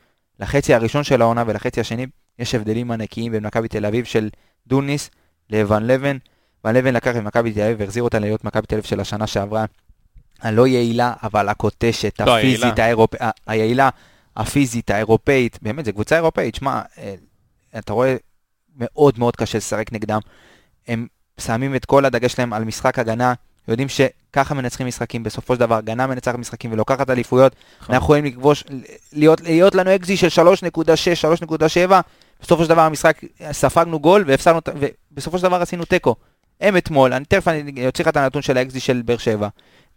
לחצי 0.40 0.74
הראשון 0.74 1.04
של 1.04 1.22
העונה 1.22 1.44
ולחצי 1.46 1.80
השני, 1.80 2.06
יש 2.38 2.54
הבדלים 2.54 2.90
ענקיים 2.90 3.32
בין 3.32 3.46
מכבי 3.46 3.68
תל 3.68 3.86
אביב 3.86 4.04
של 4.04 4.28
דוניס 4.66 5.10
לוון 5.50 5.86
לבן. 5.86 6.16
ון 6.64 6.76
לבן 6.76 6.94
לקח 6.94 7.16
את 7.16 7.22
מכבי 7.22 7.52
תל 7.52 7.60
אביב 7.60 7.80
והחזיר 7.80 8.02
אותה 8.02 8.18
להיות 8.18 8.44
מכבי 8.44 8.66
תל 8.66 8.74
אביב 8.74 8.84
של 8.84 9.00
השנה 9.00 9.26
שעברה. 9.26 9.64
הלא 10.40 10.66
יעילה, 10.66 11.12
אבל 11.22 11.48
הקוטשת, 11.48 12.20
לא, 12.20 12.38
הפיזית. 12.38 12.78
האירופ... 12.78 13.14
היעילה, 13.46 13.88
הפיזית, 14.36 14.90
האירופאית, 14.90 15.58
באמת, 15.62 15.84
זו 15.84 15.92
קבוצה 15.92 16.16
אירופאית, 16.16 16.54
שמע, 16.54 16.82
אה, 16.98 17.14
אתה 17.78 17.92
רואה, 17.92 18.16
מאוד 18.76 19.18
מאוד 19.18 19.36
קשה 19.36 19.58
לשחק 19.58 19.92
נגדם. 19.92 20.20
הם 20.88 21.06
שמים 21.40 21.74
את 21.74 21.84
כל 21.84 22.04
הדגש 22.04 22.32
שלהם 22.32 22.52
על 22.52 22.64
משחק 22.64 22.98
הגנה, 22.98 23.34
יודעים 23.72 23.88
שככה 23.88 24.54
מנצחים 24.54 24.86
משחקים, 24.86 25.22
בסופו 25.22 25.54
של 25.54 25.60
דבר 25.60 25.74
הגנה 25.74 26.06
מנצחת 26.06 26.38
משחקים 26.38 26.72
ולוקחת 26.72 27.10
אליפויות, 27.10 27.52
נכון. 27.80 27.94
אנחנו 27.94 28.04
יכולים 28.04 28.24
לכבוש, 28.24 28.64
להיות, 29.12 29.40
להיות 29.40 29.74
לנו 29.74 29.94
אקזי 29.94 30.16
של 30.16 30.42
3.6, 30.42 30.68
3.7, 31.88 31.92
בסופו 32.42 32.64
של 32.64 32.68
דבר 32.68 32.80
המשחק, 32.80 33.20
ספגנו 33.52 34.00
גול 34.00 34.24
והפסדנו, 34.26 34.60
ובסופו 35.12 35.38
של 35.38 35.44
דבר 35.44 35.62
עשינו 35.62 35.84
תיקו. 35.84 36.14
הם 36.60 36.76
אתמול, 36.76 37.12
אני 37.12 37.24
תכף 37.24 37.48
אני 37.48 37.86
אוציא 37.86 38.04
לך 38.04 38.08
את 38.08 38.16
הנתון 38.16 38.42
של 38.42 38.56
האקזי 38.56 38.80
של 38.80 39.02
באר 39.04 39.16
שבע, 39.16 39.48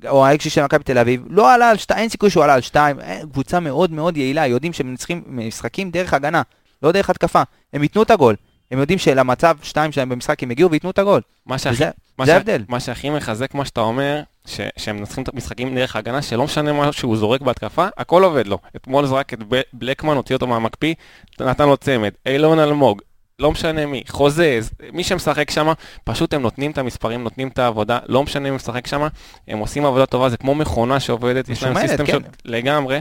או 0.08 0.26
האקזי 0.26 0.50
של 0.50 0.64
מכבי 0.64 0.84
תל 0.84 0.98
אביב, 0.98 1.24
לא 1.30 1.54
עלה 1.54 1.70
על 1.70 1.78
2, 1.78 2.00
אין 2.00 2.10
סיכוי 2.10 2.30
שהוא 2.30 2.44
עלה 2.44 2.54
על 2.54 2.62
2, 2.62 2.98
קבוצה 3.32 3.60
מאוד 3.60 3.92
מאוד 3.92 4.18
יעילה, 4.18 4.48
יודעים 4.48 4.74
שהם 4.74 4.88
מנצחים 4.88 5.24
משחקים 5.28 5.92
דרך 5.92 6.14
הגנה, 6.14 6.42
לא 6.84 6.92
דרך 6.92 7.10
התקפה, 7.10 7.42
הם 7.74 7.84
ייתנו 7.84 8.04
את 8.04 8.12
הגול, 8.12 8.36
הם 8.72 8.80
יודעים 8.80 9.00
שלמצב 9.00 9.58
2 9.64 9.92
שלהם 9.92 10.10
במשחק 10.10 10.44
הם 10.44 10.52
יגיעו 10.52 10.72
וייתנו 10.72 10.90
את 10.90 11.00
הגול, 11.00 11.22
מה 11.46 11.58
שהכי 11.58 11.76
וזה 11.76 11.90
מה 12.18 12.26
זה 12.26 12.34
ההבדל. 12.34 12.64
מה 12.68 12.80
שהכי 12.80 13.10
מחזק 13.10 13.54
מה 13.54 13.66
שאתה 13.66 13.82
אומר, 13.82 14.22
ש- 14.46 14.62
שהם 14.78 14.98
מנצחים 14.98 15.24
את 15.24 15.34
המשחקים 15.34 15.76
דרך 15.76 15.96
ההגנה, 15.96 16.22
שלא 16.22 16.44
משנה 16.44 16.74
מה 16.74 16.92
שהוא 16.92 17.18
זורק 17.18 17.42
בהתקפה, 17.42 17.88
הכל 17.98 18.24
עובד 18.24 18.48
לו. 18.48 18.58
אתמול 18.76 19.06
זרק 19.06 19.34
את 19.34 19.40
בלקמן, 19.74 20.16
הוציא 20.16 20.36
אותו 20.36 20.48
מהמקפיא, 20.48 20.94
נתן 21.40 21.66
לו 21.66 21.78
צמד. 21.78 22.12
אילון 22.26 22.60
אלמוג, 22.60 23.02
לא 23.40 23.52
משנה 23.52 23.86
מי, 23.86 24.04
חוזז, 24.08 24.72
מי 24.94 25.04
שמשחק 25.04 25.52
שם, 25.52 25.72
פשוט 26.04 26.34
הם 26.34 26.42
נותנים 26.42 26.72
את 26.72 26.78
המספרים, 26.78 27.24
נותנים 27.24 27.48
את 27.48 27.60
העבודה, 27.60 28.00
לא 28.08 28.24
משנה 28.24 28.50
מי 28.50 28.56
משחק 28.56 28.88
שם, 28.88 29.08
הם 29.48 29.60
עושים 29.60 29.86
עבודה 29.86 30.06
טובה, 30.06 30.30
זה 30.30 30.38
כמו 30.38 30.56
מכונה 30.56 31.00
שעובדת, 31.00 31.50
יש 31.50 31.64
להם 31.64 31.80
סיסטם 31.80 32.06
כן. 32.06 32.12
של... 32.12 32.20
לגמרי, 32.46 33.00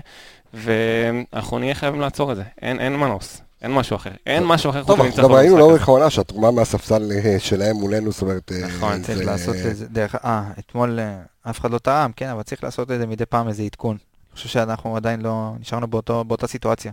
ואנחנו 0.55 1.59
נהיה 1.59 1.75
חייבים 1.75 2.01
לעצור 2.01 2.33
את 2.33 2.37
זה, 2.37 2.43
אין, 2.63 2.81
אין 2.81 2.97
מנוס, 2.97 3.43
אין 3.63 3.75
משהו 3.75 3.97
אחר, 3.97 4.11
אין 4.27 4.45
משהו 4.45 4.71
אחר 4.71 4.83
חוץ 4.83 4.97
טוב, 4.97 5.03
מניצחון 5.03 5.25
גם 5.25 5.33
ראינו 5.33 5.59
לאורך. 5.59 5.89
העונה 5.89 6.11
שהתרומה 6.11 6.51
מהספסל 6.51 7.13
אה, 7.13 7.37
שלהם 7.39 7.77
מולנו, 7.77 8.13
זאת 8.13 8.23
אומרת... 8.23 8.53
אה, 8.53 8.67
נכון, 8.67 9.03
צריך 9.03 9.27
לעשות 9.27 9.57
את 9.71 9.77
זה 9.77 9.89
דרך, 9.89 10.15
אה, 10.15 10.51
אתמול 10.59 11.01
אה, 11.01 11.51
אף 11.51 11.61
אחד 11.61 11.71
לא 11.71 11.79
טעם, 11.79 12.13
כן, 12.13 12.29
אבל 12.29 12.43
צריך 12.43 12.65
לעשות 12.65 12.91
את 12.91 12.99
זה 12.99 13.07
מדי 13.07 13.27
פעם 13.27 13.49
איזה 13.49 13.63
עדכון. 13.63 13.97
אני 13.97 14.35
חושב 14.35 14.49
שאנחנו 14.49 14.97
עדיין 14.97 15.21
לא, 15.21 15.53
נשארנו 15.61 15.87
באותה 15.89 16.47
סיטואציה. 16.47 16.93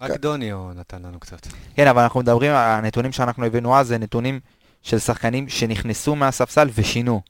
רק 0.00 0.10
דוניו 0.10 0.72
נתן 0.74 1.02
לנו 1.02 1.20
קצת. 1.20 1.46
כן, 1.74 1.86
אבל 1.86 2.02
אנחנו 2.02 2.20
מדברים, 2.20 2.52
הנתונים 2.52 3.12
שאנחנו 3.12 3.46
הבאנו 3.46 3.76
אז 3.76 3.88
זה 3.88 3.98
נתונים 3.98 4.40
של 4.82 4.98
שחקנים 4.98 5.48
שנכנסו 5.48 6.16
מהספסל 6.16 6.68
ושינו, 6.74 7.20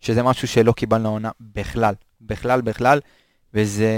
שזה 0.00 0.22
משהו 0.22 0.48
שלא 0.48 0.72
קיבלנו 0.72 1.08
העונה 1.08 1.30
בכלל, 1.40 1.94
בכלל, 2.20 2.60
בכלל, 2.60 3.00
וזה 3.54 3.90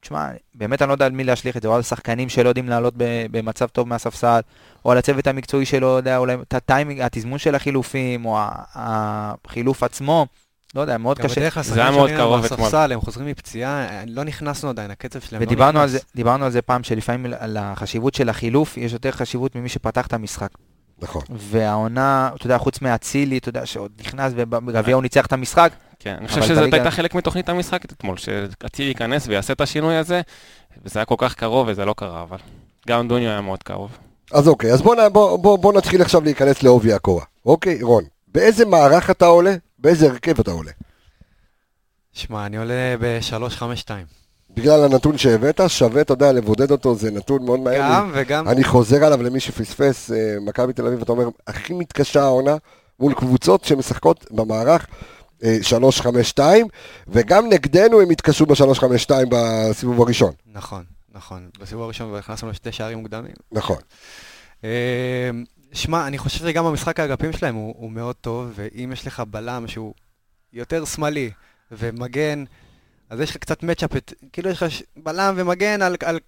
תשמע, 0.00 0.28
באמת 0.54 0.82
אני 0.82 0.88
לא 0.88 0.94
יודע 0.94 1.06
על 1.06 1.12
מי 1.12 1.24
להשליך 1.24 1.56
את 1.56 1.62
זה, 1.62 1.68
או 1.68 1.74
על 1.74 1.82
שחקנים 1.82 2.28
שלא 2.28 2.48
יודעים 2.48 2.68
לעלות 2.68 2.94
ב- 2.96 3.26
במצב 3.30 3.66
טוב 3.66 3.88
מהספסל, 3.88 4.40
או 4.84 4.92
על 4.92 4.98
הצוות 4.98 5.26
המקצועי 5.26 5.66
שלו, 5.66 5.86
יודע, 5.86 6.16
אולי 6.18 6.34
את 6.34 6.54
הטיימינג, 6.54 7.00
התזמון 7.00 7.38
של 7.38 7.54
החילופים, 7.54 8.24
או 8.24 8.38
החילוף 8.74 9.82
עצמו, 9.82 10.26
לא 10.74 10.80
יודע, 10.80 10.98
מאוד 10.98 11.18
קשה. 11.18 11.40
בדרך 11.40 11.54
כלל 11.54 11.62
זה 11.62 11.90
מאוד 11.90 12.08
שלנו 12.08 12.20
קרוב 12.22 12.44
אתמול. 12.44 12.60
מהספסל, 12.60 12.92
הם 12.92 13.00
חוזרים 13.00 13.26
מפציעה, 13.26 14.04
לא 14.06 14.24
נכנסנו 14.24 14.70
עדיין, 14.70 14.90
הקצב 14.90 15.20
שלהם 15.20 15.42
לא 15.42 15.46
ודיברנו 15.46 15.80
על, 15.80 15.86
נכנס. 15.86 16.00
זה, 16.00 16.06
דיברנו 16.14 16.44
על 16.44 16.50
זה 16.50 16.62
פעם, 16.62 16.82
שלפעמים 16.82 17.32
על 17.38 17.56
החשיבות 17.56 18.14
של 18.14 18.28
החילוף, 18.28 18.76
יש 18.76 18.92
יותר 18.92 19.10
חשיבות 19.10 19.56
ממי 19.56 19.68
שפתח 19.68 20.06
את 20.06 20.12
המשחק. 20.12 20.50
נכון. 21.02 21.22
והעונה, 21.30 22.30
אתה 22.34 22.46
יודע, 22.46 22.58
חוץ 22.58 22.82
מאצילי, 22.82 23.38
אתה 23.38 23.48
יודע, 23.48 23.66
שעוד 23.66 23.92
נכנס 24.00 24.32
ובגביע 24.36 24.94
הוא 24.94 25.02
ניצח 25.02 25.26
את 25.26 25.32
המשחק, 25.32 25.72
כן, 25.98 26.14
אני 26.18 26.28
חושב 26.28 26.40
בליגה- 26.54 26.76
הייתה 26.76 26.90
חלק 26.90 27.14
מתוכנית 27.14 27.48
המשחק 27.48 27.84
אתמול, 27.84 28.16
שאצילי 28.16 28.88
ייכנס 28.88 29.26
ויעשה 29.28 29.52
את 29.52 29.60
השינוי 29.60 29.96
הזה, 29.96 30.20
וזה 30.84 30.98
היה 30.98 31.06
כל 31.06 31.14
כך 31.18 31.34
קרוב 31.34 31.68
וזה 31.70 31.84
לא 31.84 31.94
קרה, 31.96 32.22
אבל 32.22 32.36
גם 32.88 33.08
דוניו 33.08 33.28
היה 33.30 33.40
מאוד 33.40 33.62
קרוב. 33.62 33.90
אז 34.32 34.48
אוקיי, 34.48 34.72
אז 34.72 34.82
בוא, 34.82 34.94
נ- 34.94 35.12
בוא, 35.12 35.36
בוא, 35.38 35.58
בוא 35.58 35.72
נתחיל 35.72 36.02
עכשיו 36.02 36.20
להיכנס 36.24 36.62
לעובי 36.62 36.92
הקורה. 36.92 37.24
אוקיי, 37.46 37.82
רון, 37.82 38.04
באיזה 38.28 38.64
מערך 38.64 39.10
אתה 39.10 39.26
עולה? 39.26 39.54
באיזה 39.78 40.06
הרכב 40.10 40.40
אתה 40.40 40.50
עולה? 40.50 40.70
שמע, 42.12 42.46
אני 42.46 42.56
עולה 42.56 42.94
ב-352. 43.00 43.90
בגלל 44.50 44.84
הנתון 44.84 45.18
שהבאת, 45.18 45.60
שווה, 45.68 46.00
אתה 46.00 46.12
יודע, 46.12 46.32
לבודד 46.32 46.70
אותו, 46.70 46.94
זה 46.94 47.10
נתון 47.10 47.44
מאוד 47.44 47.60
מהר. 47.60 47.80
גם 47.80 48.10
וגם... 48.14 48.48
אני 48.48 48.64
חוזר 48.64 49.04
עליו 49.04 49.22
למי 49.22 49.40
שפספס, 49.40 50.10
אה, 50.12 50.16
מכבי 50.40 50.72
תל 50.72 50.86
אביב, 50.86 51.00
אתה 51.02 51.12
אומר, 51.12 51.28
הכי 51.46 51.72
מתקשה 51.74 52.22
העונה 52.22 52.56
מול 53.00 53.14
קבוצות 53.14 53.64
שמשחקות 53.64 54.26
במערך 54.30 54.86
3-5-2, 55.42 56.40
וגם 57.08 57.48
נגדנו 57.48 58.00
הם 58.00 58.10
התקשו 58.10 58.46
ב-3-5-2 58.46 59.10
בסיבוב 59.30 60.02
הראשון. 60.02 60.32
נכון, 60.52 60.84
נכון. 61.12 61.48
בסיבוב 61.60 61.84
הראשון 61.84 62.14
הכנסנו 62.14 62.50
לשתי 62.50 62.72
שערים 62.72 62.98
מוקדמים. 62.98 63.32
נכון. 63.52 63.76
אה, 64.64 65.30
שמע, 65.72 66.06
אני 66.06 66.18
חושב 66.18 66.38
שגם 66.38 66.64
במשחק 66.64 67.00
האגפים 67.00 67.32
שלהם 67.32 67.54
הוא, 67.54 67.74
הוא 67.78 67.90
מאוד 67.90 68.16
טוב, 68.20 68.52
ואם 68.54 68.90
יש 68.92 69.06
לך 69.06 69.20
בלם 69.30 69.68
שהוא 69.68 69.94
יותר 70.52 70.84
שמאלי 70.84 71.30
ומגן, 71.72 72.44
אז 73.10 73.20
יש 73.20 73.30
לך 73.30 73.36
קצת 73.36 73.62
מצ'אפ, 73.62 73.90
כאילו 74.32 74.50
יש 74.50 74.62
לך 74.62 74.70
ש- 74.70 74.82
בלם 74.96 75.34
ומגן 75.36 75.82
על, 75.82 75.96
על 76.04 76.18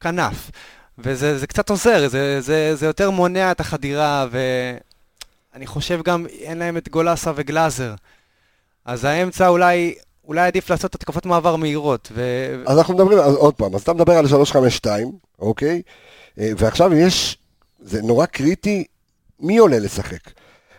כנף. 0.00 0.50
וזה 0.98 1.38
זה 1.38 1.46
קצת 1.46 1.70
עוזר, 1.70 2.08
זה, 2.08 2.40
זה, 2.40 2.76
זה 2.76 2.86
יותר 2.86 3.10
מונע 3.10 3.50
את 3.52 3.60
החדירה, 3.60 4.26
ואני 4.30 5.66
חושב 5.66 6.00
גם, 6.04 6.26
אין 6.26 6.58
להם 6.58 6.76
את 6.76 6.88
גולסה 6.88 7.32
וגלאזר. 7.36 7.94
אז 8.84 9.04
האמצע 9.04 9.48
אולי, 9.48 9.94
אולי 10.24 10.46
עדיף 10.46 10.70
לעשות 10.70 10.94
התקפות 10.94 11.26
מעבר 11.26 11.56
מהירות. 11.56 12.08
ו... 12.14 12.22
אז 12.66 12.78
אנחנו 12.78 12.94
מדברים, 12.94 13.18
אז 13.18 13.34
עוד 13.34 13.54
פעם, 13.54 13.74
אז 13.74 13.82
אתה 13.82 13.92
מדבר 13.92 14.12
על 14.12 14.28
352, 14.28 15.12
אוקיי? 15.38 15.82
אה, 16.38 16.50
ועכשיו 16.56 16.94
יש, 16.94 17.38
זה 17.80 18.02
נורא 18.02 18.26
קריטי, 18.26 18.84
מי 19.40 19.58
עולה 19.58 19.78
לשחק? 19.78 20.30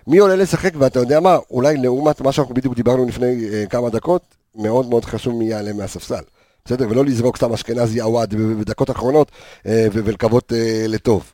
מי 0.07 0.17
עולה 0.17 0.35
לשחק, 0.35 0.71
ואתה 0.77 0.99
יודע 0.99 1.19
מה, 1.19 1.37
אולי 1.49 1.77
לעומת 1.77 2.21
מה 2.21 2.31
שאנחנו 2.31 2.55
בדיוק 2.55 2.75
דיברנו 2.75 3.05
לפני 3.05 3.49
אה, 3.53 3.63
כמה 3.69 3.89
דקות, 3.89 4.21
מאוד 4.55 4.89
מאוד 4.89 5.05
חשוב 5.05 5.35
מי 5.35 5.45
יעלה 5.45 5.73
מהספסל. 5.73 6.23
בסדר? 6.65 6.87
ולא 6.89 7.05
לזרוק 7.05 7.37
סתם 7.37 7.53
אשכנזי 7.53 7.99
עווד 7.99 8.35
ב- 8.35 8.59
בדקות 8.59 8.91
אחרונות 8.91 9.31
אה, 9.65 9.87
ולקוות 9.93 10.53
אה, 10.53 10.85
לטוב. 10.87 11.31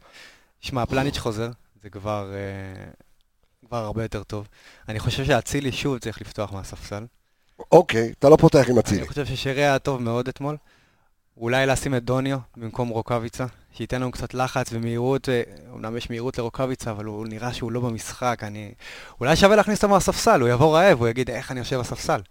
שמע, 0.61 0.85
פלניץ' 0.85 1.17
חוזר, 1.17 1.49
זה 1.83 1.89
כבר, 1.89 2.31
אה, 2.33 2.91
כבר 3.69 3.77
הרבה 3.77 4.03
יותר 4.03 4.23
טוב. 4.23 4.47
אני 4.89 4.99
חושב 4.99 5.25
שאצילי 5.25 5.71
שוב 5.71 5.97
צריך 5.97 6.21
לפתוח 6.21 6.53
מהספסל. 6.53 7.05
אוקיי, 7.71 8.13
אתה 8.19 8.29
לא 8.29 8.35
פותח 8.35 8.65
עם 8.69 8.79
אצילי. 8.79 8.99
אני 8.99 9.07
חושב 9.07 9.25
ששרי 9.25 9.63
היה 9.63 9.79
טוב 9.79 10.01
מאוד 10.01 10.27
אתמול. 10.27 10.57
אולי 11.37 11.65
לשים 11.65 11.95
את 11.95 12.03
דוניו 12.03 12.37
במקום 12.57 12.89
רוקאביצה, 12.89 13.45
שייתן 13.73 14.01
לנו 14.01 14.11
קצת 14.11 14.33
לחץ 14.33 14.69
ומהירות, 14.71 15.29
אה, 15.29 15.41
אמנם 15.73 15.97
יש 15.97 16.09
מהירות 16.09 16.37
לרוקאביצה, 16.37 16.91
אבל 16.91 17.05
הוא 17.05 17.27
נראה 17.27 17.53
שהוא 17.53 17.71
לא 17.71 17.79
במשחק, 17.81 18.39
אני... 18.43 18.71
אולי 19.19 19.35
שווה 19.35 19.55
להכניס 19.55 19.83
אותו 19.83 19.93
מהספסל, 19.93 20.41
הוא 20.41 20.49
יבוא 20.49 20.77
רעב, 20.77 20.99
הוא 20.99 21.07
יגיד, 21.07 21.29
איך 21.29 21.51
אני 21.51 21.59
יושב 21.59 21.79
בספסל. 21.79 22.21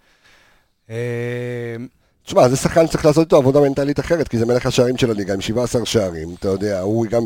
אה, 2.29 2.33
תשמע, 2.33 2.49
זה 2.49 2.57
שחקן 2.57 2.87
שצריך 2.87 3.05
לעשות 3.05 3.25
איתו 3.25 3.37
עבודה 3.37 3.61
מנטלית 3.61 4.01
אחרת, 4.01 4.29
כי 4.29 4.39
זה 4.39 4.47
מלך 4.47 4.67
השערים 4.67 4.97
של 4.97 5.11
הליגה 5.11 5.35
עם 5.35 5.41
17 5.41 5.87
שערים, 5.87 6.29
אתה 6.39 6.49
יודע, 6.49 6.81
הוא 6.81 7.07
גם 7.07 7.23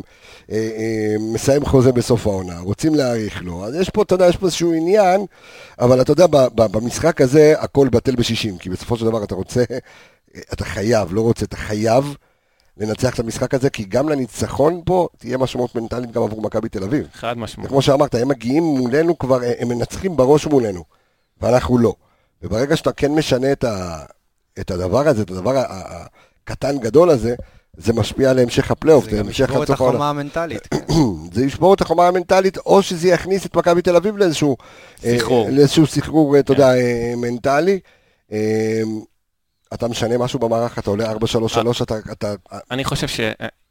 אה, 0.50 0.56
אה, 0.56 1.16
מסיים 1.18 1.64
חוזה 1.64 1.92
בסוף 1.92 2.26
העונה, 2.26 2.60
רוצים 2.60 2.94
להאריך 2.94 3.42
לו, 3.42 3.64
אז 3.64 3.74
יש 3.74 3.90
פה, 3.90 4.02
אתה 4.02 4.14
יודע, 4.14 4.26
יש 4.26 4.36
פה 4.36 4.46
איזשהו 4.46 4.72
עניין, 4.72 5.26
אבל 5.78 6.00
אתה 6.00 6.12
יודע, 6.12 6.26
ב- 6.26 6.36
ב- 6.54 6.72
במשחק 6.72 7.20
הזה 7.20 7.54
הכל 7.58 7.88
בטל 7.88 8.16
בשישים, 8.16 8.58
כי 8.58 8.70
בסופו 8.70 8.96
של 8.96 9.04
דבר 9.04 9.24
אתה 9.24 9.34
רוצה, 9.34 9.64
אה, 9.70 9.78
אתה 10.52 10.64
חייב, 10.64 11.08
לא 11.12 11.20
רוצה, 11.20 11.44
אתה 11.44 11.56
חייב 11.56 12.16
לנצח 12.76 13.14
את 13.14 13.18
המשחק 13.20 13.54
הזה, 13.54 13.70
כי 13.70 13.84
גם 13.84 14.08
לניצחון 14.08 14.80
פה 14.84 15.08
תהיה 15.18 15.38
משמעות 15.38 15.74
מנטלית 15.74 16.10
גם 16.10 16.22
עבור 16.22 16.42
מכבי 16.42 16.68
תל 16.68 16.84
אביב. 16.84 17.06
חד 17.12 17.38
משמעית. 17.38 17.66
וכמו 17.66 17.82
שאמרת, 17.82 18.14
הם 18.14 18.28
מגיעים 18.28 18.62
מולנו 18.62 19.18
כבר, 19.18 19.40
הם 19.58 19.68
מנצחים 19.68 20.16
בראש 20.16 20.46
מולנו, 20.46 20.84
ואנחנו 21.40 21.78
לא. 21.78 21.94
וברגע 22.42 22.76
שאתה 22.76 22.92
כן 22.92 23.12
משנה 23.12 23.52
את, 23.52 23.64
ה, 23.64 23.98
את 24.60 24.70
הדבר 24.70 25.08
הזה, 25.08 25.22
את 25.22 25.30
הדבר 25.30 25.62
הקטן 26.44 26.78
גדול 26.78 27.10
הזה, 27.10 27.34
זה 27.76 27.92
משפיע 27.92 28.30
על 28.30 28.38
המשך 28.38 28.70
הפלייאוף, 28.70 29.04
זה 29.04 29.10
זה 29.10 29.16
גם 29.16 29.26
המשך 29.26 29.44
ישבור 29.44 29.62
את 29.62 29.70
עד. 29.70 29.74
החומה 29.74 30.10
המנטלית. 30.10 30.66
כן. 30.70 30.78
זה 31.32 31.44
ישבור 31.44 31.74
את 31.74 31.80
החומה 31.80 32.08
המנטלית, 32.08 32.56
או 32.56 32.82
שזה 32.82 33.08
יכניס 33.08 33.46
את 33.46 33.56
מכבי 33.56 33.82
תל 33.82 33.96
אביב 33.96 34.16
לאיזשהו... 34.16 34.56
אה, 35.04 35.18
סחרור. 35.18 35.48
לאיזשהו 35.50 35.86
סחרור, 35.86 36.38
אתה 36.38 36.54
כן. 36.54 36.60
יודע, 36.60 36.74
אה, 36.74 37.14
מנטלי. 37.16 37.80
אה, 38.32 38.82
אתה 39.74 39.88
משנה 39.88 40.18
משהו 40.18 40.38
במערך, 40.38 40.78
אתה 40.78 40.90
עולה 40.90 41.12
4-3-3, 41.12 41.16
אתה... 41.82 41.94
אתה 42.12 42.34
אני 42.70 42.84
חושב 42.84 43.08
ש... 43.08 43.20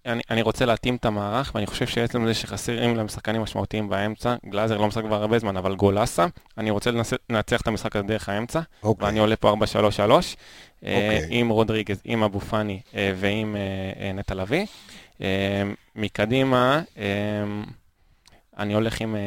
אני, 0.05 0.21
אני 0.29 0.41
רוצה 0.41 0.65
להתאים 0.65 0.95
את 0.95 1.05
המערך, 1.05 1.51
ואני 1.55 1.67
חושב 1.67 1.87
שעצם 1.87 2.25
זה 2.25 2.33
שחסרים 2.33 2.95
להם 2.95 3.07
שחקנים 3.07 3.41
משמעותיים 3.41 3.89
באמצע, 3.89 4.35
גלאזר 4.49 4.77
לא 4.77 4.87
משחק 4.87 5.03
כבר 5.03 5.21
הרבה 5.21 5.39
זמן, 5.39 5.57
אבל 5.57 5.75
גולסה, 5.75 6.25
אני 6.57 6.71
רוצה 6.71 6.91
לנצח 7.29 7.61
את 7.61 7.67
המשחק 7.67 7.95
הזה 7.95 8.07
דרך 8.07 8.29
האמצע, 8.29 8.59
אוקיי. 8.83 9.05
ואני 9.05 9.19
עולה 9.19 9.35
פה 9.35 9.53
4-3-3, 9.53 10.11
אה, 10.11 10.19
אוקיי. 10.83 11.27
עם 11.29 11.49
רודריגז, 11.49 12.01
עם 12.05 12.23
אבו 12.23 12.39
פאני 12.39 12.81
אה, 12.95 13.13
ועם 13.15 13.55
אה, 13.55 13.61
אה, 14.05 14.11
נטע 14.11 14.35
לביא. 14.35 14.65
אה, 15.21 15.63
מקדימה, 15.95 16.81
אה, 16.97 17.03
אני 18.57 18.73
הולך 18.73 19.01
עם 19.01 19.15
אה, 19.15 19.21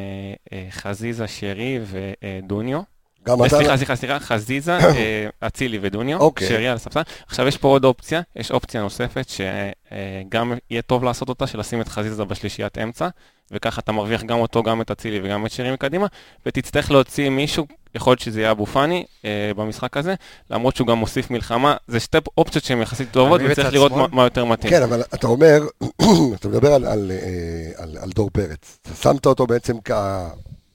אה, 0.52 0.66
חזיזה, 0.70 1.26
שרי 1.28 1.78
ודוניו. 1.84 2.80
גם 3.26 3.40
אה, 3.42 3.46
אתה... 3.46 3.56
סליחה, 3.56 3.76
סליחה, 3.76 3.96
סליחה, 3.96 4.18
חזיזה, 4.20 4.78
אה, 4.78 5.26
אצילי 5.46 5.78
ודוניו, 5.82 6.18
אוקיי. 6.20 6.48
שרי 6.48 6.68
על 6.68 6.76
הספסל. 6.76 7.00
עכשיו 7.26 7.46
יש 7.48 7.56
פה 7.56 7.68
עוד 7.68 7.84
אופציה, 7.84 8.20
יש 8.36 8.50
אופציה 8.50 8.82
נוספת 8.82 9.26
שגם 9.28 10.52
יהיה 10.70 10.82
טוב 10.82 11.04
לעשות 11.04 11.28
אותה, 11.28 11.46
של 11.46 11.58
לשים 11.58 11.80
את 11.80 11.88
חזיזה 11.88 12.24
בשלישיית 12.24 12.78
אמצע, 12.78 13.08
וככה 13.50 13.80
אתה 13.80 13.92
מרוויח 13.92 14.22
גם 14.22 14.38
אותו, 14.38 14.62
גם 14.62 14.80
את 14.80 14.90
אצילי 14.90 15.20
וגם 15.24 15.46
את 15.46 15.50
שרי 15.50 15.72
מקדימה, 15.72 16.06
ותצטרך 16.46 16.90
להוציא 16.90 17.28
מישהו, 17.28 17.66
יכול 17.94 18.10
להיות 18.10 18.20
שזה 18.20 18.40
יהיה 18.40 18.50
אבו 18.50 18.66
פאני 18.66 19.04
אה, 19.24 19.50
במשחק 19.56 19.96
הזה, 19.96 20.14
למרות 20.50 20.76
שהוא 20.76 20.86
גם 20.86 20.98
מוסיף 20.98 21.30
מלחמה, 21.30 21.76
זה 21.88 22.00
שתי 22.00 22.18
אופציות 22.38 22.64
שהן 22.64 22.82
יחסית 22.82 23.10
טובות, 23.10 23.40
וצריך 23.44 23.72
לראות? 23.72 23.92
מה- 23.92 24.06
מה 24.12 24.24
יותר 24.24 24.44
מתאים. 24.44 24.70
כן, 24.72 24.82
אבל 24.82 25.02
אתה 25.14 25.26
אומר, 25.26 25.62
אתה 26.34 26.48
מדבר 26.48 26.72
על, 26.72 26.84
על, 26.84 27.12
אה, 27.14 27.82
על, 27.82 27.96
על 28.00 28.10
דור 28.10 28.30
פרץ. 28.32 28.78
אתה 28.82 28.94
שמת 28.94 29.26
אותו 29.26 29.46
בעצם 29.46 29.76
כ... 29.84 29.90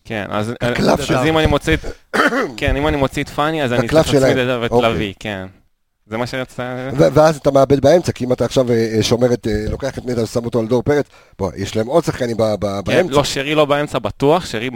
כן, 0.05 0.25
אז 0.29 0.53
הקלף 0.61 0.99
אז 0.99 1.05
שלו. 1.05 1.23
אם 1.23 1.37
אני 1.37 1.45
מוציא 1.45 1.73
את, 1.73 1.79
כן, 2.57 2.75
אם 2.75 2.87
אני 2.87 2.97
מוציא 2.97 3.23
את 3.23 3.29
פאני, 3.29 3.63
אז 3.63 3.73
אני 3.73 3.87
צריך 3.87 3.93
להצמיד. 3.93 4.37
את 4.37 4.71
אוקיי. 4.71 4.89
לביא, 4.93 5.13
כן. 5.19 5.45
זה 6.09 6.17
מה 6.17 6.27
שרצית... 6.27 6.59
ו- 6.97 7.13
ואז 7.13 7.37
אתה 7.37 7.51
מאבד 7.51 7.79
באמצע, 7.79 8.11
כי 8.11 8.25
אם 8.25 8.33
אתה 8.33 8.45
עכשיו 8.45 8.71
אה, 8.71 8.95
אה, 8.95 9.03
שומר 9.03 9.33
את, 9.33 9.47
אה, 9.47 9.65
לוקח 9.69 9.97
את 9.97 10.05
נטע 10.05 10.23
ושם 10.23 10.45
אותו 10.45 10.59
על 10.59 10.67
דור 10.67 10.83
פרץ, 10.83 11.05
בוא, 11.39 11.51
יש 11.55 11.75
להם 11.75 11.87
עוד 11.87 12.03
שחקנים 12.03 12.37
כן, 12.37 12.59
באמצע. 12.85 13.15
לא, 13.15 13.23
שרי 13.23 13.55
לא 13.55 13.65
באמצע 13.65 13.99
בטוח, 13.99 14.45
שרי 14.45 14.69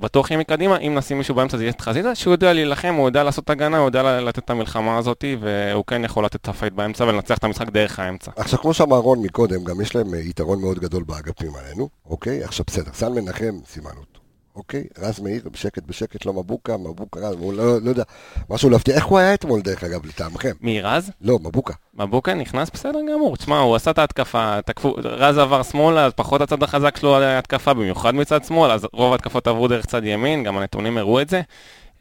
בטוח 0.00 0.30
יהיה 0.30 0.40
מקדימה, 0.40 0.78
אם 0.78 0.94
נשים 0.94 1.18
מישהו 1.18 1.34
באמצע 1.34 1.56
זה 1.56 1.62
יהיה 1.62 1.72
את 1.72 1.80
חזיזה, 1.80 2.14
שהוא 2.14 2.32
יודע 2.34 2.52
להילחם, 2.52 2.94
הוא 2.94 3.08
יודע 3.08 3.24
לעשות 3.24 3.50
הגנה, 3.50 3.78
הוא 3.78 3.86
יודע 3.86 4.20
לתת 4.20 4.38
את 4.38 4.50
המלחמה 4.50 4.98
הזאת, 4.98 5.24
והוא 5.40 5.84
כן 5.86 6.04
יכול 6.04 6.24
לתת 6.24 6.36
את 6.36 6.48
הפייט 6.48 6.72
באמצע 6.72 7.04
ולנצח 7.04 7.38
את 7.38 7.44
המשחק 7.44 7.70
דרך 7.70 7.98
האמצע. 7.98 8.30
עכשיו, 8.36 8.58
כמו 8.58 8.74
שאמר 8.74 8.96
רון 8.96 9.22
מקודם, 9.22 9.64
גם 9.64 9.80
יש 9.80 9.94
להם 9.94 10.14
אה, 10.14 10.18
יתרון 10.18 10.60
מאוד 10.60 10.78
גדול 10.78 11.02
באגפים 11.02 11.52
עלינו, 11.54 11.88
אוקיי? 12.06 12.44
עכשיו 12.44 12.64
בסדר, 12.68 12.90
סן 12.94 13.12
מנחם, 13.12 13.58
סימנו 13.66 14.00
אותו, 14.00 14.19
אוקיי? 14.56 14.84
רז 14.98 15.20
מאיר, 15.20 15.42
בשקט 15.52 15.82
בשקט, 15.86 16.26
לא 16.26 16.32
מבוקה, 16.32 16.76
מבוקה 16.76 17.20
רז, 17.20 17.36
הוא 17.38 17.52
לא, 17.52 17.80
לא 17.82 17.88
יודע, 17.90 18.02
משהו 18.50 18.70
להפתיע. 18.70 18.94
איך 18.94 19.04
הוא 19.04 19.18
היה 19.18 19.34
אתמול, 19.34 19.60
דרך 19.60 19.84
אגב, 19.84 20.06
לטעמכם? 20.06 20.52
מי, 20.60 20.80
רז? 20.80 21.10
לא, 21.20 21.38
מבוקה. 21.42 21.74
מבוקה 21.94 22.34
נכנס 22.34 22.70
בסדר 22.70 22.98
גמור, 23.12 23.36
תשמע, 23.36 23.58
הוא 23.58 23.76
עשה 23.76 23.90
את 23.90 23.98
ההתקפה, 23.98 24.62
תקפו, 24.62 24.94
רז 24.98 25.38
עבר 25.38 25.62
שמאלה, 25.62 26.04
אז 26.04 26.12
פחות 26.12 26.40
הצד 26.40 26.62
החזק 26.62 26.96
שלו 26.96 27.16
על 27.16 27.22
ההתקפה, 27.22 27.74
במיוחד 27.74 28.14
מצד 28.14 28.44
שמאל, 28.44 28.70
אז 28.70 28.86
רוב 28.92 29.12
ההתקפות 29.12 29.46
עברו 29.46 29.68
דרך 29.68 29.86
צד 29.86 30.04
ימין, 30.04 30.44
גם 30.44 30.58
הנתונים 30.58 30.98
הראו 30.98 31.20
את 31.20 31.28
זה. 31.28 31.40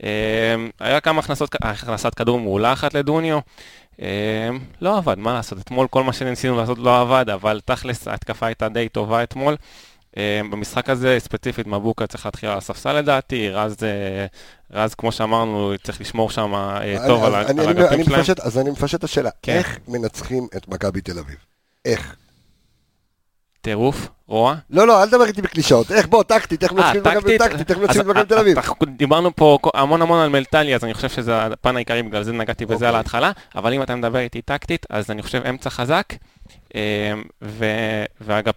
אה, 0.03 0.55
היה 0.79 0.99
כמה 0.99 1.19
הכנסות, 1.19 1.55
הכנסת 1.61 2.15
כדור 2.15 2.39
מעולה 2.39 2.73
אחת 2.73 2.93
לדוניו. 2.93 3.39
אה, 4.01 4.49
לא 4.81 4.97
עבד, 4.97 5.17
מה 5.17 5.33
לעשות, 5.33 5.59
אתמול 5.59 5.87
כל 5.87 6.03
מה 6.03 6.13
שניסינו 6.13 6.57
לעשות 6.57 6.77
לא 6.77 7.01
עבד, 7.01 7.29
אבל 7.29 7.59
תכלס 7.65 8.07
ההתקפה 8.07 8.45
הייתה 8.45 8.69
די 8.69 8.89
טובה 8.89 9.23
אתמול. 9.23 9.55
אה, 10.17 10.41
במשחק 10.51 10.89
הזה, 10.89 11.15
ספציפית, 11.19 11.67
מבוקה 11.67 12.07
צריך 12.07 12.25
להתחיל 12.25 12.49
על 12.49 12.57
הספסל 12.57 12.93
לדעתי, 12.93 13.49
רז, 13.49 13.75
אה, 13.83 14.25
רז, 14.71 14.93
כמו 14.95 15.11
שאמרנו, 15.11 15.73
צריך 15.83 16.01
לשמור 16.01 16.29
שם 16.31 16.53
אה, 16.55 17.07
טוב 17.07 17.23
על 17.23 17.35
אני- 17.35 17.61
על 17.61 17.69
אני- 17.69 17.87
אני 17.87 18.03
שלהם. 18.05 18.19
מפשט- 18.19 18.39
אז 18.39 18.57
אני 18.57 18.69
מפשט 18.69 18.99
את 18.99 19.03
השאלה, 19.03 19.29
כן. 19.41 19.53
איך 19.57 19.79
מנצחים 19.87 20.47
את 20.57 20.67
מכבי 20.67 21.01
תל 21.01 21.19
אביב? 21.19 21.35
איך? 21.85 22.15
טירוף, 23.61 24.07
רוע. 24.27 24.55
לא, 24.69 24.87
לא, 24.87 25.03
אל 25.03 25.07
תדבר 25.07 25.25
איתי 25.25 25.41
בקלישאות. 25.41 25.91
איך 25.91 26.07
בוא, 26.07 26.23
טקטית, 26.23 26.63
איך 26.63 26.71
מנצחים 26.71 27.01
את 27.01 27.07
מכבי 27.07 27.37
טקטית, 27.37 27.69
איך 27.71 27.77
מנצחים 27.79 28.01
את 28.01 28.05
מכבי 28.05 28.25
תל 28.25 28.37
אביב? 28.37 28.57
דיברנו 28.97 29.35
פה 29.35 29.57
המון 29.73 30.01
המון 30.01 30.19
על 30.21 30.29
מלטלי, 30.29 30.75
אז 30.75 30.83
אני 30.83 30.93
חושב 30.93 31.09
שזה 31.09 31.41
הפן 31.45 31.75
העיקרי, 31.75 32.03
בגלל 32.03 32.23
זה 32.23 32.31
נגעתי 32.33 32.65
בזה 32.65 32.73
אוקיי. 32.75 32.87
על 32.87 32.95
ההתחלה, 32.95 33.31
אבל 33.55 33.73
אם 33.73 33.81
אתה 33.81 33.95
מדבר 33.95 34.19
איתי 34.19 34.41
טקטית, 34.41 34.85
אז 34.89 35.11
אני 35.11 35.21
חושב 35.21 35.41
אמצע 35.49 35.69
חזק, 35.69 36.05
ואגב, 38.21 38.53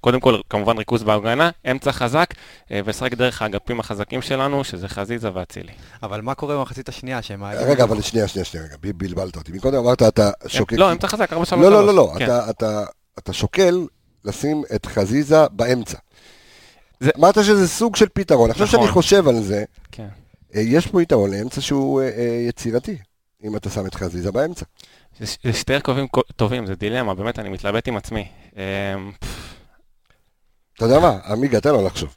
קודם 0.00 0.20
כל, 0.20 0.40
כמובן 0.50 0.78
ריכוז 0.78 1.02
בהגנה, 1.02 1.50
אמצע 1.70 1.92
חזק, 1.92 2.34
אה, 2.70 2.80
ולשחק 2.84 3.14
דרך 3.14 3.42
האגפים 3.42 3.80
החזקים 3.80 4.22
שלנו, 4.22 4.64
שזה 4.64 4.88
חזיזה 4.88 5.30
ואצילי. 5.34 5.72
אבל 6.02 6.20
מה 6.20 6.34
קורה 6.34 6.56
במחצית 6.56 6.88
השנייה 6.88 7.22
שהם? 7.22 7.44
רגע, 7.44 7.84
אבל 7.84 8.00
שנייה, 8.00 8.28
שנייה, 8.28 8.44
שנייה, 8.44 8.66
רגע, 8.66 8.76
בלבלת 8.96 9.36
אותי. 9.36 9.52
מקודם 9.52 9.78
אמרת 9.78 10.02
אתה 10.02 10.30
שוקל... 10.46 10.76
לא, 10.76 10.92
אמצע 10.92 11.06
חזק, 11.08 11.32
4 11.32 11.44
3 11.44 11.62
לא, 11.62 11.70
לא, 11.70 11.86
לא, 11.86 11.94
לא, 11.94 12.12
כן. 12.18 12.24
אתה- 12.24 12.50
אתה- 12.50 12.84
אתה 13.18 13.32
שוקל 13.32 13.86
לשים 14.24 14.62
את 14.74 14.86
חזיזה 14.86 15.48
באמצע. 15.52 15.98
זה- 17.00 17.10
אמרת 17.18 17.34
שזה 17.44 17.68
סוג 17.68 17.96
של 17.96 18.06
פתרון. 18.12 18.50
עכשיו 18.50 18.66
נכון. 18.66 18.80
שאני 18.80 18.92
חושב 18.92 19.28
על 19.28 19.42
זה, 19.42 19.64
כן. 19.92 20.08
אה, 20.54 20.60
יש 20.60 20.86
פה 20.86 21.02
יתרון 21.02 21.30
לאמצע 21.30 21.60
שהוא 21.60 22.02
אה, 22.02 22.06
אה, 22.08 22.44
יצירתי, 22.48 22.96
אם 23.44 23.56
אתה 23.56 23.70
שם 23.70 23.86
את 23.86 23.94
חזיזה 23.94 24.32
באמצע. 24.32 24.64
זה 25.20 25.52
שתי 25.52 25.74
הרכבים 25.74 26.06
טובים, 26.36 26.66
זה 26.66 26.74
דילמה, 26.74 27.14
באמת, 27.14 27.38
אני 27.38 27.48
מתלבט 27.48 27.88
עם 27.88 27.96
עצמי. 27.96 28.28
אה, 28.56 28.62
אתה 30.76 30.84
יודע 30.84 30.98
מה, 31.00 31.18
עמיגה, 31.26 31.60
תן 31.60 31.70
לו 31.70 31.86
לחשוב. 31.86 32.16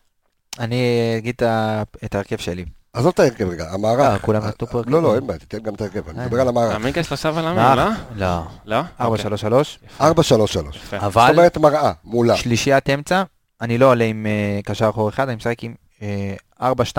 אני 0.59 1.15
אגיד 1.17 1.35
את 2.05 2.15
ההרכב 2.15 2.37
שלי. 2.37 2.65
עזוב 2.93 3.11
את 3.13 3.19
ההרכב 3.19 3.49
רגע, 3.49 3.63
אה, 3.65 3.73
המערך. 3.73 4.21
כולם 4.21 4.45
נתנו 4.45 4.67
פה 4.67 4.77
הרכב? 4.77 4.89
לא, 4.89 5.01
לא, 5.01 5.15
אין 5.15 5.27
בעיה, 5.27 5.39
תיתן 5.39 5.59
גם 5.59 5.73
את 5.73 5.81
ההרכב, 5.81 6.09
אני 6.09 6.19
אה. 6.19 6.25
מדבר 6.25 6.41
על 6.41 6.47
המערך. 6.47 6.75
עמיגה 6.75 7.03
שלושה 7.03 7.31
בלמים? 7.31 7.77
לא? 7.77 7.85
לא. 8.15 8.41
לא? 8.65 8.81
4-3-3. 8.99 9.03
יפה, 9.85 10.11
4-3-3. 10.11 10.75
יפה. 10.75 10.99
זאת 10.99 11.03
אבל 11.03 11.31
אומרת 11.31 11.57
מראה, 11.57 11.91
מולה. 12.03 12.37
שלישיית 12.37 12.89
אמצע, 12.89 13.23
אני 13.61 13.77
לא 13.77 13.91
עולה 13.91 14.03
עם 14.05 14.25
אה, 14.25 14.59
קשר 14.63 14.89
אחור 14.89 15.09
אחד, 15.09 15.27
אני 15.27 15.35
משחק 15.35 15.63
עם 15.63 15.73
אה, 16.01 16.35
4-2-3-1. 16.61 16.97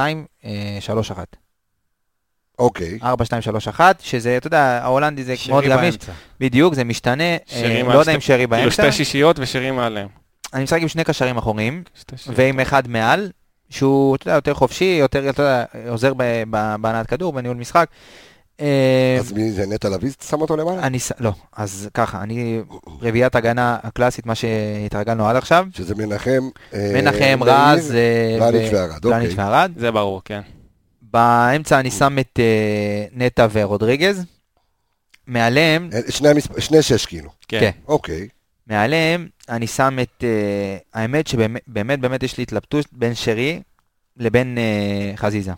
אוקיי. 2.58 2.98
4-2-3-1, 3.02 3.80
שזה, 4.00 4.36
אתה 4.36 4.46
יודע, 4.46 4.80
ההולנדי 4.82 5.24
זה 5.24 5.34
מאוד 5.48 5.64
גמיש. 5.64 5.80
באמצע. 5.80 6.12
בדיוק, 6.40 6.74
זה 6.74 6.84
משתנה. 6.84 7.36
אה, 7.52 7.82
לא 7.82 7.98
יודע 7.98 8.14
אם 8.14 8.20
שרי 8.20 8.36
כאילו 8.36 8.50
באמצע. 8.50 8.70
שתי 8.70 8.92
שישיות 8.92 9.36
ושירים 9.38 9.76
מעליהם. 9.76 10.08
אני 10.54 10.64
משחק 10.64 10.82
עם 10.82 10.88
שני 10.88 11.04
קשרים 11.04 11.36
אחוריים. 11.36 11.82
ועם 12.26 12.60
אחד 12.60 12.88
מעל, 12.88 13.30
שהוא, 13.70 14.16
אתה 14.16 14.28
יודע, 14.28 14.34
יותר 14.34 14.54
חופשי, 14.54 14.96
יותר, 15.00 15.30
אתה 15.30 15.42
יודע, 15.42 15.64
עוזר 15.88 16.12
בהנעת 16.80 17.06
כדור, 17.06 17.32
בניהול 17.32 17.56
משחק. 17.56 17.88
אה, 18.60 19.16
אז 19.20 19.32
מי 19.32 19.50
זה 19.52 19.66
נטע 19.66 19.88
לביא 19.88 20.10
שם 20.28 20.40
אותו 20.40 20.56
למעלה? 20.56 20.82
אני, 20.82 20.98
לא, 21.20 21.32
אז 21.56 21.88
ככה, 21.94 22.22
אני 22.22 22.60
רביעיית 23.02 23.34
הגנה 23.34 23.76
הקלאסית, 23.82 24.26
מה 24.26 24.34
שהתרגלנו 24.34 25.28
עד 25.28 25.36
עכשיו. 25.36 25.66
שזה 25.74 25.94
מנחם, 25.94 26.48
אה, 26.74 26.90
מנחם, 26.94 27.38
רז, 27.42 27.94
אה, 27.94 28.36
פלניץ' 28.38 28.70
פלניץ' 29.02 29.30
אוקיי. 29.30 29.44
וערד. 29.44 29.72
זה 29.76 29.90
ברור, 29.90 30.22
כן. 30.24 30.40
באמצע 31.12 31.80
אני 31.80 31.90
שם 31.90 32.18
את 32.18 32.38
אה, 32.38 33.04
נטע 33.12 33.46
ורודריגז. 33.52 34.24
מעליהם, 35.26 35.90
אה, 35.92 36.00
שני 36.10 36.28
המספ- 36.28 36.60
שני 36.60 36.82
שש 36.82 37.06
כאילו. 37.06 37.30
כן. 37.48 37.60
כן. 37.60 37.70
אוקיי. 37.88 38.28
מעליהם 38.66 39.28
אני 39.48 39.66
שם 39.66 39.98
את, 40.02 40.24
אה, 40.24 40.76
האמת 40.94 41.26
שבאמת 41.26 41.62
באמת 41.66 42.00
באמת 42.00 42.22
יש 42.22 42.36
לי 42.36 42.42
התלבטות 42.42 42.86
בין 42.92 43.14
שרי 43.14 43.62
לבין 44.16 44.58
אה, 44.58 45.12
חזיזה. 45.16 45.52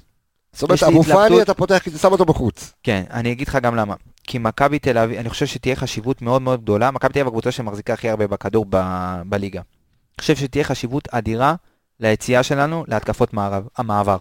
זאת 0.53 0.63
אומרת, 0.63 0.83
אבו 0.83 1.01
התלבטות- 1.01 1.29
פאני 1.29 1.43
אתה 1.43 1.55
פותח, 1.55 1.79
כי 1.79 1.91
אתה 1.91 1.99
שם 1.99 2.13
אותו 2.13 2.25
בחוץ. 2.25 2.73
כן, 2.83 3.03
אני 3.11 3.33
אגיד 3.33 3.49
לך 3.49 3.59
גם 3.63 3.77
למה. 3.77 3.95
כי 4.25 4.39
מכבי 4.39 4.79
תל 4.79 4.99
אביב, 4.99 5.19
אני 5.19 5.29
חושב 5.31 5.47
שתהיה 5.47 5.77
חשיבות 5.77 6.23
מאוד 6.23 6.43
מאוד 6.43 6.63
גדולה, 6.63 6.91
מכבי 6.91 7.13
תל 7.13 7.19
אביב 7.19 7.27
הקבוצה 7.29 7.51
שמחזיקה 7.51 7.93
הכי 7.93 8.09
הרבה 8.11 8.27
בכדור 8.27 8.67
ב- 8.71 9.23
בליגה. 9.27 9.61
אני 9.61 10.21
חושב 10.21 10.37
שתהיה 10.37 10.65
חשיבות 10.65 11.09
אדירה 11.11 11.55
ליציאה 12.01 12.43
שלנו 12.43 12.85
להתקפות 12.89 13.33
מערב, 13.35 13.67
המעבר. 13.77 14.17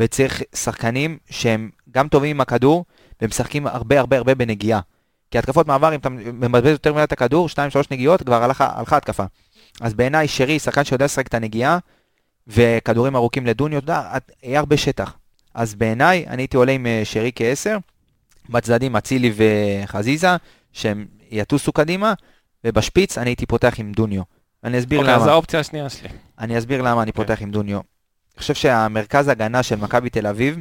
וצריך 0.00 0.42
שחקנים 0.54 1.18
שהם 1.30 1.70
גם 1.90 2.08
טובים 2.08 2.30
עם 2.30 2.40
הכדור, 2.40 2.84
והם 3.20 3.30
משחקים 3.30 3.66
הרבה 3.66 4.00
הרבה 4.00 4.16
הרבה 4.16 4.34
בנגיעה. 4.34 4.80
כי 5.30 5.38
התקפות 5.38 5.66
מעבר, 5.66 5.94
אם 5.94 5.98
אתה 5.98 6.08
מבזבז 6.08 6.70
יותר 6.70 6.92
מדי 6.92 7.02
את 7.02 7.12
הכדור, 7.12 7.48
2-3 7.48 7.58
נגיעות, 7.90 8.22
כבר 8.22 8.42
הלכה, 8.42 8.72
הלכה 8.74 8.96
התקפה. 8.96 9.24
אז 9.80 9.94
בעיניי 9.94 10.28
שרי, 10.28 10.58
שחקן 10.58 10.84
שיודע 10.84 11.04
לשחק 11.04 11.26
את 11.26 11.34
הנגיעה, 11.34 11.78
וכדורים 12.46 13.16
ארוכים 13.16 13.46
לדוניו, 13.46 13.78
אתה 13.78 13.92
יודע, 13.92 14.18
יהיה 14.42 14.58
הרבה 14.58 14.76
שטח. 14.76 15.16
אז 15.54 15.74
בעיניי, 15.74 16.24
אני 16.26 16.42
הייתי 16.42 16.56
עולה 16.56 16.72
עם 16.72 16.86
אה, 16.86 17.00
שרי 17.04 17.30
כעשר, 17.34 17.76
בצדדים 18.48 18.96
אצילי 18.96 19.32
וחזיזה, 19.36 20.36
שהם 20.72 21.06
יטוסו 21.30 21.72
קדימה, 21.72 22.14
ובשפיץ 22.64 23.18
אני 23.18 23.30
הייתי 23.30 23.46
פותח 23.46 23.74
עם 23.78 23.92
דוניו. 23.92 24.22
אני 24.64 24.78
אסביר 24.78 24.98
אוקיי, 24.98 25.14
אז 25.14 25.22
למה. 25.22 25.32
האופציה 25.32 25.60
השנייה 25.60 25.90
שלי. 25.90 26.08
אני 26.38 26.58
אסביר 26.58 26.82
למה 26.82 27.02
אני 27.02 27.12
כן. 27.12 27.16
פותח 27.16 27.42
עם 27.42 27.50
דוניו. 27.50 27.80
אני 28.36 28.40
חושב 28.40 28.54
שהמרכז 28.54 29.28
הגנה 29.28 29.62
של 29.62 29.76
מכבי 29.76 30.10
תל 30.10 30.26
אביב, 30.26 30.58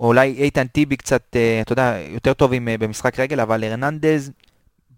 או 0.00 0.06
אולי 0.06 0.34
איתן 0.38 0.66
טיבי 0.66 0.96
קצת, 0.96 1.22
אה, 1.36 1.60
אתה 1.62 1.72
יודע, 1.72 1.96
יותר 2.08 2.32
טוב 2.32 2.52
עם, 2.52 2.68
אה, 2.68 2.78
במשחק 2.78 3.20
רגל, 3.20 3.40
אבל 3.40 3.64
הרננדז, 3.64 4.30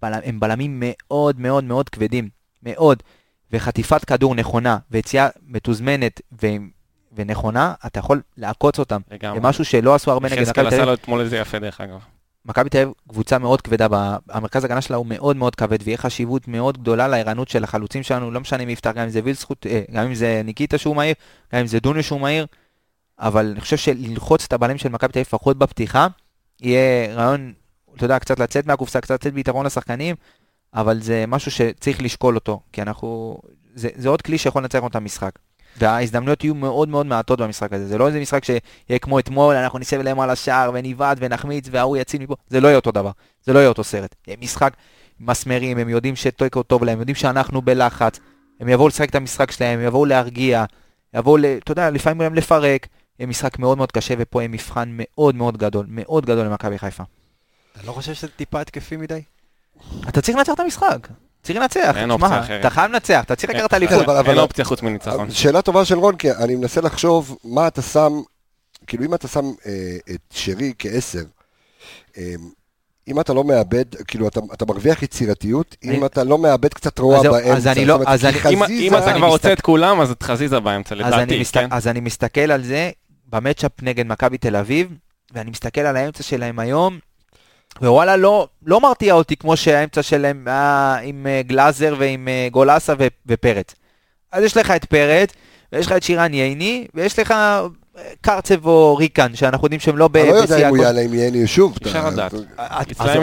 בל, 0.03 0.13
הם 0.25 0.41
בלמים 0.41 0.77
מאוד 0.85 1.41
מאוד 1.41 1.65
מאוד 1.65 1.89
כבדים, 1.89 2.29
מאוד. 2.63 3.03
וחטיפת 3.53 4.05
כדור 4.05 4.35
נכונה, 4.35 4.79
ויציאה 4.91 5.29
מתוזמנת 5.47 6.21
ו, 6.43 6.47
ונכונה, 7.17 7.75
אתה 7.87 7.99
יכול 7.99 8.23
לעקוץ 8.37 8.79
אותם. 8.79 9.01
לגמרי. 9.11 9.41
זה 9.41 9.49
משהו 9.49 9.65
שלא 9.65 9.95
עשו 9.95 10.11
הרבה 10.11 10.29
נגד 10.29 10.39
יחזקאל 10.39 10.65
מכבי 10.65 10.71
תל 10.71 10.75
עשה 10.75 10.77
אביב. 10.77 10.89
לו 10.89 10.95
אתמול 10.95 11.21
איזה 11.21 11.37
יפה 11.37 11.59
דרך 11.59 11.81
אגב. 11.81 12.01
מכבי 12.45 12.71
תל 12.71 12.79
אביב 12.79 12.95
קבוצה 13.09 13.39
מאוד 13.39 13.61
כבדה, 13.61 13.87
המרכז 14.31 14.65
הגנה 14.65 14.81
שלה 14.81 14.97
הוא 14.97 15.07
מאוד 15.07 15.37
מאוד 15.37 15.55
כבד, 15.55 15.79
ויהיה 15.85 15.99
חשיבות 15.99 16.49
מאוד 16.49 16.79
גדולה 16.79 17.09
לערנות 17.09 17.49
של 17.49 17.65
החלוצים 17.65 18.03
שלנו, 18.03 18.31
לא 18.31 18.41
משנה 18.41 18.65
מי 18.65 18.73
יפתח, 18.73 18.91
גם 18.95 19.03
אם 19.03 19.09
זה 19.09 19.21
וילסחוט, 19.25 19.67
אה, 19.67 19.83
גם 19.93 20.07
אם 20.07 20.15
זה 20.15 20.43
ניקיטה 20.45 20.79
שהוא 20.79 20.97
מהיר, 20.97 21.15
גם 21.53 21.61
אם 21.61 21.67
זה 21.67 21.81
דוניו 21.81 22.03
שהוא 22.03 22.21
מהיר, 22.21 22.47
אבל 23.19 23.47
אני 23.51 23.61
חושב 23.61 23.77
שללחוץ 23.77 24.45
את 24.45 24.53
הבעלים 24.53 24.79
של 24.79 24.89
מכבי 24.89 25.13
תל 25.13 25.19
אביב, 25.19 25.27
לפחות 25.27 25.59
בפתיחה, 25.59 26.07
יהיה 26.61 27.15
רעיון, 27.15 27.53
אתה 27.97 28.05
יודע, 28.05 28.19
קצת 28.19 28.39
לצאת 28.39 28.67
מהקופסה, 28.67 29.01
קצת 29.01 29.15
לצאת 29.15 29.35
ביתרון 29.35 29.67
לשחקנים, 29.67 30.17
אבל 30.75 31.01
זה 31.01 31.25
משהו 31.29 31.51
שצריך 31.51 32.03
לשקול 32.03 32.35
אותו, 32.35 32.61
כי 32.73 32.83
אנחנו, 32.83 33.39
זה, 33.75 33.89
זה 33.95 34.09
עוד 34.09 34.23
כלי 34.23 34.39
שיכול 34.39 34.63
לנצח 34.63 34.79
לנו 34.79 34.87
את 34.87 34.97
המשחק. 34.97 35.39
וההזדמנויות 35.77 36.45
יהיו 36.45 36.55
מאוד 36.55 36.89
מאוד 36.89 37.07
מעטות 37.07 37.41
במשחק 37.41 37.73
הזה, 37.73 37.89
זה 37.89 37.99
לא 37.99 38.07
איזה 38.07 38.21
משחק 38.21 38.45
שיהיה 38.45 38.99
כמו 39.01 39.19
אתמול, 39.19 39.55
אנחנו 39.55 39.79
נשב 39.79 40.01
אליהם 40.01 40.21
על 40.21 40.31
השער 40.31 40.71
ונבעט 40.75 41.17
ונחמיץ 41.21 41.69
וההוא 41.71 41.97
יציל 41.97 42.23
מפה, 42.23 42.35
זה 42.49 42.61
לא 42.61 42.69
יהיה 42.69 42.77
אותו 42.77 42.93
דבר, 42.93 43.11
זה 43.45 43.53
לא 43.53 43.59
יהיה 43.59 43.69
אותו 43.69 43.85
סרט. 43.85 44.15
יהיה 44.27 44.37
משחק 44.41 44.75
מסמרים, 45.21 45.79
הם 45.79 45.89
יודעים 45.89 46.17
שטויקו 46.17 46.63
טוב 46.63 46.85
להם, 46.85 46.95
הם 46.95 47.01
יודעים 47.01 47.15
שאנחנו 47.15 47.63
בלחץ, 47.63 48.21
הם 48.61 48.69
יבואו 48.69 48.89
לשחק 48.89 49.11
את 49.11 49.15
המשחק 49.15 49.51
שלהם, 49.51 49.79
הם 49.79 49.87
יבואו 49.87 50.05
להרגיע, 50.05 50.65
יבואו, 51.15 51.37
אתה 51.59 51.73
יודע, 51.73 51.91
לפעמים 51.91 52.23
גם 52.23 52.35
לפרק, 52.35 52.87
יהיה 53.19 53.27
משחק 53.27 53.59
מאוד 53.59 53.79
מאוד 53.79 53.93
קשה 53.93 54.15
ופה 54.19 54.41
יהיה 54.41 54.49
מבחן 54.49 54.89
מאוד 54.93 55.35
מאוד 55.35 55.57
גדול, 55.57 55.87
מאוד 55.89 56.27
גדול 56.27 56.47
למכבי 56.47 56.79
חיפה. 56.79 57.03
אתה 57.73 57.87
לא 57.87 57.93
חושב 57.93 58.15
שזה 58.15 58.29
טיפה 58.29 58.61
התקפי 58.61 58.97
מדי? 58.97 59.23
אתה 60.09 60.21
צריך 60.21 60.39
לנצח 60.39 60.53
את 60.55 60.61
המשחק, 60.61 61.09
צריך 61.43 61.59
לנצח, 61.59 61.79
אין 61.97 62.05
תשמע, 62.05 62.13
אופציה 62.15 62.41
אחרת. 62.41 62.61
אתה 62.61 62.71
חייב 62.71 62.91
לנצח, 62.93 63.21
אתה 63.25 63.37
צריך 63.37 63.53
לקחת 63.55 63.75
אליפות. 63.75 64.09
אין 64.27 64.39
אופציה 64.39 64.65
חוץ 64.65 64.83
מניצחון. 64.83 65.31
שאלה 65.31 65.63
טובה 65.63 65.85
של 65.85 65.99
רון, 65.99 66.17
כי 66.17 66.33
אני 66.33 66.57
מנסה 66.57 66.81
לחשוב 66.81 67.39
מה 67.45 67.67
אתה 67.69 67.83
שם, 67.83 68.13
כאילו 68.87 69.05
אם 69.05 69.15
אתה 69.15 69.29
שם 69.29 69.45
אה, 69.67 69.73
את 70.15 70.21
שרי 70.33 70.73
כעשר, 70.79 71.23
אה, 72.19 72.35
אם 73.09 73.21
אתה 73.21 73.33
לא 73.33 73.45
מאבד, 73.45 73.85
כאילו 74.09 74.29
אתה, 74.29 74.41
אתה 74.55 74.65
מרוויח 74.67 75.03
יצירתיות, 75.03 75.77
אם 75.85 76.05
אתה 76.05 76.25
לא 76.25 76.39
מאבד 76.39 76.75
קצת 76.75 76.99
רוע 76.99 77.17
אז 77.19 77.23
באמצע. 77.23 77.53
אז 77.57 77.67
אני 77.67 77.75
זאת 77.75 77.87
לא- 77.87 77.93
אומרת, 77.95 78.09
אז 78.09 78.21
כי 78.21 78.27
אני- 78.29 78.37
אם- 78.55 78.65
חזיזה- 78.65 78.83
אם 78.83 78.97
אתה 78.97 79.11
אני 79.11 79.19
כבר 79.19 79.29
רוצה 79.29 79.53
את 79.53 79.61
כולם, 79.61 80.01
אז 80.01 80.11
את 80.11 80.23
חזיזה 80.23 80.61
באמצע, 80.61 80.95
אז 80.95 81.01
לדעתי. 81.01 81.45
כן? 81.53 81.69
אז 81.71 81.87
אני 81.89 82.01
מסתכל 82.01 82.41
על 82.41 82.63
זה 82.65 82.91
במצ'אפ 83.29 83.73
נגד 83.83 84.07
מכבי 84.07 84.39
תל 84.39 84.57
אביב, 84.57 84.89
ואני 85.33 85.51
מסתכל 85.51 85.81
על 85.81 85.97
האמצע 85.97 86.23
שלהם 86.23 86.59
היום, 86.59 86.99
ווואלה, 87.83 88.17
לא, 88.17 88.49
לא 88.67 88.81
מרתיע 88.81 89.15
אותי 89.15 89.37
כמו 89.37 89.57
שהאמצע 89.57 90.03
שלהם 90.03 90.43
היה 90.47 90.97
עם 91.03 91.27
אה, 91.27 91.43
גלאזר 91.47 91.95
ועם 91.99 92.29
אה, 92.29 92.49
גולסה 92.53 92.93
ו... 92.99 93.07
ופרץ. 93.27 93.75
אז 94.33 94.45
יש 94.45 94.57
לך 94.57 94.71
את 94.71 94.85
פרץ, 94.85 95.33
ויש 95.73 95.87
לך 95.87 95.93
את 95.93 96.03
שירן 96.03 96.35
ייני, 96.35 96.87
ויש 96.95 97.19
לך 97.19 97.31
אה, 97.31 97.67
קרצב 98.21 98.67
או 98.67 98.97
ריקן, 98.97 99.35
שאנחנו 99.35 99.67
יודעים 99.67 99.81
שהם 99.81 99.97
לא 99.97 100.09
ב- 100.09 100.17
אני 100.17 100.29
לא 100.29 100.35
יודע 100.35 100.69
אם 100.69 100.75
הוא. 100.75 100.85
יעלה 100.85 101.01
עם 101.01 101.15
יני 101.15 101.47
שוב. 101.47 101.77
אפשר 101.83 102.09
לדעת. 102.09 102.35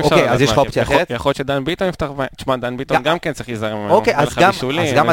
אוקיי, 0.03 0.29
אז 0.29 0.41
יש 0.41 0.51
לך 0.51 0.57
אופציה 0.57 0.83
אחרת? 0.83 1.09
יכול 1.11 1.29
להיות 1.29 1.37
שדן 1.37 1.63
ביטון 1.65 1.87
יפתח, 1.87 2.07
תשמע, 2.37 2.55
דן 2.55 2.77
ביטון 2.77 3.03
גם- 3.03 3.19
כן 3.19 3.33
צריך 3.33 3.49
להיזהר 3.49 3.75
ממנו. 3.75 3.93
אוקיי, 3.93 4.15
אז 4.15 4.29
גם-. 4.35 5.09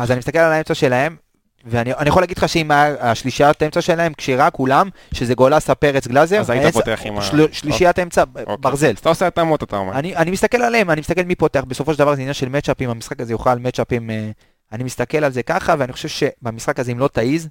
אז 0.00 0.10
אני 0.10 0.18
מסתכל 0.18 0.38
על 0.38 0.52
האמצע 0.52 0.74
שלהם, 0.74 1.16
ואני 1.64 1.94
אני 1.94 2.08
יכול 2.08 2.22
להגיד 2.22 2.38
לך 2.38 2.48
שאם 2.48 2.70
השלישיית 3.00 3.62
האמצע 3.62 3.80
שלהם 3.80 4.12
כשירה 4.16 4.50
כולם, 4.50 4.88
שזה 5.14 5.34
גולסה, 5.34 5.74
פרץ, 5.74 6.06
גלאזר, 6.06 6.40
אז 6.40 6.50
היית 6.50 6.72
פותח 6.74 7.00
עם 7.04 7.18
ה- 7.18 7.22
של- 7.22 7.52
שלישיית 7.52 7.98
האמצע, 7.98 8.24
אוקיי. 8.36 8.56
ברזל. 8.60 8.90
אז 8.90 8.98
אתה 8.98 9.08
עושה 9.08 9.26
התאמות, 9.26 9.62
אתה 9.62 9.76
אומר. 9.76 9.98
אני, 9.98 10.30
מסתכל 10.30 10.62
עליהם, 10.62 10.90
אני 10.90 11.00
מסתכל 11.00 11.22
מי 11.22 11.34
פותח, 11.34 11.64
בסופו 11.68 11.92
של 11.92 11.98
דבר 11.98 12.14
זה 12.14 12.20
עניין 12.20 12.34
של 12.34 12.48
מצ'אפים, 12.48 12.90
המשחק 12.90 13.20
הזה 13.20 13.32
יוכל 13.32 13.58
מצ'אפים 13.58 14.10
אה, 14.10 14.30
אני 14.72 14.84
מסתכל 14.84 15.24
על 15.24 15.32
זה 15.32 15.42
ככה, 15.42 15.74
ואני 15.78 15.92
חושב 15.92 16.08
שבמשחק 16.08 16.80
הזה, 16.80 16.92
אם 16.92 16.98
לא 16.98 17.08
תעיז, 17.08 17.48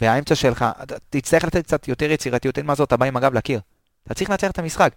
והאמצע 0.00 0.34
שלך, 0.34 0.64
תצטרך 1.10 1.44
לתת 1.44 1.64
קצת 1.64 1.88
יותר 1.88 2.10
יצירתיות, 2.10 2.58
אין 2.58 2.66
מה 2.66 2.74
זאת, 2.74 2.88
אתה 2.88 2.96
בא 2.96 3.06
עם 3.06 3.16
הגב 3.16 3.34
לקיר. 3.34 3.60
אתה 4.06 4.14
צריך 4.14 4.30
לנצח 4.30 4.50
את 4.50 4.58
המשחק. 4.58 4.92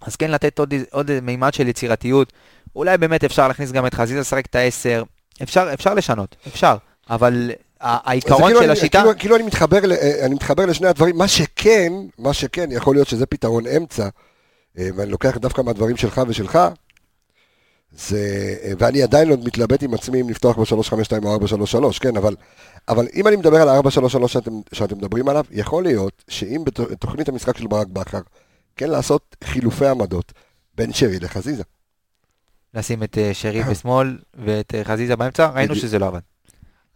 אז 0.00 0.16
כן 0.16 0.30
לתת 0.30 0.58
עוד, 0.58 0.74
עוד 0.90 1.20
מימד 1.20 1.54
של 1.54 1.68
יצירתיות. 1.68 2.32
אולי 2.76 2.98
באמת 2.98 3.24
אפשר 3.24 3.48
להכניס 3.48 3.72
גם 3.72 3.86
את 3.86 3.94
חזיזה 3.94 4.20
לשחק 4.20 4.46
את 4.46 4.54
העשר. 4.54 5.02
אפשר, 5.42 5.70
אפשר 5.74 5.94
לשנות, 5.94 6.36
אפשר. 6.46 6.76
אבל 7.10 7.50
העיקרון 7.80 8.42
כאילו 8.42 8.58
של 8.58 8.64
אני, 8.64 8.72
השיטה... 8.72 8.98
כאילו, 8.98 9.18
כאילו 9.18 9.36
אני, 9.36 9.44
מתחבר, 9.44 9.80
ל- 9.86 9.92
אה, 9.92 10.26
אני 10.26 10.34
מתחבר 10.34 10.66
לשני 10.66 10.88
הדברים, 10.88 11.18
מה 11.18 11.28
שכן, 11.28 11.92
מה 12.18 12.32
שכן, 12.32 12.72
יכול 12.72 12.96
להיות 12.96 13.08
שזה 13.08 13.26
פתרון 13.26 13.66
אמצע, 13.66 14.08
אה, 14.78 14.88
ואני 14.96 15.10
לוקח 15.10 15.36
דווקא 15.36 15.60
מהדברים 15.62 15.96
שלך 15.96 16.20
ושלך, 16.28 16.58
זה, 17.92 18.54
אה, 18.62 18.72
ואני 18.78 19.02
עדיין 19.02 19.30
עוד 19.30 19.44
מתלבט 19.44 19.82
עם 19.82 19.94
עצמי 19.94 20.20
אם 20.20 20.28
לפתוח 20.28 20.58
ב-352 20.58 21.24
או 21.24 21.32
433, 21.32 21.98
כן, 21.98 22.16
אבל, 22.16 22.36
אבל 22.88 23.06
אם 23.14 23.28
אני 23.28 23.36
מדבר 23.36 23.62
על 23.62 23.68
ה-433 23.68 24.28
שאתם, 24.28 24.52
שאתם 24.72 24.98
מדברים 24.98 25.28
עליו, 25.28 25.44
יכול 25.50 25.82
להיות 25.84 26.24
שאם 26.28 26.62
בתוכנית 26.64 27.28
המשחק 27.28 27.58
של 27.58 27.66
ברק 27.66 27.86
בכר, 27.86 28.20
כן 28.76 28.90
לעשות 28.90 29.36
חילופי 29.44 29.86
עמדות 29.86 30.32
בין 30.74 30.92
שרי 30.92 31.18
לחזיזה. 31.18 31.62
לשים 32.74 33.02
את 33.02 33.18
שרי 33.32 33.62
בשמאל 33.62 34.18
ואת 34.34 34.74
חזיזה 34.84 35.16
באמצע, 35.16 35.50
ראינו. 35.50 35.74
שזה 35.74 35.98
לא 35.98 36.06
עבד. 36.06 36.20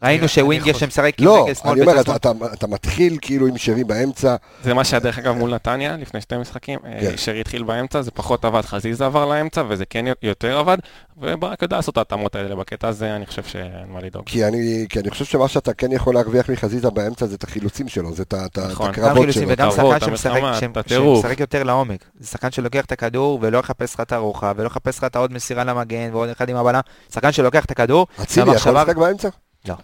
ראינו 0.03 0.28
שווינגר 0.28 0.72
שמשחק 0.72 1.14
עם 1.18 1.24
לא, 1.26 1.44
רגל 1.44 1.55
שמאל 1.55 1.72
אני 1.72 1.80
אומר, 1.80 2.01
אתה, 2.01 2.05
שמאל. 2.05 2.16
אתה, 2.16 2.55
אתה 2.55 2.66
מתחיל 2.66 3.18
כאילו 3.20 3.46
עם 3.46 3.59
שרי 3.59 3.84
באמצע, 3.84 4.36
זה 4.64 4.74
מה 4.74 4.84
שהיה 4.84 5.01
דרך 5.01 5.18
אגב 5.18 5.34
מול 5.36 5.55
נתניה 5.55 5.96
לפני 5.96 6.20
שתי 6.20 6.36
משחקים. 6.36 6.78
אה, 6.86 6.98
כן. 7.01 7.16
שרי 7.16 7.40
התחיל 7.40 7.62
באמצע, 7.62 8.03
זה 8.03 8.11
פחות 8.11 8.44
עבד, 8.44 8.61
חזיזה 8.61 9.07
עבר 9.07 9.26
לאמצע, 9.26 9.62
וזה 9.68 9.84
כן 9.84 10.05
יותר 10.22 10.59
עבד, 10.59 10.78
וברק 11.18 11.62
יודע 11.62 11.76
לעשות 11.76 11.92
את 11.92 11.98
ההתאמות 11.98 12.34
האלה 12.34 12.55
בקטע 12.57 12.88
הזה, 12.88 13.16
אני 13.16 13.26
חושב 13.26 13.42
שאין 13.42 13.70
מה 13.88 14.01
לדאוג. 14.01 14.24
כי 14.26 14.44
אני, 14.44 14.86
כי 14.88 15.01
אני 15.01 15.11
חושב 15.11 15.24
שמה 15.24 15.48
שאתה 15.48 15.74
כן 15.74 15.92
יכול 15.92 16.14
להרוויח 16.14 16.51
מחזיזה 16.51 16.90
באמצע 16.90 17.26
זה 17.26 17.34
את 17.34 17.44
החילוצים 17.44 17.88
שלו, 17.88 18.12
זה 18.12 18.22
את 18.22 18.59
נכון. 18.59 18.90
הקרבות 18.90 19.32
שלו. 19.32 19.48
וגם 19.48 19.70
שחקן 19.70 20.01
שמשחק- 20.01 21.40
יותר 21.40 21.62
לעומק. 21.62 22.05
זה 22.20 22.26
שחקן 22.26 22.51
שלוקח 22.51 22.84
את 22.84 22.92
הכדור 22.92 23.38
ולא 23.42 23.59
יחפש 23.59 23.94
לך 23.94 24.01
את 24.01 24.12
הרוחב, 24.12 24.55
ולא 24.59 24.66
יחפש 24.66 24.98
לך 24.98 25.05
את 25.05 25.16
העוד 25.16 25.32
מסירה 25.32 25.64
למגן 25.64 26.09
ועוד 26.12 26.28
אחד 26.28 26.48
עם 26.48 26.57
הבלם. 26.57 26.80
שחקן 27.14 27.32
שלוקח 27.32 27.64
את 27.64 27.70
הכדור, 27.70 28.07
אצילי 28.22 28.55
יכול 28.55 28.72
לשחק 28.72 28.96
באמצע? 28.96 29.28
לא, 29.68 29.74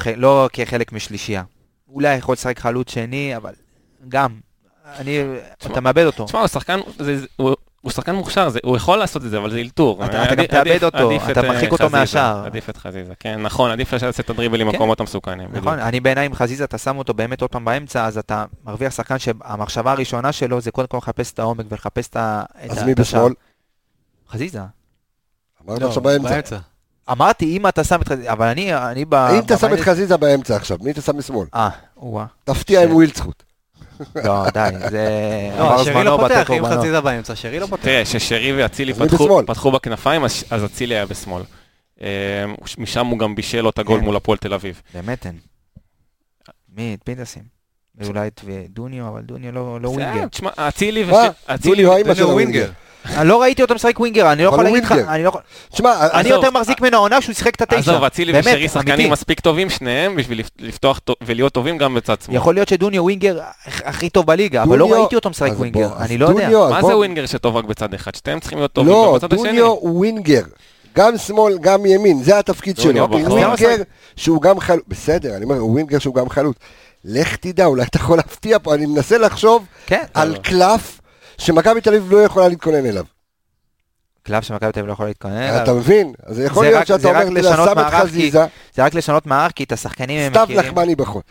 ח- 0.00 0.06
לא 0.16 0.48
כחלק 0.52 0.92
משלישייה. 0.92 1.42
אולי 1.88 2.14
יכול 2.16 2.32
לשחק 2.32 2.58
חלוץ 2.58 2.90
שני, 2.90 3.36
אבל 3.36 3.52
גם. 4.08 4.38
אני, 4.98 5.18
תשמע, 5.58 5.72
אתה 5.72 5.80
מאבד 5.80 6.04
אותו. 6.04 6.24
תשמע, 6.24 6.40
הוא 6.40 6.46
שחקן, 6.48 6.80
זה- 6.98 7.18
זה- 7.20 7.26
הוא- 7.36 7.54
הוא 7.80 7.92
שחקן 7.92 8.14
מוכשר, 8.14 8.48
זה- 8.48 8.58
הוא 8.64 8.76
יכול 8.76 8.98
לעשות 8.98 9.24
את 9.24 9.30
זה, 9.30 9.38
אבל 9.38 9.50
זה 9.50 9.58
אלתור. 9.60 10.04
אתה- 10.04 10.24
אתה 10.24 10.34
גם 10.34 10.44
תאבד 10.46 10.84
אותו, 10.84 10.98
עדיף 10.98 11.22
אתה 11.22 11.32
את, 11.40 11.44
אה, 11.44 11.48
מרחיק 11.52 11.72
אותו 11.72 11.90
מהשער. 11.90 12.46
עדיף 12.46 12.70
את 12.70 12.76
חזיזה, 12.76 13.12
כן, 13.20 13.42
נכון, 13.42 13.70
עדיף 13.70 13.92
לעשות 13.92 14.20
את 14.20 14.30
הדריבלים 14.30 14.66
כן. 14.66 14.72
במקומות 14.72 15.00
המסוכנים. 15.00 15.48
נכון, 15.52 15.72
בדיוק. 15.74 15.88
אני 15.88 16.00
בעיניי 16.00 16.26
עם 16.26 16.34
חזיזה, 16.34 16.64
אתה 16.64 16.78
שם 16.78 16.98
אותו 16.98 17.14
באמת 17.14 17.40
עוד 17.40 17.50
פעם 17.50 17.64
באמצע, 17.64 18.06
אז 18.06 18.18
אתה 18.18 18.44
מרוויח 18.64 18.92
שחקן 18.92 19.18
שהמחשבה 19.18 19.92
הראשונה 19.92 20.32
שלו 20.32 20.60
זה 20.60 20.70
קודם 20.70 20.88
כל 20.88 20.96
לחפש 20.96 21.32
את 21.32 21.38
העומק 21.38 21.66
ולחפש 21.68 22.08
את 22.08 22.16
ה... 22.16 22.42
את 22.64 22.70
אז 22.70 22.82
מי 22.82 22.92
השער. 22.98 23.20
בשמאל? 23.20 23.32
חזיזה. 24.30 24.60
אמרת 25.68 25.80
לא, 25.82 25.88
עכשיו 25.88 26.02
באמצע. 26.02 26.58
אמרתי, 27.10 27.56
אם 27.56 27.66
אתה 27.66 27.84
שם 27.84 28.00
את 28.02 28.08
חזיזה, 28.08 28.32
אבל 28.32 28.46
אני, 28.46 28.74
אני 28.74 29.04
ב... 29.04 29.14
אם 29.14 29.38
אתה 29.38 29.56
שם 29.58 29.74
את 29.74 29.80
חזיזה 29.80 30.16
באמצע 30.16 30.56
עכשיו, 30.56 30.78
מי 30.80 30.90
אתה 30.90 31.00
שם 31.00 31.18
משמאל? 31.18 31.46
אה, 31.54 31.68
או-אה. 31.96 32.24
תפתיע 32.44 32.82
עם 32.82 32.92
ווילדסחוט. 32.92 33.42
לא, 34.24 34.50
די, 34.54 34.68
זה... 34.90 35.08
לא, 35.58 35.84
שרי 35.84 36.04
לא 36.04 36.18
פותח, 36.20 36.50
אם. 36.50 36.66
חזיזה 36.66 37.00
באמצע, 37.00 37.34
שרי 37.36 37.60
לא 37.60 37.66
פותח. 37.66 37.82
תראה, 37.84 38.04
ששרי 38.04 38.52
ואצילי 38.62 38.94
פתחו- 39.46 39.70
בכנפיים, 39.70 40.24
אז 40.24 40.44
אז 40.50 40.64
אצילי 40.64 40.94
היה 40.94 41.06
בשמאל. 41.06 41.42
אה, 42.02 42.44
משם 42.78 43.06
הוא 43.06 43.18
גם 43.18 43.34
בישל 43.34 43.60
לו 43.60 43.70
את 43.70 43.78
הגול 43.78 43.98
כן. 43.98 44.04
מול 44.04 44.16
הפועל 44.16 44.38
תל 44.38 44.54
אביב. 44.54 44.82
באמת 44.94 45.26
אין. 45.26 45.38
מי, 46.76 46.96
את 47.02 47.08
מי 47.08 47.14
תשים? 47.24 47.42
אולי 48.06 48.28
את 48.28 48.40
דוניו, 48.68 49.08
אבל 49.08 49.20
דוניו 49.20 49.52
לא 49.52 49.80
לא 49.80 49.88
winger. 49.88 50.28
תשמע, 50.28 50.50
אצילי. 50.56 51.04
אצילי 51.46 51.82
דוניו 51.84 51.98
דוניו 52.02 52.16
שלו 52.16 52.28
winger. 52.30 52.70
אני 53.16 53.28
לא 53.28 53.42
ראיתי 53.42 53.62
אותו 53.62 53.74
משחק 53.74 54.00
winger, 54.00 54.32
אני 54.32 54.42
לא 54.44 54.48
יכול 54.48 54.64
להגיד 54.64 54.84
לך. 54.84 54.92
אני 54.92 55.22
לא 55.22 55.28
יכול... 55.28 55.40
תשמע, 55.72 56.08
אני 56.12 56.28
יותר 56.28 56.50
מחזיק 56.50 56.80
ממנו 56.80 56.96
העונה 56.96 57.20
שהוא 57.20 57.34
שיחק 57.34 57.54
את 57.54 57.62
התשע. 57.62 57.78
עזוב, 57.78 58.04
אצילי 58.04 58.38
ושרי 58.40 58.68
שחקנים. 58.68 59.12
מספיק 59.12 59.40
טובים, 59.40 59.70
שניהם, 59.70 60.16
בשביל 60.16 60.38
לפ- 60.40 60.50
לפתוח 60.58 61.00
ולהיות 61.24 61.52
טובים 61.52 61.78
גם 61.78 61.94
בצד 61.94 62.14
שמאל. 62.24 62.36
יכול 62.36 62.54
להיות 62.54 62.68
שדוניו 62.68 63.02
winger 63.02 63.38
הכ- 63.40 63.82
הכי 63.84 64.10
טוב 64.10 64.26
בליגה, 64.26 64.62
אבל 64.62 64.78
לא 64.78 64.92
ראיתי 64.92 65.14
אותו 65.14 65.30
משחק 65.30 65.50
winger, 65.56 65.88
אני 66.00 66.18
לא 66.18 66.26
יודע. 66.26 66.48
מה 66.70 66.82
זה 66.82 66.96
winger 66.96 67.26
שטוב 67.26 67.56
רק 67.56 67.64
בצד 67.64 67.94
אחד? 67.94 68.14
שתיהם 68.14 68.40
צריכים 68.40 68.58
להיות 68.58 68.72
טובים 68.72 68.92
לא, 68.92 69.08
גם 69.08 69.14
בצד 69.14 69.32
השני. 69.32 69.46
דוניו 69.48 69.66
הוא 69.66 69.96
winger. 69.98 70.42
גם 70.96 71.18
שמאל, 71.18 71.58
גם 71.60 71.86
ימין, 71.86 72.22
זה 72.22 72.38
התפקיד 72.38 72.78
שלו. 72.78 73.00
הוא 73.00 73.20
winger 73.20 73.82
שהוא 74.16 74.42
גם 74.42 74.60
חלוץ. 74.60 74.84
בסדר, 74.88 75.36
אני 75.36 75.44
אומר, 75.44 75.58
הוא 75.58 75.70
ווינגר 75.72 75.98
שהוא 75.98 76.14
גם 76.14 76.28
חלוץ. 76.28 76.56
לך 77.04 77.36
תדע, 77.36 77.64
אולי 77.64 77.82
אתה 77.82 77.96
יכול 77.98 78.16
להפתיע 78.16 78.58
פה, 78.58 78.74
אני 78.74 78.86
מנסה 78.86 79.18
לחשוב 79.18 79.64
כן, 79.86 80.02
על 80.14 80.28
לא. 80.28 80.38
קלף 80.38 81.00
שמכבי 81.38 81.80
תל 81.80 81.90
אביב 81.94 82.12
לא 82.12 82.18
יכולה 82.18 82.48
להתכונן 82.48 82.86
אליו. 82.86 83.04
קלף 84.22 84.44
שמכבי 84.44 84.72
תל 84.72 84.78
אביב 84.80 84.88
לא 84.88 84.92
יכול 84.92 85.06
להתכונן 85.06 85.48
אתה 85.48 85.62
אליו. 85.62 85.74
מבין? 85.74 86.12
אז 86.26 86.38
יכול 86.40 86.64
זה 86.64 86.70
להיות 86.70 86.86
שאתה 86.86 86.98
זה 86.98 87.08
אומר, 87.08 87.40
אתה 87.72 87.90
חזיזה, 87.98 88.46
זה 88.74 88.84
רק 88.84 88.94
לשנות 88.94 89.26
מערך, 89.26 89.52
כי 89.52 89.64
את 89.64 89.72
השחקנים 89.72 90.20
הם 90.20 90.32
סתיו 90.32 90.42
מכירים. 90.44 90.60
לחמני 90.66 90.94
בחוץ. 90.94 91.24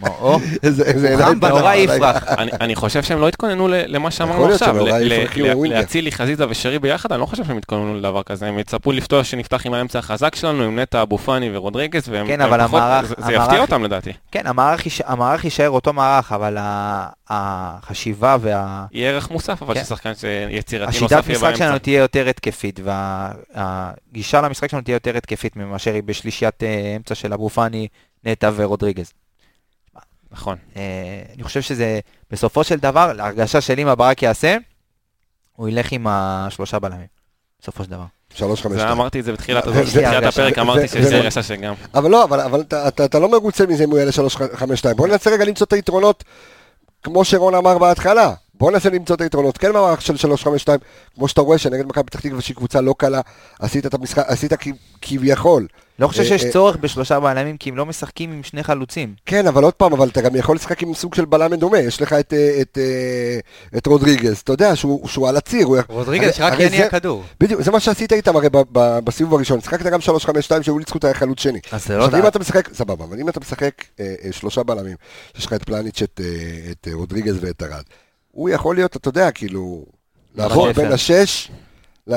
נורא. 0.00 1.74
יפרח. 1.74 2.24
אני, 2.28 2.50
אני 2.60 2.74
חושב 2.74 3.02
שהם 3.02 3.20
לא 3.20 3.28
התכוננו 3.28 3.68
למה 3.70 4.10
שאמרנו 4.10 4.46
עכשיו, 4.52 4.68
שנורא 4.74 4.98
ל- 4.98 5.12
יפרחו 5.12 5.40
ל- 5.40 5.52
ווינגר. 5.54 5.78
להצילי 5.78 6.12
חזיזה 6.12 6.48
ושרי 6.48 6.78
ביחד, 6.78 7.12
אני 7.12 7.20
לא 7.20 7.26
חושב 7.26 7.44
שהם 7.44 7.56
התכוננו 7.56 7.94
לדבר 7.94 8.22
כזה, 8.22 8.46
הם 8.46 8.58
יצפו 8.58 8.92
לפתוח 8.92 9.24
שנפתח 9.24 9.66
עם 9.66 9.74
האמצע 9.74 9.98
החזק 9.98 10.34
שלנו, 10.34 10.62
עם 10.62 10.78
נטע 10.78 11.02
אבו 11.02 11.18
פאני 11.18 11.56
ורודריגז, 11.56 12.08
והם 12.08 12.26
כן, 12.26 12.40
פחות- 12.66 13.04
זה, 13.26 13.32
יפתיע 13.32 13.60
אותם 13.60 13.84
לדעתי. 13.84 14.10
כן, 14.32 14.46
המערך 14.46 14.86
ייש- 14.86 15.02
המערך 15.06 15.44
יישאר 15.44 15.70
אותו 15.70 15.92
מערך, 15.92 16.32
אבל 16.32 16.56
החשיבה 17.30 18.36
וה... 18.40 18.86
יהיה 18.92 19.10
ערך 19.10 19.30
מוסף, 19.30 19.62
אבל 19.62 19.74
כן. 19.74 19.84
ששחקן 19.84 20.12
שיצירתי 20.14 20.88
השיטת 20.90 21.02
נוסף 21.12 21.28
יהיה 21.28 21.38
משחק 21.38 21.54
שלנו 21.56 21.70
באמצע. 21.70 21.78
תהיה 21.84 21.98
יותר 21.98 22.28
התקפית, 22.28 22.80
והגישה 23.54 24.40
למשחק 24.40 24.70
שלנו 24.70 24.82
תהיה 24.82 24.94
יותר 24.94 25.16
התקפית 25.16 25.56
מאשר 25.56 25.94
היא 25.94 26.02
בשלישיית 26.02 26.62
אה, 26.62 26.94
אמצע 26.96 27.14
של 27.14 27.32
אבו 27.32 27.48
פאני, 27.48 27.88
נטע 28.24 28.50
ורודריגז. 28.54 29.12
נכון. 30.32 30.56
אה, 30.76 30.82
אני 31.34 31.42
חושב 31.42 31.60
שזה, 31.62 32.00
בסופו 32.30 32.64
של 32.64 32.76
דבר, 32.76 33.12
להרגשה 33.12 33.60
שלי 33.60 33.84
מה 33.84 33.94
ברק 33.94 34.22
יעשה, 34.22 34.56
הוא 35.56 35.68
ילך 35.68 35.92
עם 35.92 36.06
השלושה 36.06 36.78
בלמים, 36.78 37.06
בסופו 37.60 37.84
של 37.84 37.90
דבר. 37.90 38.04
שלוש, 38.34 38.62
חמש, 38.62 38.72
שתיים. 38.72 38.88
אמרתי 38.88 39.20
את 39.20 39.24
זה 39.24 39.32
בתחילת. 39.32 39.64
הפרק, 40.24 40.58
אמרתי 40.58 40.86
ו- 41.02 41.16
הרגשה 41.16 41.42
שגם. 41.42 41.74
אבל 41.94 42.10
לא, 42.10 42.24
אבל, 42.24 42.40
אבל 42.40 42.60
אתה, 42.60 42.88
אתה, 42.88 43.04
אתה 43.04 43.18
לא 43.18 43.30
מרוצה 43.30 43.66
מזה 43.66 43.84
אם 43.84 43.90
הוא 43.90 43.98
יעלה 43.98 44.10
3-5-2. 44.10 44.94
בוא 44.96 45.08
ננסה 45.08 45.30
רגע 45.30 45.44
למצוא 45.44 45.66
את 45.66 45.72
היתרונות, 45.72 46.24
כמו 47.02 47.24
שרון 47.24 47.54
אמר 47.54 47.78
בהתחלה. 47.78 48.34
בוא 48.54 48.70
ננסה 48.70 48.90
למצוא 48.90 49.16
את 49.16 49.20
היתרונות. 49.20 49.58
כן 49.58 49.68
במערך 49.68 50.02
של 50.02 50.14
3-5-2, 50.14 50.46
כמו 51.14 51.28
שאתה 51.28 51.40
רואה 51.40 51.58
שנגד 51.58 51.86
מכבי 51.86 52.04
פתח 52.04 52.20
תקווה 52.20 52.40
שהיא 52.40 52.56
קבוצה 52.56 52.80
לא 52.80 52.94
קלה, 52.98 53.20
עשית 53.60 53.86
את 53.86 53.94
המשחק, 53.94 54.24
עשית 54.26 54.52
כביכול. 55.02 55.66
לא 56.00 56.08
חושב 56.08 56.20
אה, 56.20 56.26
שיש 56.26 56.44
אה, 56.44 56.52
צורך 56.52 56.76
בשלושה 56.76 57.20
בלמים, 57.20 57.56
כי 57.56 57.70
הם 57.70 57.76
לא 57.76 57.86
משחקים 57.86 58.32
עם 58.32 58.42
שני 58.42 58.62
חלוצים. 58.62 59.14
כן, 59.26 59.46
אבל 59.46 59.64
עוד 59.64 59.74
פעם, 59.74 59.92
אבל 59.92 60.08
אתה 60.08 60.20
גם 60.20 60.36
יכול 60.36 60.56
לשחק 60.56 60.82
עם 60.82 60.94
סוג 60.94 61.14
של 61.14 61.24
בלם 61.24 61.50
מדומה. 61.50 61.78
יש 61.78 62.02
לך 62.02 62.12
את, 62.12 62.32
אה, 62.32 62.58
את, 62.60 62.78
אה, 62.78 63.38
את 63.78 63.86
רודריגז, 63.86 64.38
אתה 64.38 64.52
יודע 64.52 64.76
שהוא, 64.76 65.08
שהוא 65.08 65.28
על 65.28 65.36
הציר. 65.36 65.66
הוא- 65.66 65.78
רודריגז 65.88 66.24
הרי- 66.24 66.32
שרק 66.32 66.60
יניע 66.60 66.84
זה- 66.84 66.88
כדור. 66.90 67.22
בדיוק, 67.40 67.62
זה 67.62 67.70
מה 67.70 67.80
שעשית 67.80 68.12
איתם 68.12 68.36
הרי 68.36 68.48
ב- 68.48 68.58
ב- 68.72 68.98
בסיבוב 68.98 69.34
הראשון. 69.34 69.60
שיחקת 69.60 69.86
גם 69.86 70.00
3-5-2 70.00 70.62
שהוא 70.62 70.78
ליצחוט 70.78 71.04
היה 71.04 71.14
חלוץ 71.14 71.40
שני. 71.40 71.58
אז 71.72 71.86
זה 71.86 71.96
לא 71.96 72.04
עכשיו 72.04 72.20
אם. 72.20 72.26
אתה 72.26 72.38
משחק, 72.38 72.74
סבבה, 72.74 73.04
אבל 73.04 73.20
אם 73.20 73.28
אתה 73.28 73.40
משחק 73.40 73.72
אה, 74.00 74.14
אה, 74.24 74.32
שלושה 74.32 74.62
בלמים, 74.62 74.96
יש 75.38 75.46
לך 75.46 75.52
את 75.52 75.62
פלניץ', 75.62 76.02
את, 76.02 76.20
אה, 76.24 76.26
את 76.70 76.88
אה, 76.88 76.94
רודריגז 76.94 77.36
ואת 77.40 77.62
ארד, 77.62 77.82
הוא 78.30 78.50
יכול 78.50 78.74
להיות, 78.74 78.96
אתה 78.96 79.08
יודע, 79.08 79.30
כאילו, 79.30 79.84
לעבור 80.34 80.68
בשפל. 80.68 80.82
בין 80.82 80.92
השש, 80.92 81.50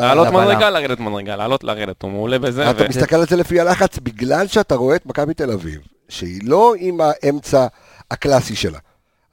לעלות. 0.01 0.27
מדרגה, 0.27 0.69
לרדת 0.69 0.99
מדרגה, 0.99 1.35
לעלות, 1.35 1.63
לרדת, 1.63 2.01
הוא 2.01 2.11
מעולה 2.11 2.39
בזה. 2.39 2.69
אתה 2.69 2.87
מסתכל 2.87 3.15
על 3.15 3.25
זה 3.27 3.35
לפי 3.35 3.59
הלחץ, 3.59 3.99
בגלל 3.99 4.47
שאתה 4.47 4.75
רואה 4.75 4.95
את 4.95 5.05
מכבי 5.05 5.33
תל 5.33 5.51
אביב, 5.51 5.81
שהיא 6.09 6.41
לא 6.43 6.73
עם 6.77 6.99
האמצע 7.01 7.67
הקלאסי 8.11 8.55
שלה. 8.55 8.79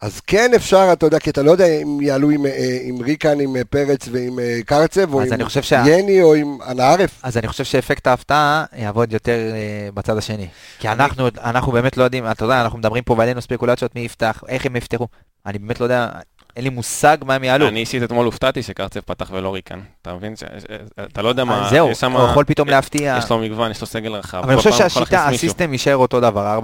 אז 0.01 0.21
כן 0.21 0.51
אפשר, 0.57 0.89
אתה 0.93 1.07
יודע, 1.07 1.19
כי 1.19 1.31
אתה 1.31 1.43
לא 1.43 1.51
יודע 1.51 1.67
אם 1.67 2.01
יעלו 2.01 2.31
עם, 2.31 2.47
אה, 2.47 2.79
עם 2.83 3.03
ריקן, 3.03 3.41
עם 3.41 3.57
אה, 3.57 3.65
פרץ 3.65 4.09
ועם 4.13 4.39
אה, 4.39 4.59
קרצב, 4.67 5.15
או 5.15 5.23
אז 5.23 5.27
עם 5.27 5.33
אני 5.33 5.45
חושב 5.45 5.63
שה- 5.63 5.83
יני, 5.87 6.23
או 6.23 6.35
עם 6.35 6.59
אנא 6.69 6.83
ערף. 6.83 7.21
אז 7.23 7.37
אני 7.37 7.49
חושב 7.49 7.65
שאפקט 7.65 8.07
ההפתעה 8.07 8.65
יעבוד 8.77 9.13
יותר 9.13 9.39
בצד 9.95 10.17
השני. 10.17 10.49
כי 10.79 10.89
אנחנו, 10.89 11.29
אנחנו 11.45 11.73
באמת 11.73 11.97
לא 11.97 12.05
יודעים, 12.05 12.31
אתה 12.31 12.45
יודע, 12.45 12.63
אנחנו 12.63 12.79
מדברים 12.79 13.03
פה 13.03 13.15
ועלינו 13.19 13.41
ספקולציות 13.43 13.95
מי 13.95 14.01
יפתח, 14.01 14.43
איך 14.49 14.67
הם 14.67 14.77
יפתחו. 14.77 15.07
אני 15.47 15.59
באמת 15.59 15.81
לא 15.81 15.85
יודע, 15.85 16.09
אין 16.57 16.65
לי 16.65 16.71
מושג 16.71 17.17
מה 17.25 17.35
הם 17.35 17.45
יעלו. 17.45 17.69
אני 17.69 17.81
אישית 17.81 18.03
אתמול 18.03 18.27
הופתעתי 18.27 18.63
שקרצב 18.63 19.01
פתח 19.01 19.31
ולא 19.33 19.55
ריקן. 19.55 19.81
אתה 20.03 20.15
מבין? 20.15 20.37
ש- 20.37 20.43
אתה 21.13 21.23
לא 21.23 21.29
יודע 21.29 21.45
מה, 21.45 21.65
אז 21.65 21.71
זהו. 21.71 21.91
הוא 22.13 22.29
יכול 22.31 22.45
פתאום 22.45 22.69
להפתיע. 22.69 23.17
יש 23.19 23.31
לו 23.31 23.39
מגוון, 23.39 23.71
יש 23.71 23.81
לו 23.81 23.87
סגל 23.87 24.13
רחב. 24.13 24.39
אבל 24.39 24.49
אני 24.53 24.57
חושב 24.57 24.73
שהשיטה. 24.73 25.27
הסיסטם 25.29 25.73
יישאר 25.73 25.97
אותו 25.97 26.21
דבר, 26.21 26.59
4-3-3, 26.59 26.63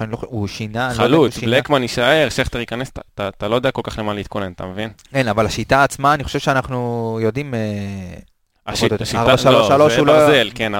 אני 0.00 0.12
לא 0.12 0.18
הוא 0.26 0.46
שינה. 0.48 0.88
לא 0.88 0.94
חלוץ. 0.94 1.38
בלקמן 1.38 1.82
יישאר, 1.82 2.28
שכטר 2.28 2.58
ייכנס, 2.60 2.90
אתה 3.14 3.48
לא 3.48 3.54
יודע 3.54 3.70
כל 3.70 3.82
כך 3.84 3.98
למה 3.98 4.14
להתכונן, 4.14 4.52
אתה 4.52 4.66
מבין? 4.66 4.90
אין, 5.14 5.28
אבל 5.28 5.46
השיטה 5.46 5.82
עצמה, 5.84 6.14
אני 6.14 6.24
חושב 6.24 6.38
שאנחנו 6.38 7.18
יודעים... 7.22 7.54
השיטה, 8.68 8.94
4-3-3 8.94 9.50
לא, 9.50 9.88
זה 9.88 10.02
לא- 10.02 10.04
ברזל, 10.04 10.50
כן, 10.54 10.74
4-3-3 10.74 10.78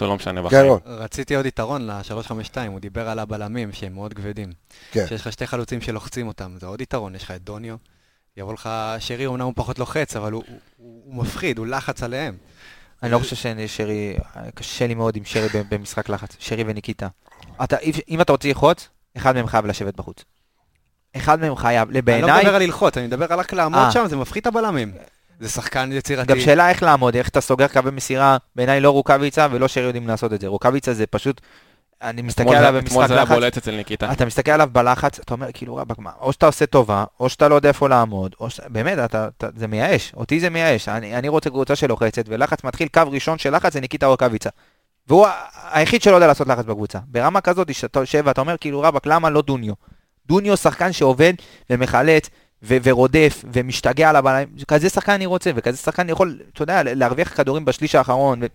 הוא 0.00 0.08
לא 0.08 0.16
משנה 0.16 0.42
בחיים. 0.42 0.78
כן. 0.78 0.90
רציתי 0.90 1.34
עוד 1.34 1.46
יתרון 1.46 1.86
ל-352, 1.86 2.56
הוא 2.68 2.80
דיבר 2.80 3.08
על 3.08 3.18
הבלמים 3.18 3.72
שהם 3.72 3.94
מאוד 3.94 4.14
כבדים. 4.14 4.52
כן. 4.92 5.06
שיש 5.08 5.20
לך 5.20 5.32
שתי 5.32 5.46
חלוצים 5.46 5.80
שלוחצים 5.80 6.28
אותם, 6.28 6.54
זה 6.60 6.66
עוד 6.66 6.80
יתרון, 6.80 7.14
יש 7.14 7.22
לך 7.22 7.30
את 7.30 7.42
דוניו, 7.42 7.76
יבוא 8.36 8.54
לך 8.54 8.70
שרי, 8.98 9.26
אמנם 9.26 9.44
הוא 9.44 9.52
פחות 9.56 9.78
לוחץ, 9.78 10.16
אבל 10.16 10.32
הוא, 10.32 10.42
מפחיד, 11.06 11.58
הוא 11.58 11.66
לחץ 11.66 12.02
עליהם. 12.02 12.36
אני 13.02 13.12
לא 13.12 13.18
חושב 13.18 13.36
ששרי, 13.36 14.16
קשה 14.54 14.86
לי 14.86 14.94
מאוד 14.94 15.16
עם 15.16 15.24
שרי 15.24 15.48
במשחק 15.68 16.08
לחץ, 16.08 16.36
שרי 16.38 16.64
וניקיטה. 16.66 17.08
אתה, 17.64 17.76
אם 18.08 18.20
אתה 18.20 18.32
רוצה 18.32 18.48
ללחוץ, 18.48 18.88
אחד 19.16 19.34
מהם 19.34 19.46
חייב 19.46 19.66
לשבת 19.66 19.96
בחוץ. 19.96 20.24
אחד 21.16 21.40
מהם 21.40 21.56
חייב, 21.56 21.88
אני 21.88 21.94
לא 21.94 22.00
בעיניי, 22.00 22.42
מדבר 22.42 22.54
על 22.54 22.62
ללחוץ, 22.62 22.96
אני 22.96 23.06
מדבר 23.06 23.26
רק 23.30 23.52
לעמוד 23.52 23.78
אה. 23.78 23.92
שם, 23.92 24.06
זה 24.08 24.16
מפחיד 24.16 24.40
את 24.40 24.46
הבלמים. 24.46 24.92
זה 25.40 25.48
שחקן 25.48 25.90
יצירתי. 25.92 26.26
גם 26.34 26.40
שאלה 26.40 26.70
איך 26.70 26.82
לעמוד, 26.82 27.16
איך 27.16 27.28
אתה 27.28 27.40
סוגר 27.40 27.68
קווי 27.68 27.90
מסירה, 27.90 28.36
בעיניי 28.56 28.80
לא 28.80 28.90
רוקאביצה 28.90 29.46
ולא 29.50 29.68
שרי 29.68 29.84
יודעים 29.84 30.08
לעשות 30.08 30.32
את 30.32 30.40
זה. 30.40 30.46
רוקאביצה 30.46 30.94
זה 30.94 31.06
פשוט, 31.06 31.40
אני 32.02 32.22
מסתכל 32.22 32.42
אתמול 32.42 32.56
עליו 32.56 32.72
זה- 32.72 32.78
אתמול 32.78 33.02
במשחק 33.02 33.08
זה 33.08 33.14
היה 33.14 33.22
לחץ, 33.22 33.34
בולט 33.34 33.56
אצל 33.56 33.76
ניקיטה. 33.76 34.12
אתה 34.12 34.26
מסתכל 34.26 34.50
עליו 34.50 34.68
בלחץ, 34.72 35.18
אתה 35.18 35.34
אומר 35.34 35.46
כאילו 35.54 35.76
רבאק, 35.76 35.98
מה, 35.98 36.10
או 36.20 36.32
שאתה 36.32 36.46
עושה 36.46 36.66
טובה, 36.66 37.04
או 37.20 37.28
שאתה 37.28 37.48
לא 37.48 37.54
יודע 37.54 37.68
איפה 37.68 37.88
לעמוד, 37.88 38.34
או 38.40 38.50
ש... 38.50 38.60
באמת, 38.68 38.98
אתה, 38.98 39.28
אתה, 39.38 39.48
זה 39.56 39.66
מייאש, 39.66 40.12
אותי 40.16 40.40
זה 40.40 40.50
מייאש, 40.50 40.88
אני, 40.88 41.16
אני 41.16 41.28
רוצה 41.28 41.50
קבוצה 41.50 41.76
שלוחצת, 41.76 42.24
ולחץ 42.28 42.64
מתחיל, 42.64 42.88
קו 42.88 43.02
ראשון 43.10 43.38
של 43.38 43.56
לחץ 43.56 43.72
זה 43.72 43.80
ניקיטה 43.80 44.06
רוקאביצה. 44.06 44.50
והוא 45.08 45.26
היחיד 45.72 46.02
שלא 46.02 46.14
יודע 46.14 46.26
לעשות 46.26 46.46
לחץ 46.48 46.64
בקבוצה. 46.64 46.98
ברמה 47.06 47.40
כזאת, 47.40 47.74
שאתה 47.74 48.00
יושב 48.00 48.22
ואתה 48.26 48.40
אומר 48.40 48.56
כאילו 48.60 48.80
רבאק, 48.80 49.06
למה 49.06 49.30
לא 49.30 49.42
דוניו? 49.42 49.74
דוניו 50.26 50.56
שחקן 50.56 50.92
שעובד 50.92 51.32
ומחלץ 51.70 52.30
ו- 52.62 52.76
ורודף 52.82 53.44
ומשתגע 53.52 54.10
על 54.10 54.16
הבלמים, 54.16 54.48
כזה 54.68 54.88
שחקן 54.88 55.12
אני 55.12 55.26
רוצה, 55.26 55.50
וכזה 55.54 55.76
שחקן 55.76 56.08
יכול, 56.08 56.38
אתה 56.52 56.62
יודע, 56.62 56.82
להרוויח 56.82 57.36
כדורים 57.36 57.64
בשליש 57.64 57.94
האחרון. 57.94 58.42
ו... 58.42 58.46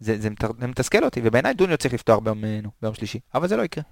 זה, 0.00 0.16
זה, 0.20 0.30
מת- 0.30 0.44
זה 0.60 0.66
מתסכל 0.66 1.04
אותי, 1.04 1.20
ובעיניי 1.24 1.54
דוניו 1.54 1.76
צריך 1.78 1.94
לפתוח 1.94 2.18
ביום, 2.18 2.44
אה, 2.44 2.60
נו, 2.62 2.70
ביום 2.82 2.94
שלישי, 2.94 3.18
אבל 3.34 3.48
זה 3.48 3.56
לא 3.56 3.62
יקרה. 3.62 3.84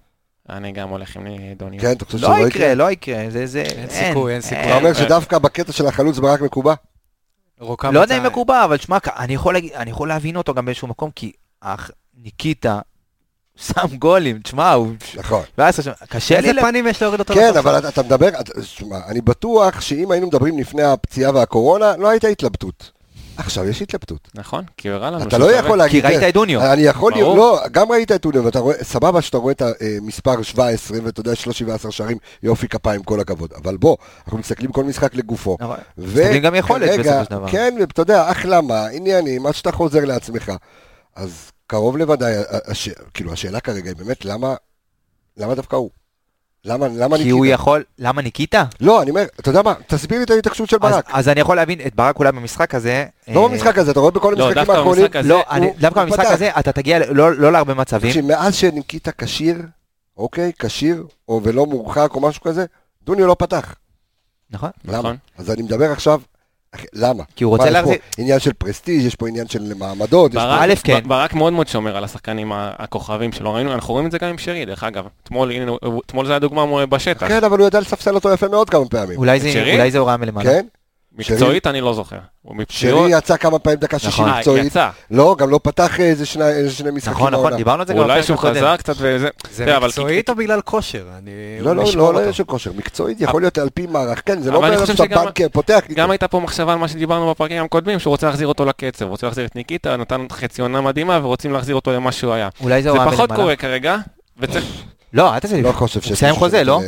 אני 0.49 0.73
גם 0.73 0.89
הולך 0.89 1.17
עם 1.17 1.27
דוניו. 1.57 1.81
כן, 1.81 1.93
אתה 1.93 2.05
חושב 2.05 2.19
שזה 2.19 2.27
לא 2.29 2.39
לא 2.39 2.49
יקרה, 2.49 2.75
לא 2.75 2.91
יקרה, 2.91 3.31
זה, 3.31 3.47
זה, 3.47 3.63
אין 3.63 3.91
סיכוי, 3.91 4.33
אין 4.33 4.41
סיכוי. 4.41 4.65
אתה 4.67 4.77
אומר 4.77 4.93
שדווקא 4.95 5.39
בקטע 5.39 5.73
של 5.73 5.87
החלוץ 5.87 6.19
ברק 6.19 6.41
מקובע? 6.41 6.75
לא 7.61 8.01
יודע 8.01 8.19
אם 8.19 8.27
מקובע, 8.27 8.65
אבל 8.65 8.77
שמע, 8.79 8.99
אני 9.17 9.35
יכול 9.35 9.55
להגיד, 9.55 9.73
אני 9.73 9.91
יכול 9.91 10.09
להבין 10.09 10.37
אותו 10.37 10.55
גם 10.55 10.65
באיזשהו 10.65 10.89
מקום, 10.89 11.11
כי 11.15 11.33
ניקיטה 12.15 12.81
שם 13.57 13.97
גולים, 13.99 14.39
תשמע, 14.39 14.73
הוא... 14.73 14.93
נכון. 15.17 15.43
17 15.57 15.85
שנה, 15.85 15.95
קשה 16.09 16.41
לי... 16.41 16.49
איזה 16.49 16.61
פנים 16.61 16.87
יש 16.87 17.03
להוריד 17.03 17.21
אותו 17.21 17.35
כן? 17.35 17.53
אבל 17.59 17.79
אתה- 17.79 17.89
אתה 17.89 18.03
מדבר, 18.03 18.29
אתה- 18.41 18.63
שמע, 18.63 18.97
אני 19.07 19.21
בטוח 19.21 19.81
שאם 19.81 20.11
היינו 20.11 20.27
מדברים 20.27 20.59
לפני 20.59 20.83
הפציעה 20.83 21.35
והקורונה, 21.35 21.97
לא 21.97 22.09
הייתה 22.09 22.29
התלבטות. 22.29 22.91
עכשיו 23.37 23.69
יש 23.69 23.83
התלבטות. 23.83 24.29
נכון, 24.35 24.65
כי 24.77 24.89
הוא 24.89 24.95
הראה 24.97 25.11
לנו 25.11 25.23
אתה 25.25 25.39
לא. 25.39 25.53
יכול 25.53 25.79
להגיד... 25.79 26.07
כי 26.07 26.13
ראית 26.13 26.29
את 26.29 26.35
דוניו. 26.35 26.73
אני 26.73 26.83
יכול 26.83 27.13
ברור. 27.15 27.37
לא, 27.37 27.61
גם 27.73 27.93
ראית 27.93 28.13
את 28.13 28.23
דוניו, 28.23 28.45
ואתה 28.45 28.59
רואה, 28.59 28.85
סבבה 28.85 29.23
שאתה 29.23 29.39
רואה 29.39 29.53
את 29.53 29.63
המספר 29.81 30.43
17, 30.43 30.99
ואתה 31.05 31.21
יודע, 31.21 31.33
יש 31.33 31.47
לו 31.47 31.53
17 31.53 31.93
שערים, 31.93 32.17
יופי 32.43 32.69
כפיים, 32.69 33.03
כל 33.03 33.21
הכבוד. 33.21 33.53
אבל 33.63 33.77
בוא, 33.77 33.97
אנחנו 34.25 34.39
מסתכלים 34.39 34.73
כל 34.73 34.85
משחק 34.85 35.15
לגופו. 35.15 35.57
נכון. 35.61 35.77
מסתכלים 35.99 36.43
גם 36.43 36.55
יכולת 36.55 36.91
בסופו 37.01 37.25
של 37.25 37.31
דבר. 37.31 37.49
כן, 37.49 37.75
ואתה 37.81 38.03
יודע, 38.03 38.23
החלמה, 38.29 38.87
עניינים, 38.87 39.47
עד 39.47 39.55
שאתה 39.55 39.73
חוזר 39.73 40.05
לעצמך. 40.05 40.53
אז 41.17 41.51
קרוב 41.67 41.97
לוודאי, 41.97 42.35
הש- 42.69 42.89
כאילו, 43.15 43.33
השאלה 43.33 43.61
כרגע 43.61 43.89
היא 43.91 43.97
באמת, 43.97 44.25
למה, 44.25 44.55
למה 45.37 45.55
דווקא 45.55 45.77
הוא? 45.77 45.91
למה, 46.65 46.87
למה 46.89 47.17
כי 47.17 47.31
הוא 47.31 47.45
ניקיטה? 47.45 47.55
יכול... 47.63 47.85
למה 47.99 48.23
ניקיטה? 48.23 48.65
לא, 48.81 49.03
אני 49.03 49.11
אומר, 49.11 49.25
אתה 49.41 49.51
יודע 49.51 49.63
מה, 49.63 49.75
תסביר 49.87 50.19
לי 50.19 50.25
את 50.25 50.31
ההתעקשות 50.31 50.69
של 50.69 50.77
אז- 50.83 50.93
ברק. 50.93 51.05
אז 51.13 51.29
אני 51.29 51.41
יכול 51.41 51.57
להבין 51.57 51.81
את 51.87 51.95
ברק 51.95 52.19
אולי 52.19 52.33
במשחק 52.33 52.75
הזה. 52.75 53.07
לא 53.29 53.43
אה, 53.45 53.49
במשחק 53.49 53.79
הזה, 53.79 53.91
אתה 53.91 54.01
רואה 54.01 54.11
בכל 54.11 54.35
לא, 54.39 54.45
המשחקים 54.45 54.55
דווקא 54.65 54.73
האחרונים. 54.73 55.03
במשחק 55.03 55.17
הזה, 55.17 55.29
לא, 55.29 55.43
אני- 55.51 55.67
הוא- 55.67 55.75
דווקא 55.79 55.99
הוא 56.01 56.07
במשחק 56.07 56.21
פתח. 56.25 56.33
הזה 56.33 56.51
אתה 56.59 56.73
תגיע 56.73 56.99
ל- 56.99 57.13
לא 57.13 57.35
לא 57.35 57.53
להרבה 57.53 57.75
מצבים. 57.75 58.11
תקשיב, 58.11 58.25
מאז 58.27 58.55
שניקיטה 58.55 59.11
כשיר, 59.19 59.63
אוקיי, 60.17 60.53
כשיר, 60.59 61.07
או 61.29 61.41
ולא 61.45 61.67
מורחק 61.67 62.09
או 62.15 62.21
משהו 62.21 62.43
כזה, 62.43 62.65
דוניו 63.03 63.27
לא 63.27 63.37
פתח. 63.39 63.75
נכון. 64.51 64.71
למה? 64.85 64.99
נכון. 64.99 65.17
אז 65.39 65.51
אני 65.51 65.63
מדבר 65.63 65.93
עכשיו, 65.93 66.21
למה? 66.93 67.23
כי 67.37 67.45
הוא 67.45 67.51
רוצה 67.51 67.65
מה, 67.71 67.79
יש. 67.79 67.85
פה 67.85 67.93
עניין 68.19 68.39
של 68.41 68.53
פרסטיג', 68.53 69.05
יש 69.05 69.15
פה 69.15 69.29
עניין 69.29 69.49
של 69.49 69.73
מעמדות, 69.79 70.35
ברק, 70.35 70.61
א', 70.63 70.75
כן. 70.85 71.01
ברק 71.07 71.35
מאוד 71.35 71.53
מאוד 71.53 71.69
שומר 71.69 71.97
על 71.97 72.05
השחקנים 72.05 72.53
הכוכבים 72.55 73.33
שלו, 73.33 73.55
ראינו, 73.55 73.73
אנחנו 73.73 73.93
רואים 73.95 74.07
את 74.07 74.13
זה 74.13 74.19
גם 74.19 74.29
עם 74.29 74.39
שרי, 74.39 74.65
דרך 74.65 74.85
אגב. 74.85 75.05
אתמול, 75.23 75.51
הנה, 75.51 75.71
הוא- 75.83 76.03
אתמול 76.07 76.27
זה 76.27 76.33
היה 76.33 76.39
דוגמה 76.39 76.87
בשטח. 76.87 77.29
כן, 77.29 77.45
אבל 77.45 77.59
הוא 77.59 77.67
ידע 77.67 77.81
לספסל 77.81 78.15
אותו 78.15 78.33
יפה 78.33 78.49
מאוד 78.49 78.71
כמה 78.71 78.85
פעמים. 78.87 79.19
אולי 79.19 79.41
זה-? 79.41 79.73
אולי 79.73 79.91
זה 79.91 79.99
הוראה 79.99 80.17
מלמעלה. 80.17 80.51
כן? 80.51 80.67
מקצועית 81.19 81.67
אני 81.67 81.81
לא 81.81 81.95
זוכר. 81.95 82.19
הוא 82.43 82.57
שרי 82.69 83.19
יצא 83.19 83.37
כמה 83.37 83.59
פעמים 83.59 83.79
דקה 83.79 83.99
שישית 83.99 84.13
נכון. 84.15 84.29
אה, 84.29 84.39
מקצועית. 84.39 84.65
יצא. 84.67 84.89
לא, 85.11 85.37
גם 85.39 85.51
לא 85.51 85.61
פתח 85.63 86.01
איזה 86.01 86.27
שני- 86.27 86.49
איזה 86.49 86.71
שני 86.71 86.91
משחקים. 86.91 87.13
נכון, 87.13 87.33
נכון, 87.33 87.43
בעונה. 87.43 87.57
דיברנו 87.57 87.81
על 87.81 87.87
זה 87.87 87.93
גם 87.95 87.99
אולי 87.99 88.13
בפרק 88.13 88.25
שהוא 88.27 88.35
הקודם. 88.39 88.55
חזר 88.55 88.77
קצת 88.77 88.95
וזה. 88.99 89.29
זה 89.51 89.65
זה, 89.65 89.77
אבל 89.77 89.87
מקצועית 89.87 90.31
או 90.31 90.35
בגלל 90.35 90.61
כושר? 90.61 91.05
אני... 91.19 91.31
לא, 91.61 91.77
לא, 91.77 91.85
לא, 91.97 92.15
לא. 92.15 92.21
יש 92.21 92.41
כושר. 92.41 92.73
מקצועית 92.73 93.21
יכול 93.21 93.43
להיות 93.43 93.59
על 93.59 93.69
פי 93.75 93.87
מערך. 93.87 94.23
כן, 94.27 94.41
זה 94.43 94.51
לא 94.51 94.57
אומר 94.57 94.85
שאתה 94.87 95.05
בנקר 95.25 95.47
פותח. 95.53 95.81
גם 95.95 96.11
הייתה 96.11 96.29
פה 96.29 96.41
מחשבה 96.41 96.73
על 96.73 96.79
מה 96.79 96.89
שדיברנו 96.89 97.31
בפרקים 97.31 97.65
הקודמים, 97.65 97.99
שהוא 97.99 98.11
רוצה 98.11 98.27
להחזיר 98.27 98.47
אותו 98.49 98.65
לקצב, 98.65 99.07
רוצה 99.07 99.27
להחזיר 99.27 99.45
את 99.47 99.57
ניקיטה, 99.57 99.97
נתן 99.97 100.27
חצי 100.33 100.63
עונה 100.63 100.81
מדהימה 100.81 101.19
ורוצים 101.23 101.53
להחזיר 101.53 101.75
אותו 101.75 101.93
למה 101.93 102.13
שהוא 102.13 102.33
היה. 102.33 102.49
אולי 102.61 102.83
זה 102.83 102.91
פחות. 103.07 103.33
קורה 103.33 103.57
כרגע, 103.57 103.97
וצריך... 104.39 104.65
לא, 105.13 105.35
אל 105.35 105.39
תעשה 105.39 105.57
לי. 105.57 105.63
לא 105.63 105.73
חושב 105.73 106.01
הוא 106.01 106.03
שיש 106.03 106.13
מסיים 106.13 106.35
חוזה, 106.35 106.65
לא? 106.65 106.81
אה, 106.81 106.87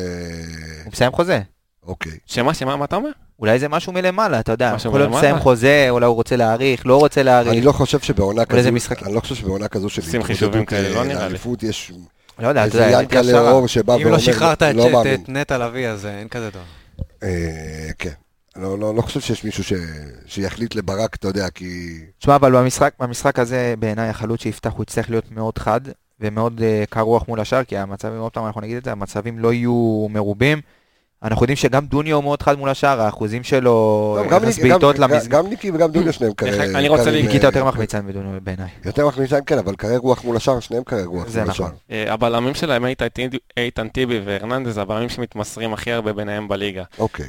הוא 0.84 0.92
מסיים 0.92 1.12
חוזה. 1.12 1.40
אוקיי. 1.86 2.12
שמה, 2.26 2.54
שמה, 2.54 2.76
מה 2.76 2.84
אתה 2.84 2.96
אומר? 2.96 3.10
אולי 3.40 3.58
זה 3.58 3.68
משהו 3.68 3.92
מלמעלה, 3.92 4.40
אתה 4.40 4.52
יודע. 4.52 4.74
יכול 4.76 4.90
להיות 5.00 5.10
מלמעלה? 5.10 5.18
מסיים 5.18 5.38
חוזה, 5.38 5.86
אולי 5.90 6.06
הוא 6.06 6.14
רוצה 6.14 6.36
להאריך, 6.36 6.86
לא 6.86 6.96
רוצה 6.96 7.20
אני 7.20 7.26
להאריך. 7.26 7.64
לא 7.64 7.72
חושב 7.72 8.00
שבעונה 8.00 8.44
כזו, 8.44 8.72
משחק- 8.72 9.02
אני 9.02 9.14
לא 9.14 9.20
חושב 9.20 9.34
שבעונה 9.34 9.68
כזו 9.68 9.88
של 9.88 10.02
עושים 10.02 10.22
חישובים 10.22 10.62
התמודדות, 10.62 10.68
כאלה, 10.84 10.94
לא 10.94 11.00
אה, 11.00 11.04
נראה 11.04 11.18
לי. 11.18 11.24
לאליפות 11.24 11.62
יש 11.62 11.92
לא 12.38 12.48
יודע, 12.48 12.66
אתה 12.66 12.74
איזה 12.74 12.86
יודע, 12.86 13.02
ינקלה 13.02 13.20
השערה. 13.20 13.50
אור 13.50 13.66
שבא 13.66 13.94
אם 13.94 13.98
ואומר, 13.98 14.12
לא 14.12 14.18
שחררת 14.18 14.62
את 14.62 14.74
לא. 14.74 15.02
את 15.14 15.28
נטע 15.28 15.58
לביא, 15.58 15.88
אז 15.88 16.06
אה, 16.06 16.18
אין 16.18 16.28
כזה 16.28 16.50
דבר. 16.50 16.60
אה, 17.22 17.28
כן. 17.98 18.10
לא, 18.56 18.78
לא, 18.78 18.94
לא 18.94 19.02
חושב 19.02 19.20
שיש 19.20 19.44
מישהו 19.44 19.64
ש... 19.64 19.72
שיחליט 20.26 20.74
לברק, 20.74 21.14
אתה 21.14 21.28
יודע, 21.28 21.50
כי... 21.50 21.98
תשמע, 22.18 22.36
אבל 22.36 22.56
במשחק, 22.56 22.92
במשחק 23.00 23.38
הזה, 23.38 23.74
בעיניי 23.78 24.08
החלוץ 24.08 24.42
שיפתח 24.42 24.72
הוא 24.72 24.82
יצטרך 24.82 25.10
להיות 25.10 25.30
מאוד 25.30 25.58
חד 25.58 25.80
ומאוד 26.20 26.60
uh, 26.60 26.86
קר 26.90 27.00
רוח 27.00 27.28
מול 27.28 27.40
השאר, 27.40 27.64
כי 27.64 27.76
המצבים, 27.76 28.18
עוד 28.18 28.32
פעם 28.32 28.46
אנחנו 28.46 28.60
נגיד 28.60 28.76
את 28.76 28.84
זה, 28.84 28.92
המצבים 28.92 29.38
לא 29.38 29.52
יהיו 29.52 30.06
מרובים. 30.10 30.60
אנחנו 31.22 31.42
יודעים 31.44 31.56
שגם 31.56 31.86
דוניו 31.86 32.16
הוא 32.16 32.24
מאוד 32.24 32.42
חד 32.42 32.58
מול 32.58 32.68
השאר, 32.68 33.00
האחוזים 33.00 33.42
שלו, 33.42 34.18
גם 34.30 34.42
יחס 34.44 34.58
ניקי- 34.58 34.68
בעיטות 34.70 34.98
למסגרת. 34.98 35.28
גם 35.28 35.46
ניקי 35.46 35.70
וגם 35.70 35.90
דוניו 35.92 36.12
שניהם 36.12 36.32
קרי... 36.32 36.74
אני 36.74 36.88
רוצה 36.88 37.04
להגיד- 37.10 37.24
ניקיטה 37.26 37.46
יותר 37.46 37.64
מחמיצן 37.64 38.06
מדוניו 38.06 38.30
בעיניי. 38.42 38.68
יותר 38.84 39.06
מחמיצן, 39.06 39.38
כן, 39.46 39.58
אבל 39.58 39.74
קרי 39.74 39.96
רוח 39.96 40.24
מול 40.24 40.36
השאר, 40.36 40.60
שניהם 40.60 40.84
קרי 40.84 41.04
רוח 41.04 41.28
זה 41.28 41.40
מול 41.40 41.48
נכון. 41.50 41.66
השאר. 41.66 41.76
אה, 41.90 42.12
הבלמים 42.12 42.54
שלהם, 42.54 42.84
איתן 43.56 43.88
טיבי- 43.88 44.20
והרננדז, 44.24 44.78
הבלמים 44.78 45.08
שמתמסרים 45.08 45.72
הכי 45.72 45.92
הרבה 45.92 46.12
ביניהם 46.12 46.48
בליגה. 46.48 46.82
אוקיי. 46.98 47.26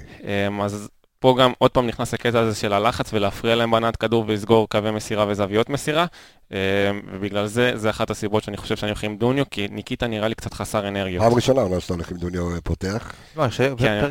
אמ, 0.47 0.61
אז 0.61 0.89
פה 1.19 1.35
גם 1.39 1.51
עוד 1.57 1.71
פעם 1.71 1.87
נכנס 1.87 2.13
הקטע 2.13 2.39
הזה 2.39 2.55
של 2.55 2.73
הלחץ 2.73 3.13
ולהפריע 3.13 3.55
להם 3.55 3.71
בהנעת 3.71 3.95
כדור 3.95 4.25
ולסגור 4.27 4.69
קווי 4.69 4.91
מסירה 4.91 5.25
וזוויות 5.27 5.69
מסירה. 5.69 6.05
אמ, 6.51 6.57
ובגלל 7.11 7.47
זה, 7.47 7.71
זה 7.75 7.89
אחת 7.89 8.09
הסיבות 8.09 8.43
שאני 8.43 8.57
חושב 8.57 8.75
שאני 8.75 8.91
הולך 8.91 9.03
עם 9.03 9.17
דוניו, 9.17 9.45
כי 9.51 9.67
ניקיטה 9.71 10.07
נראה 10.07 10.27
לי 10.27 10.35
קצת 10.35 10.53
חסר 10.53 10.87
אנרגיות. 10.87 11.23
פעם 11.23 11.33
ראשונה 11.33 11.61
עונה 11.61 11.79
שאתה 11.79 11.93
הולך 11.93 12.11
עם 12.11 12.17
דוניו 12.17 12.55
אה, 12.55 12.61
פותח. 12.63 13.11
לא, 13.37 13.43
כן. 13.77 14.09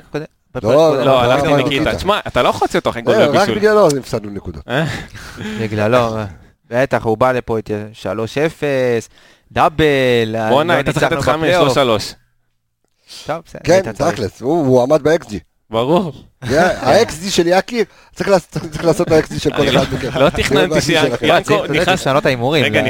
לא, 0.62 0.72
לא, 0.96 1.04
לא, 1.04 1.22
הלכתי 1.22 1.48
לא, 1.48 1.56
ניקיטה. 1.56 1.96
תשמע, 1.96 2.20
אתה 2.26 2.42
לא 2.42 2.48
יכול 2.48 2.64
להוציא 2.64 2.78
אותו 2.78 2.90
אחרי 2.90 3.02
גול 3.02 3.14
אה, 3.14 3.26
רק 3.26 3.34
ובישול. 3.34 3.58
בגללו 3.58 3.88
הפסדנו 3.98 4.30
נקודות. 4.30 4.64
בגללו, 5.60 6.16
בטח, 6.70 7.04
הוא 7.04 7.18
בא 7.18 7.32
לפה 7.32 7.56
איתי 7.56 7.74
3-0, 8.02 8.06
דאבל, 9.52 10.48
בואנה, 10.50 10.74
היית 10.74 10.88
צריך 10.88 11.02
לתת 11.02 11.12
ניצחנו 11.12 11.32
חמש, 11.32 11.36
בפלייאוף. 11.36 11.68
לא 11.68 11.74
שלוש. 11.74 12.14
טוב, 13.26 13.36
בסדר, 13.44 13.60
כן. 13.64 13.92
תכלס, 13.92 14.40
הוא 14.40 14.82
עמד 14.82 15.02
ב-XG. 15.02 15.34
ברור. 15.70 16.12
ה-XG 16.54 17.30
של 17.30 17.42
יקיר, 17.46 17.84
צריך 18.14 18.28
לעשות- 18.84 19.12
ה-XG 19.12 19.38
של 19.38 19.50
כל 19.56 19.62
לא- 19.62 19.82
אחד 19.82 19.94
מכם. 19.94 20.20
לא 20.20 20.28
תכננתי 20.30 20.80
שיאנקו. 20.80 21.24
יאנקו 21.26 21.62
נכנס... 21.70 21.88
לשנות 21.88 22.20
את 22.20 22.26
ההימורים. 22.26 22.64
רגע, 22.64 22.82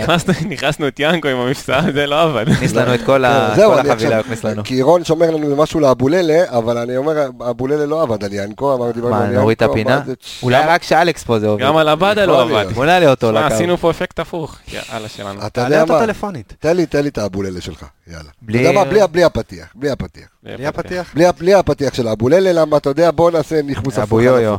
נכנסנו- 0.49 0.89
את 0.89 1.01
יאנקו 1.01 1.29
עם 1.29 1.37
המבצע, 1.37 1.81
זה 1.95 2.07
לא 2.07 2.23
עבד. 2.23 2.49
הכניס 2.49 2.73
לנו 2.73 2.95
את 2.95 3.01
כל 3.07 3.25
החבילה, 3.25 4.19
הכניס 4.19 4.45
לנו. 4.45 4.65
כי 4.65 4.83
רון 4.83 5.05
שומר 5.05 5.31
לנו 5.31 5.57
משהו 5.57 5.81
לאבוללה, 5.81 6.45
אבל 6.49 6.79
אני 6.79 6.97
אומר, 6.97 7.13
אבוללה 7.51 7.87
לא 7.87 8.03
עבד 8.03 8.25
על 8.25 8.33
ינקו, 8.33 8.75
אמר, 8.75 8.91
דיברנו 8.91 9.15
מה. 9.15 9.27
נוריד 9.27 9.57
את 9.57 9.63
הפינה? 9.63 10.01
אולי 10.43 10.63
רק 10.67 10.83
שאלכס 10.83 11.25
פה 11.25 11.39
זה 11.39 11.47
עובד. 11.47 11.63
גם 11.63 11.77
על 11.77 11.89
עבדה 11.89 12.27
לא 12.27 12.43
עבד. 12.43 12.67
בוא 12.75 12.87
נעלה 12.87 13.11
אותו 13.11 13.33
לקו. 13.33 13.47
עשינו 13.55 13.77
פה 13.79 13.91
אפקט 13.91 14.19
הפוך. 14.19 14.57
יאללה 14.93 15.09
שלנו. 15.09 15.41
אתה 15.41 15.49
תעלה 15.51 15.67
יודע 15.77 15.83
אותו 15.83 15.93
מה? 15.95 16.01
טלפונית. 16.07 16.53
תן 16.59 16.77
לי, 16.77 16.87
תן 16.87 17.03
לי 17.03 17.09
את 17.09 17.19
האבוללה 17.19 17.61
שלך, 17.61 17.85
יאללה. 18.07 18.21
אתה 18.21 18.31
בלי- 18.43 18.59
יודע 18.59 18.73
מה? 18.73 18.85
בלי- 18.85 19.01
בלי 19.11 19.25
הפתיח, 19.25 19.67
בלי 19.75 19.91
הפתיח. 19.91 20.25
בלי 20.43 20.67
הפתיח? 20.67 21.11
בלי, 21.15 21.25
בלי 21.39 21.55
הפתיח 21.55 21.95
של 21.95 22.09
האבוללה, 22.09 22.53
למה 22.53 22.77
אתה 22.77 22.91
יודע, 22.91 23.11
בוא 23.11 23.31
נעשה 23.31 23.46
נכבוס 23.53 23.95
הפוך. 23.95 24.03
אבו 24.09 24.21
יויו. 24.21 24.57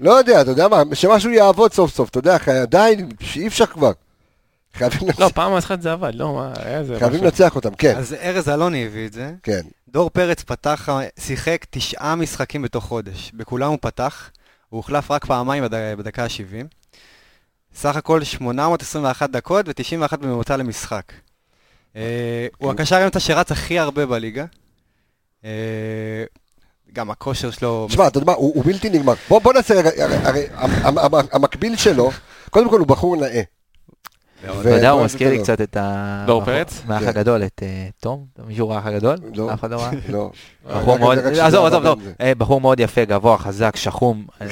לא 0.00 0.10
יודע, 0.10 0.40
אתה 0.40 0.50
יודע 0.50 0.68
מה, 0.68 0.82
שמשהו 0.94 1.30
יעבוד 1.30 1.72
סוף 1.72 1.94
סוף, 1.94 2.08
אתה 2.10 2.18
יודע, 2.18 2.38
חי- 2.38 2.66
די, 2.66 2.96
אי 3.36 3.46
אפשר 3.46 3.66
כבר. 3.66 3.92
חייבים 4.74 5.00
לא, 5.02 5.06
לנצח- 5.18 5.34
פעם 5.34 5.52
אחת 5.56 5.82
זה 5.82 5.92
עבד, 5.92 6.14
לא, 6.14 6.34
מה, 6.34 6.52
היה 6.56 6.78
איזה 6.78 6.98
חייבים. 6.98 7.24
לנצח 7.24 7.56
אותם, 7.56 7.74
כן, 7.74 7.96
אז 7.96 8.14
ארז 8.22 8.48
אלוני 8.48 8.86
הביא 8.86 9.06
את 9.06 9.12
זה. 9.12 9.32
כן. 9.42 9.60
דור 9.88 10.10
פרץ 10.10 10.42
פתח, 10.42 10.88
שיחק 11.18 11.64
תשעה 11.70 12.14
משחקים 12.16 12.62
בתוך 12.62 12.84
חודש. 12.84 13.30
בכולם 13.34 13.70
הוא 13.70 13.78
פתח, 13.80 14.30
הוא 14.68 14.78
הוחלף 14.78 15.10
רק 15.10 15.24
פעמיים 15.24 15.64
בד... 15.64 15.74
בדקה 15.98 16.24
ה-70. 16.24 16.66
סך 17.74 17.96
הכל 17.96 18.24
821 18.24 19.30
דקות 19.30 19.68
ו-91 19.68 20.16
בממוצע 20.16 20.56
למשחק. 20.56 21.12
אה, 21.96 22.46
הוא 22.58 22.72
כן. 22.72 22.74
הקשר 22.82 23.04
אמצע 23.04 23.20
שרץ 23.20 23.52
הכי 23.52 23.78
הרבה 23.78 24.06
בליגה. 24.06 24.44
אה, 26.90 26.94
גם 26.94 27.10
הכושר 27.10 27.50
שלו... 27.50 27.86
תשמע, 27.90 28.06
אתה 28.06 28.18
יודע 28.18 28.32
מה, 28.32 28.38
הוא 28.38 28.52
הוא 28.54 28.64
בלתי 28.64 28.90
נגמר. 28.90 29.12
בוא 29.28 29.38
בוא 29.38 29.52
נעשה 29.52 29.74
רגע, 29.74 29.90
הרי- 30.04 30.16
הרי 30.24 30.46
המ- 30.54 30.70
המ- 30.98 31.14
המ- 31.14 31.26
המקביל 31.32 31.76
שלו, 31.76 32.10
קודם 32.50 32.70
כל 32.70 32.78
הוא 32.78 32.86
בחור 32.86 33.16
נאה. 33.16 33.40
מאוד. 34.46 34.60
אתה 34.66 34.70
יודע, 34.70 34.90
הוא 34.90 34.96
ובוא 34.96 35.04
מזכיר 35.04 35.28
לי 35.30 35.36
לו. 35.36 35.42
קצת 35.42 35.60
את 35.60 35.76
ה... 35.76 36.24
דור 36.26 36.44
פרץ? 36.44 36.82
מהאח 36.86 37.02
כן. 37.02 37.08
הגדול, 37.08 37.42
את 37.44 37.60
אה, 37.62 37.88
תום? 38.00 38.24
מישהו 38.46 38.68
ראה 38.68 38.76
האח 38.78 38.86
הגדול? 38.86 39.16
לא. 39.34 39.52
אף 39.54 39.60
אחד 39.60 39.70
לא 39.70 39.76
ראה? 39.80 39.90
לא. 40.08 40.30
בחור 40.70 40.94
רק- 40.94 41.00
מאוד, 41.00 41.18
עזוב, 41.18 41.42
עזוב, 41.66 41.82
עזוב. 41.86 41.98
אה, 42.20 42.32
בחור 42.38 42.60
מאוד 42.60 42.80
יפה, 42.80 43.04
גבוה, 43.04 43.38
חזק, 43.38 43.76
שחום, 43.76 44.24
אה, 44.42 44.46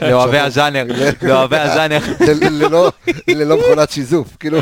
לאוהבי 0.10 0.38
הז'אנר, 0.38 0.84
לאוהבי 1.22 1.56
הז'אנר. 1.58 1.98
ללא 3.28 3.56
מכונת 3.58 3.90
שיזוף, 3.90 4.36
כאילו, 4.40 4.58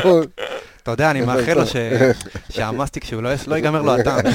אתה 0.83 0.91
יודע, 0.91 1.11
אני 1.11 1.21
מאחל 1.21 1.53
לו 1.53 1.65
ש- 1.67 1.75
שהמסטיק 2.55 3.03
שהוא 3.03 3.21
לא 3.23 3.29
לא 3.47 3.55
ייגמר 3.55 3.81
לו 3.81 3.95
הטעם. 3.95 4.19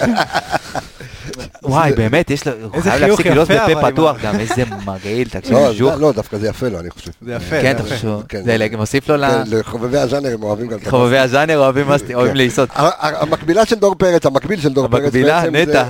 וואי, 1.62 1.92
באמת, 1.92 2.30
יש 2.30 2.46
לו, 2.46 2.52
הוא 2.72 2.82
חייב 2.82 3.00
להפסיק 3.04 3.26
להיות 3.26 3.50
יפה, 3.50 3.74
בפה 3.74 3.90
פתוח 3.92 4.16
גם, 4.22 4.40
איזה 4.40 4.62
מגעיל, 4.86 5.28
תקשיב, 5.28 5.52
לא, 5.54 5.72
ז'וך. 5.78 5.94
לא, 6.00 6.12
דווקא 6.12 6.38
זה 6.38 6.48
יפה 6.48 6.68
לו, 6.68 6.80
אני 6.80 6.90
חושב. 6.90 7.10
זה 7.22 7.32
יפה. 7.34 7.60
כן, 7.62 7.70
אתה. 7.76 7.82
חושב, 7.82 8.08
כן, 8.28 8.42
זה 8.44 8.56
זה- 8.70 8.76
מוסיף 8.76 9.08
לו 9.08 9.16
ל... 9.16 9.26
כן, 9.30 9.42
לחובבי 9.46 9.98
הז'אנר 9.98 10.34
הם 10.34 10.42
אוהבים 10.42 10.66
גם 10.68 10.78
את 10.78 10.88
חובבי 10.88 11.18
הז'אנר 11.18 11.58
אוהבים 11.58 11.88
מסטיק, 11.88 12.14
אוהבים 12.16 12.32
כן. 12.32 12.36
לעיסות. 12.36 12.68
המקבילה 12.74 13.66
של 13.66 13.76
דור 13.76 13.94
פרץ, 13.94 14.26
המקביל 14.26 14.60
של 14.60 14.68
דור 14.72 14.88
פרץ 14.88 15.02
המקבילה, 15.02 15.42
נטע. 15.50 15.84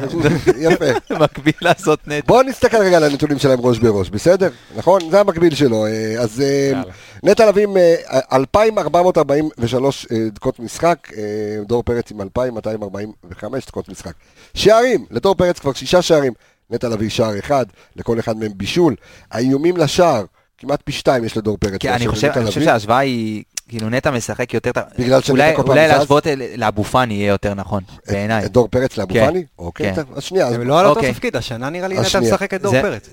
יפה. 0.59 0.85
מקביל 1.25 1.55
לעשות 1.63 1.99
נט. 2.07 2.27
בואו 2.27 2.43
נסתכל 2.43 2.77
רגע 2.77 2.97
על 2.97 3.05
הנתונים 3.05 3.39
שלהם 3.39 3.59
ראש 3.61 3.79
בראש, 3.79 4.11
בסדר? 4.11 4.49
נכון? 4.77 5.01
זה 5.11 5.21
המקביל 5.21 5.55
שלו. 5.55 5.87
אה, 5.87 5.91
אז 6.19 6.41
אה. 6.41 6.81
נטע 7.23 7.47
לביא 7.49 7.65
עם 7.65 7.77
אה, 7.77 7.95
2,443 8.33 10.07
אה, 10.13 10.17
דקות 10.33 10.61
משחק, 10.61 11.09
אה, 11.17 11.23
דור 11.67 11.83
פרץ 11.83 12.11
עם 12.11 12.21
2,245 12.21 13.67
דקות 13.67 13.89
משחק. 13.89 14.13
שערים, 14.55 15.05
לדור 15.11 15.35
פרץ 15.35 15.59
כבר 15.59 15.73
שישה 15.73 16.03
שערים, 16.03 16.33
נטע 16.71 16.89
לביא 16.89 17.09
שער 17.09 17.39
אחד, 17.39 17.67
לכל 17.97 18.19
אחד 18.19 18.37
מהם 18.37 18.53
בישול. 18.57 18.95
האיומים 19.31 19.77
לשער, 19.77 20.25
כמעט 20.59 20.81
פי 20.85 20.93
שתיים 20.93 21.25
יש 21.25 21.37
לדור 21.37 21.57
פרץ. 21.61 21.81
כי 21.81 21.91
אני 21.91 22.09
חושב 22.09 22.31
אני. 22.37 22.53
שההשוואה 22.53 22.99
היא, 22.99 23.43
כאילו 23.69 23.89
נטע 23.91 24.11
משחק 24.11 24.55
יותר, 24.55 24.71
בגלל 24.99 25.21
שנטע 25.21 25.33
אולי- 25.33 25.57
כל 25.57 25.63
פעם 25.63 25.71
אולי? 25.71 25.89
להשוות 25.89 26.27
לאבו 26.57 26.85
פאני 26.85 27.15
יהיה 27.15 27.29
יותר 27.29 27.55
נכון, 27.55 27.83
בעיניי. 28.09 28.45
את 28.45 28.53
דור 28.53 28.69
פרץ 28.69 28.97
לאבו 28.97 29.15
כן, 29.15 29.27
פאני? 29.27 29.45
אוקיי, 29.59 29.95
כן. 29.95 30.03
אז 30.17 30.23
שנייה, 30.23 30.47
אז 30.47 30.55
הם 30.55 30.63
לא 30.69 30.81
על 30.81 30.87
אותו 30.87 30.99
אוקיי. 31.01 31.13
תפקיד, 31.13 31.37
השנה 31.37 31.71
נראה 31.71 31.89
לי 31.89 31.99
נטע. 32.01 32.21
משחק 32.21 32.55
את 32.55 32.63
דור 32.63 32.73
זה- 32.73 32.83
פרץ. 32.83 33.09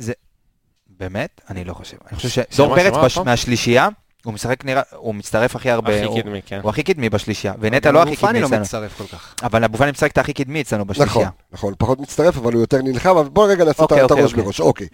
באמת? 0.99 1.41
אני 1.49 1.63
לא 1.63 1.73
חושב. 1.73 1.97
אני 2.11 2.15
חושב 2.17 2.29
שדור 2.51 2.75
פרץ? 2.75 3.17
מהשלישייה, 3.17 3.87
הוא 4.25 4.33
משחק 4.33 4.65
נראה, 4.65 4.81
הוא 4.95 5.15
מצטרף 5.15 5.55
הכי 5.55 5.69
הרבה, 5.69 5.95
הכי 5.95 6.05
הוא- 6.05 6.21
קדמי, 6.21 6.41
כן. 6.45 6.59
הוא 6.63 6.69
הכי 6.69 6.83
קדמי 6.83 7.09
בשלישייה, 7.09 7.53
ונטע 7.59 7.91
לא 7.91 8.03
הכי 8.03 8.15
קדמי 8.15 8.41
לא 8.41 8.47
אצלנו. 8.47 8.61
מצטרף 8.61 8.97
כל 8.97 9.07
כך. 9.07 9.35
אבל 9.43 9.63
אבו 9.63 9.77
פאני 9.77 9.91
משחק 9.91 10.11
את 10.11 10.17
הכי 10.17 10.33
קדמי 10.33 10.61
אצלנו 10.61 10.83
נכון, 10.83 11.05
בשלישייה. 11.05 11.29
נכון, 11.51 11.73
פחות 11.77 11.99
מצטרף, 11.99 12.37
אבל 12.37 12.53
הוא 12.53 12.61
יותר 12.61 12.81
נלחם, 12.81 13.09
אבל 13.17 13.29
בואו 13.29 13.47
רגע 13.47 13.65
נעשה 13.65 13.83
את 13.83 13.91
אוקיי, 13.91 14.01
אוקיי, 14.03 14.19
הראש 14.19 14.31
אוקיי. 14.31 14.43
בראש, 14.43 14.59
אוקיי. 14.61 14.87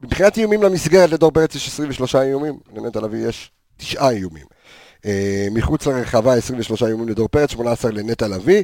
מבחינת 0.00 0.38
איומים 0.38 0.62
למסגרת, 0.62 1.10
לדור 1.10 1.30
פרץ 1.30 1.54
יש 1.54 1.68
23 1.68 2.14
איומים, 2.14 2.58
לנטע 2.76 3.00
לביא 3.00 3.28
יש 3.28 3.50
9 3.76 4.10
איומים. 4.10 4.44
אה, 5.06 5.46
מחוץ 5.52 5.86
לרחבה 5.86 6.34
23 6.34 6.82
איומים 6.82 7.08
לדור 7.08 7.28
פרץ, 7.28 7.50
18 7.50 7.90
לנטע 7.90 8.28
לביא. 8.28 8.62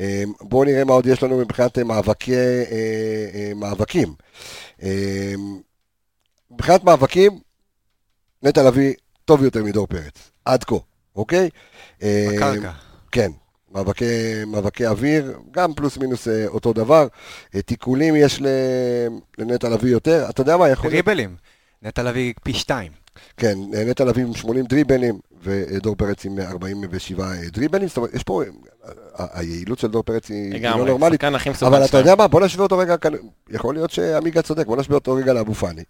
אה, 0.00 0.22
בואו 0.40 0.64
נראה 0.64 0.84
מה 0.84 0.92
עוד 0.92 1.06
יש 1.06 1.22
לנו 1.22 1.38
מבחינת 1.38 1.78
אה, 1.78 1.84
מאבקי, 1.84 2.36
אה, 2.36 2.64
אה, 3.34 3.52
מאבקים. 3.56 4.14
אה, 4.82 5.34
מבחינת 6.50 6.84
מאבקים, 6.84 7.38
נטע 8.42 8.62
לביא 8.62 8.94
טוב 9.24 9.42
יותר 9.44 9.64
מדור 9.64 9.86
פרץ, 9.86 10.30
עד 10.44 10.64
כה, 10.64 10.76
אוקיי? 11.16 11.48
בקרקע. 12.02 12.72
כן, 13.12 13.30
מאבקי, 13.72 14.44
מאבקי 14.46 14.86
אוויר, 14.86 15.38
גם 15.50 15.74
פלוס 15.74 15.98
מינוס 15.98 16.28
אותו 16.46 16.72
דבר. 16.72 17.06
תיקולים 17.50 18.16
יש 18.16 18.42
לנטע 19.38 19.68
לביא 19.68 19.90
יותר. 19.90 20.26
אתה 20.30 20.40
יודע 20.40 20.56
מה, 20.56 20.68
יכול 20.68 20.90
להיות... 20.90 21.04
דריבלים. 21.04 21.36
נטע 21.82 22.02
לביא 22.02 22.32
פי 22.42 22.54
שתיים. 22.54 22.92
כן, 23.36 23.58
נטע 23.72 24.04
לביא 24.04 24.22
עם 24.22 24.34
80 24.34 24.64
דריבלים, 24.64 25.18
ודור 25.42 25.94
פרץ 25.96 26.24
עם 26.24 26.38
47 26.40 27.24
דריבלים. 27.52 27.88
זאת 27.88 27.96
אומרת, 27.96 28.14
יש 28.14 28.22
פה... 28.22 28.42
היעילות 29.16 29.78
של 29.78 29.88
דור 29.88 30.02
פרץ 30.02 30.28
היא 30.30 30.62
לא 30.64 30.86
נורמלית. 30.86 31.24
אבל 31.62 31.84
אתה. 31.84 31.98
יודע 31.98 32.14
מה, 32.14 32.28
בוא 32.28 32.40
נשווה 32.40 32.62
אותו 32.62 32.78
רגע. 32.78 32.94
יכול 33.50 33.74
להיות 33.74 33.90
שעמיגה 33.90 34.42
צודק, 34.42 34.66
בוא 34.66 34.76
נשווה 34.76 34.94
אותו 34.94 35.14
רגע 35.14 35.32
לאבו 35.32 35.54
פאני. 35.54 35.82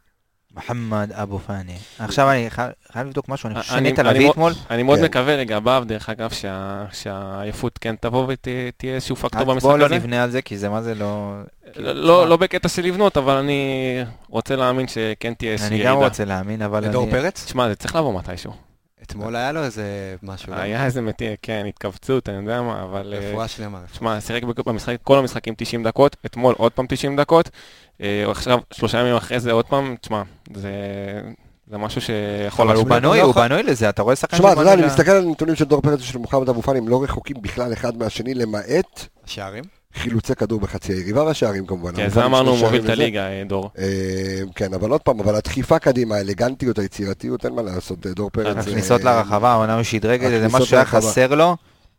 מוחמד 0.56 1.10
אבו 1.12 1.38
פאני. 1.38 1.76
עכשיו 1.98 2.30
אני 2.30 2.50
חי- 2.50 2.62
חייב 2.92 3.06
לבדוק 3.06 3.28
משהו, 3.28 3.46
אני 3.48 3.60
חושב 3.60 3.74
אני- 3.74 3.88
שנטע 3.88 4.02
אני 4.02 4.10
לביא 4.18 4.30
אתמול, 4.30 4.52
אני 4.70 4.82
מאוד 4.82 4.98
כן. 4.98 5.04
מקווה 5.04 5.36
לגביו, 5.36 5.84
דרך 5.86 6.08
אגב, 6.08 6.30
שה- 6.30 6.84
שהעייפות 6.92 7.78
כן 7.78 7.94
תבוא 8.00 8.24
ותהיה 8.28 8.70
איזשהו 8.94 9.16
פקטור 9.16 9.44
במשחק 9.44 9.62
בואו 9.62 9.76
לא 9.76 9.84
הזה. 9.86 9.94
נבנה 9.94 10.22
על 10.22 10.30
זה, 10.30 10.42
כי 10.42 10.58
זה 10.58 10.68
מה 10.68 10.82
זה 10.82 10.94
לא... 10.94 11.34
לא- 11.76 11.92
לא 11.94 12.28
לא 12.28 12.36
בקטע 12.36 12.68
של 12.68 12.82
לבנות, 12.82 13.16
אבל 13.16 13.36
אני 13.36 13.98
רוצה 14.28 14.56
להאמין 14.56 14.88
שכן 14.88 15.34
תהיה 15.34 15.52
איזושהי 15.52 15.68
אני 15.68 15.76
ירידה. 15.76 15.90
גם 15.90 15.96
רוצה 15.96 16.24
להאמין, 16.24 16.62
אבל 16.62 16.84
לדור 16.84 17.02
אני... 17.04 17.10
פרץ? 17.12 17.44
תשמע, 17.44 17.68
זה 17.68 17.74
צריך 17.74 17.96
לבוא 17.96 18.14
מתישהו. 18.18 18.52
אתמול 19.02 19.36
היה 19.36 19.52
לו 19.52 19.64
איזה 19.64 20.16
משהו. 20.22 20.52
לא? 20.52 20.58
היה 20.58 20.84
איזה 20.84 21.00
מתי, 21.00 21.24
כן, 21.42 21.66
התכווצות, 21.68 22.28
אני 22.28 22.36
יודע 22.36 22.62
מה, 22.62 22.82
אבל... 22.82 23.14
אה, 23.16 23.30
רפואה 23.30 23.48
שלמה. 23.48 23.80
תשמע, 23.92 24.20
שיחק 24.20 24.42
במשחק, 24.42 24.96
כל 25.02 25.18
המשחקים 25.18 25.54
90 25.56 25.82
דקות, 25.82 26.16
אתמול 26.26 26.54
עוד 26.58 26.72
פעם 26.72 26.86
90 26.88 27.16
דקות, 27.16 27.50
אה, 28.00 28.30
עכשיו 28.30 28.58
שלושה 28.72 28.98
ימים 28.98 29.14
אחרי 29.14 29.40
זה 29.40 29.52
עוד 29.52 29.64
פעם, 29.64 29.96
תשמע, 30.00 30.22
זה 30.54 30.70
זה 31.66 31.78
משהו 31.78 32.00
שיכול... 32.00 32.68
אבל 32.68 32.76
הוא. 32.76 32.86
בנוי, 32.86 33.18
לא 33.18 33.22
הוא 33.22 33.34
בנוי 33.34 33.62
לזה, 33.62 33.88
אתה 33.88 34.02
רואה 34.02 34.16
שחקן 34.16 34.36
שמע, 34.36 34.52
אתה 34.52 34.60
יודע, 34.60 34.72
אני 34.72 34.86
מסתכל 34.86 35.10
על 35.10 35.24
הנתונים 35.24 35.54
של 35.54 35.64
דור 35.64 35.80
פרץ 35.80 36.00
ושל 36.00 36.18
מוחמד 36.18 36.48
אבו 36.48 36.62
פאני, 36.62 36.78
הם 36.78 36.88
לא 36.88 37.02
רחוקים 37.02 37.36
בכלל 37.42 37.72
אחד 37.72 37.96
מהשני, 37.96 38.34
למעט 38.34 39.06
שערים? 39.26 39.64
חילוצי 39.94 40.34
כדור 40.34 40.60
בחצי 40.60 40.92
היריבה 40.92 41.22
והשערים 41.24 41.66
כמובן. 41.66 41.96
כן, 41.96 42.08
זה 42.08 42.24
אמרנו, 42.24 42.56
מוביל 42.56 42.84
את. 42.84 42.88
הליגה, 42.90 43.26
אה, 43.26 43.42
דור. 43.46 43.70
אה, 43.78 43.84
כן, 44.54 44.74
אבל 44.74 44.90
עוד 44.90 45.00
פעם, 45.00 45.20
אבל 45.20 45.34
הדחיפה 45.34 45.78
קדימה, 45.78 46.16
האלגנטיות, 46.16 46.78
היצירתיות, 46.78 47.44
אין 47.46 47.54
מה 47.54 47.62
לעשות, 47.62 48.06
אה, 48.06 48.12
דור 48.12 48.30
פרץ. 48.30 48.56
הכניסות 48.56 49.04
לרחבה, 49.04 49.50
העונה 49.52 49.74
הוא 49.74 49.82
שדרג 49.82 50.24
את 50.24 50.30
זה, 50.30 50.40
זה 50.40 50.46
משהו 50.48 50.66
שהיה. 50.66 50.84
חסר 50.84 51.34
לו, 51.34 51.56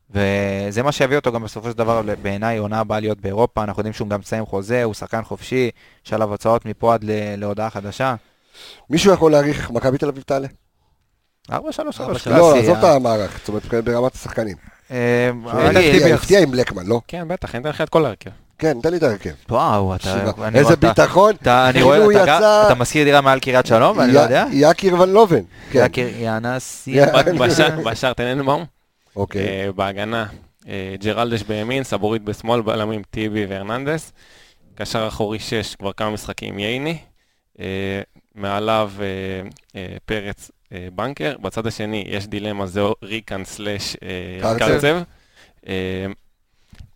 וזה 0.09 0.83
מה 0.83 0.91
שיביא 0.91 1.15
אותו 1.17 1.31
גם 1.31 1.43
בסופו 1.43 1.71
של 1.71 1.77
דבר, 1.77 2.01
בעיניי, 2.21 2.57
עונה 2.57 2.79
הבאה 2.79 2.99
להיות 2.99 3.21
באירופה, 3.21 3.63
אנחנו 3.63 3.79
יודעים 3.79 3.93
שהוא 3.93 4.07
גם 4.09 4.19
מסיים 4.19 4.45
חוזה, 4.45 4.83
הוא 4.83 4.93
שחקן 4.93 5.23
חופשי, 5.23 5.69
יש 6.05 6.13
עליו 6.13 6.33
הצעות 6.33 6.65
מפה 6.65 6.93
עד 6.93 7.03
ל- 7.03 7.35
להודעה 7.37 7.69
חדשה. 7.69 8.15
מישהו 8.89 9.13
יכול 9.13 9.31
להעריך 9.31 9.57
איך 9.59 9.71
מכבי 9.71 9.97
תל 9.97 10.07
אביב 10.07 10.23
תעלה? 10.23 10.47
4-3-3, 11.51 11.53
ארבע, 11.99 12.19
קלאסי. 12.19 12.29
לא, 12.29 12.55
עזוב 12.57 12.77
את 12.77 12.83
המערך, 12.83 13.39
זאת 13.39 13.47
אומרת, 13.49 13.85
ברמת 13.85 14.15
השחקנים. 14.15 14.55
איתן. 14.91 15.81
טיבי. 15.81 16.13
הפתיע 16.13 16.39
עם 16.39 16.53
לקמן, 16.53 16.85
לא? 16.85 17.01
כן, 17.07 17.27
בטח, 17.27 17.55
אני 17.55 17.61
אתן 17.61 17.69
לך 17.69 17.81
את 17.81 17.89
כל 17.89 18.05
ההרכב. 18.05 18.29
כן, 18.57 18.77
תן 18.81 18.91
לי 18.91 18.97
את 18.97 19.03
ההרכב. 19.03 19.29
וואו, 19.49 19.95
אתה... 19.95 20.31
אני 20.47 20.59
איזה 20.59 20.75
ביטחון. 20.75 21.33
אני 21.47 21.73
כאילו 21.73 21.85
רואה, 21.87 21.97
אתה 22.15 22.25
גר- 22.25 22.37
יצא- 22.37 22.65
אתה 22.65 22.75
משכיר 22.75 23.03
דירה 23.03 23.21
מעל 23.21 23.39
קריית 23.39 23.65
שלום, 23.65 23.97
ואני 23.97 24.13
לא 24.13 24.19
יודע? 24.19 24.45
יקיר 24.51 25.01
ון 25.01 25.09
לובן. 25.09 25.41
כן, 25.71 25.85
יקיר 25.85 26.07
יאנס... 26.21 26.87
יא- 26.87 27.05
בשער- 27.39 27.81
בשער 27.85 28.13
טננבאום, 28.13 28.65
אוקיי. 29.15 29.41
אה, 29.47 29.71
בהגנה, 29.75 30.25
אה, 30.67 30.95
ג'רלדש 31.03 31.43
בימין, 31.43 31.83
סבורית 31.83 32.21
בשמאל, 32.21 32.61
בלמים 32.61 33.01
טיבי 33.11 33.45
והרננדס. 33.45 34.11
קשר 34.75 35.07
אחורי 35.07 35.39
6, 35.39 35.75
כבר 35.75 35.91
כמה 35.93 36.09
משחקים 36.09 36.59
ייני. 36.59 36.97
אה, 37.59 37.65
מעליו 38.35 38.91
פרץ 40.05 40.51
בנקר. 40.95 41.35
בצד 41.41 41.67
השני 41.67 42.05
יש 42.07 42.27
דילמה, 42.27 42.67
זה 42.67 42.81
ריקן 43.03 43.45
סלאש 43.45 43.97
אה, 44.43 44.57
קרצב. 44.59 44.97
אה, 45.67 46.05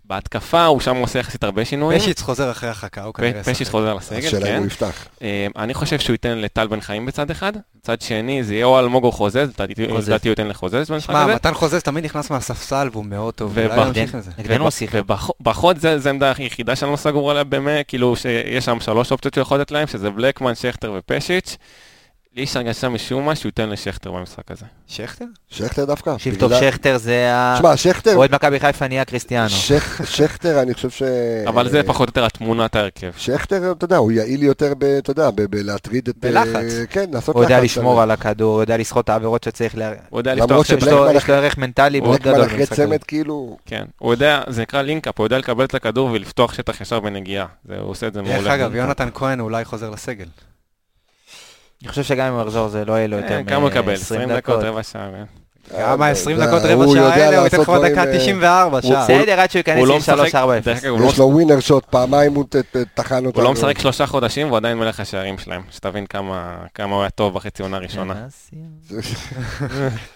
בהתקפה 0.05 0.65
הוא 0.65 0.80
שם 0.80 0.95
עושה 0.95 1.19
יחסית 1.19 1.43
הרבה 1.43 1.65
שינויים. 1.65 1.99
פשיץ 1.99 2.21
חוזר 2.21 2.51
אחרי 2.51 2.69
החכה, 2.69 3.03
הוא 3.03 3.13
כנראה 3.13 3.43
פשיץ. 3.43 3.69
חוזר 3.69 3.93
לסגל, 3.93 4.28
השאלה 4.28 4.47
אם 4.47 4.51
כן. 4.51 4.57
הוא 4.57 4.65
יפתח. 4.65 5.07
אה, 5.21 5.47
אני 5.55 5.73
חושב 5.73 5.99
שהוא 5.99 6.13
ייתן 6.13 6.38
לטל 6.38 6.67
בן 6.67 6.82
חיים 6.82 7.05
בצד 7.05 7.32
אחד, 7.32 7.53
צד 7.82 8.01
שני 8.01 8.43
זה 8.43 8.53
יהיה 8.53 8.65
או 8.65 8.80
אלמוג 8.80 9.03
או 9.03 9.11
חוזז, 9.11 9.49
לדעתי 9.59 9.84
הוא 9.89 10.30
ייתן 10.30 10.47
לחוזז 10.47 10.91
במשחק 10.91 11.11
שמע, 11.11 11.23
הזה. 11.23 11.36
מתן 11.36 11.53
חוזז 11.53 11.82
תמיד 11.84 12.05
נכנס 12.05 12.30
מהספסל 12.30 12.89
והוא 12.91 13.05
מאוד 13.05 13.34
טוב. 13.34 13.57
ובחוד 15.39 15.78
זה 15.78 15.99
זה 15.99 16.09
העמדה 16.09 16.34
היחידה 16.38 16.75
שאני 16.75 16.91
לא 16.91 16.97
סגור 16.97 17.32
עליה 17.32 17.43
באמת, 17.43 17.88
כאילו 17.88 18.15
שיש 18.15 18.65
שם 18.65 18.80
שלוש 18.80 19.11
אופציות 19.11 19.34
שהוא 19.34 19.41
יכול 19.41 19.59
לתת 19.59 19.71
להם, 19.71 19.88
שזה 19.88 20.09
בלקמן, 20.09 20.55
שכטר 20.55 20.93
ופשיץ'. 20.97 21.57
לי 22.38 22.43
יש 22.43 22.55
הרגשה 22.55 22.89
משום 22.89 23.25
מה 23.25 23.35
שהוא 23.35 23.49
ייתן 23.49 23.69
לשכטר 23.69 24.11
במשחק 24.11 24.51
הזה. 24.51 24.65
שכטר? 24.88 25.25
שכטר 25.49 25.85
דווקא. 25.85 26.13
תקשיב 26.15 26.35
בגלל- 26.35 26.59
שכטר 26.61 26.97
זה 26.97 27.33
ה... 27.33 27.55
שמע, 27.59 27.77
שכטר, 27.77 28.15
אוהד 28.15 28.35
מכבי 28.35 28.59
חיפה 28.59 28.88
נהיה 28.88 29.05
קריסטיאנו. 29.05 29.49
שכ- 29.49 30.05
שכטר, 30.05 30.61
אני 30.61 30.73
חושב 30.73 30.89
ש... 30.89 31.03
אבל 31.47 31.69
זה 31.69 31.83
פחות 31.83 32.07
או 32.07 32.09
יותר 32.09 32.25
התמונת 32.25 32.75
ההרכב. 32.75 33.11
שכטר, 33.17 33.71
אתה 33.71 33.85
יודע, 33.85 33.97
הוא 33.97 34.11
יעיל 34.11 34.43
יותר, 34.43 34.73
ב- 34.77 34.83
אתה 34.83 35.11
יודע, 35.11 35.29
ב- 35.31 35.41
בלהטריד 35.41 36.07
את... 36.09 36.15
בלחץ. 36.17 36.55
אה, 36.55 36.85
כן, 36.89 37.05
לעשות 37.13 37.35
הוא 37.35 37.43
יודע 37.43 37.55
לחץ 37.57 37.63
לשמור 37.63 38.01
על 38.01 38.11
הכדור, 38.11 38.53
הוא 38.53 38.61
יודע 38.61 38.77
לסחוט 38.77 39.03
את 39.05 39.09
העבירות 39.09 39.43
שצריך 39.43 39.77
ל... 39.77 39.81
הוא 40.09 40.19
יודע 40.19 40.33
למרות 40.35 40.49
לפתוח... 40.51 40.65
שבלק- 40.65 40.81
יש 40.81 40.93
לו- 40.93 40.99
בלקמן 41.03 41.17
יש 41.17 41.29
לו 41.29 41.35
ערך 41.35 41.57
מנטלי 41.57 41.99
מאוד 41.99 42.11
בלקמן 42.13 42.31
גדול 42.33 42.45
אחרי 42.45 42.57
במשחק 42.57 42.71
הזה. 42.73 42.83
צמד, 42.85 43.03
כאילו... 43.03 43.57
כן, 43.65 43.85
הוא 43.99 44.13
יודע, 44.13 44.41
זה 44.47 44.61
נקרא 44.61 44.81
לינקאפ, 44.81 45.17
הוא 45.19 45.25
יודע 45.25 45.38
לקבל 45.38 45.65
את 45.65 45.75
הכדור 45.75 46.09
ולפתוח 46.11 46.53
שטח 46.53 46.81
ישר 46.81 46.99
בנגיעה. 46.99 47.45
זה- 47.67 47.79
הוא 47.79 47.89
עושה 47.89 48.07
את 48.07 48.13
זה 48.13 48.21
דרך 48.21 48.31
מעולה. 48.33 48.55
אגב, 48.55 48.75
יונתן 48.75 49.09
כהן 49.13 49.39
אולי 49.39 49.65
חוזר 49.65 49.89
לסגל. 49.89 50.25
אני 51.82 51.89
חושב 51.89 52.03
שגם 52.03 52.28
אם 52.28 52.34
הוא 52.34 52.41
יחזור 52.41 52.67
זה 52.67 52.86
לא 52.86 52.93
יהיה 52.93 53.07
לו 53.07 53.17
יותר 53.17 53.34
אה, 53.38 53.43
כמה 53.43 53.55
הוא 53.61 53.69
יקבל? 53.69 53.91
מ-20 53.93 54.01
20 54.01 54.30
דקות, 54.32 54.63
רבע 54.63 54.84
שעה. 54.84 55.09
כן. 55.11 55.23
גם 55.82 56.01
ה-20 56.01 56.13
זה- 56.15 56.36
דקות 56.45 56.61
הוא 56.61 56.71
רבע 56.71 56.86
יודע 56.86 56.93
שעה 57.01 57.13
האלה, 57.13 57.38
הוא 57.38 57.43
ייתן 57.45 57.57
לעשות 57.57 57.75
לך 57.75 57.82
בדקה 57.82 57.93
דברים, 57.93 58.09
אה, 58.13 58.19
94 58.19 58.82
שעה. 58.82 59.03
בסדר, 59.03 59.39
עד 59.39 59.49
שהוא 59.51 59.59
ייכנס 59.59 59.88
לא 59.88 59.93
עם 59.93 59.99
משחק, 59.99 60.15
3-4-0. 60.28 60.65
דרך 60.65 60.84
אגב, 60.84 60.91
הוא 60.91 60.99
לא 61.01 61.05
יש 61.07 61.17
לו 61.19 61.25
ווינר 61.25 61.59
שוט, 61.59 61.86
פעמיים 61.86 62.34
הוא 62.34 62.45
טחן 62.93 63.25
אותנו. 63.25 63.32
הוא 63.41 63.43
לא 63.43 63.51
משחק 63.53 63.80
שלושה 63.80 64.05
חודשים 64.07 64.47
והוא 64.47 64.57
עדיין 64.57 64.78
מלך 64.78 64.99
השערים 64.99 65.38
שלהם, 65.38 65.61
שתבין 65.71 66.05
כמה 66.05 66.57
כמה 66.73 66.95
הוא 66.95 67.01
היה 67.01 67.09
טוב 67.09 67.34
בחצי 67.34 67.63
עונה 67.63 67.78
הראשונה. 67.78 68.13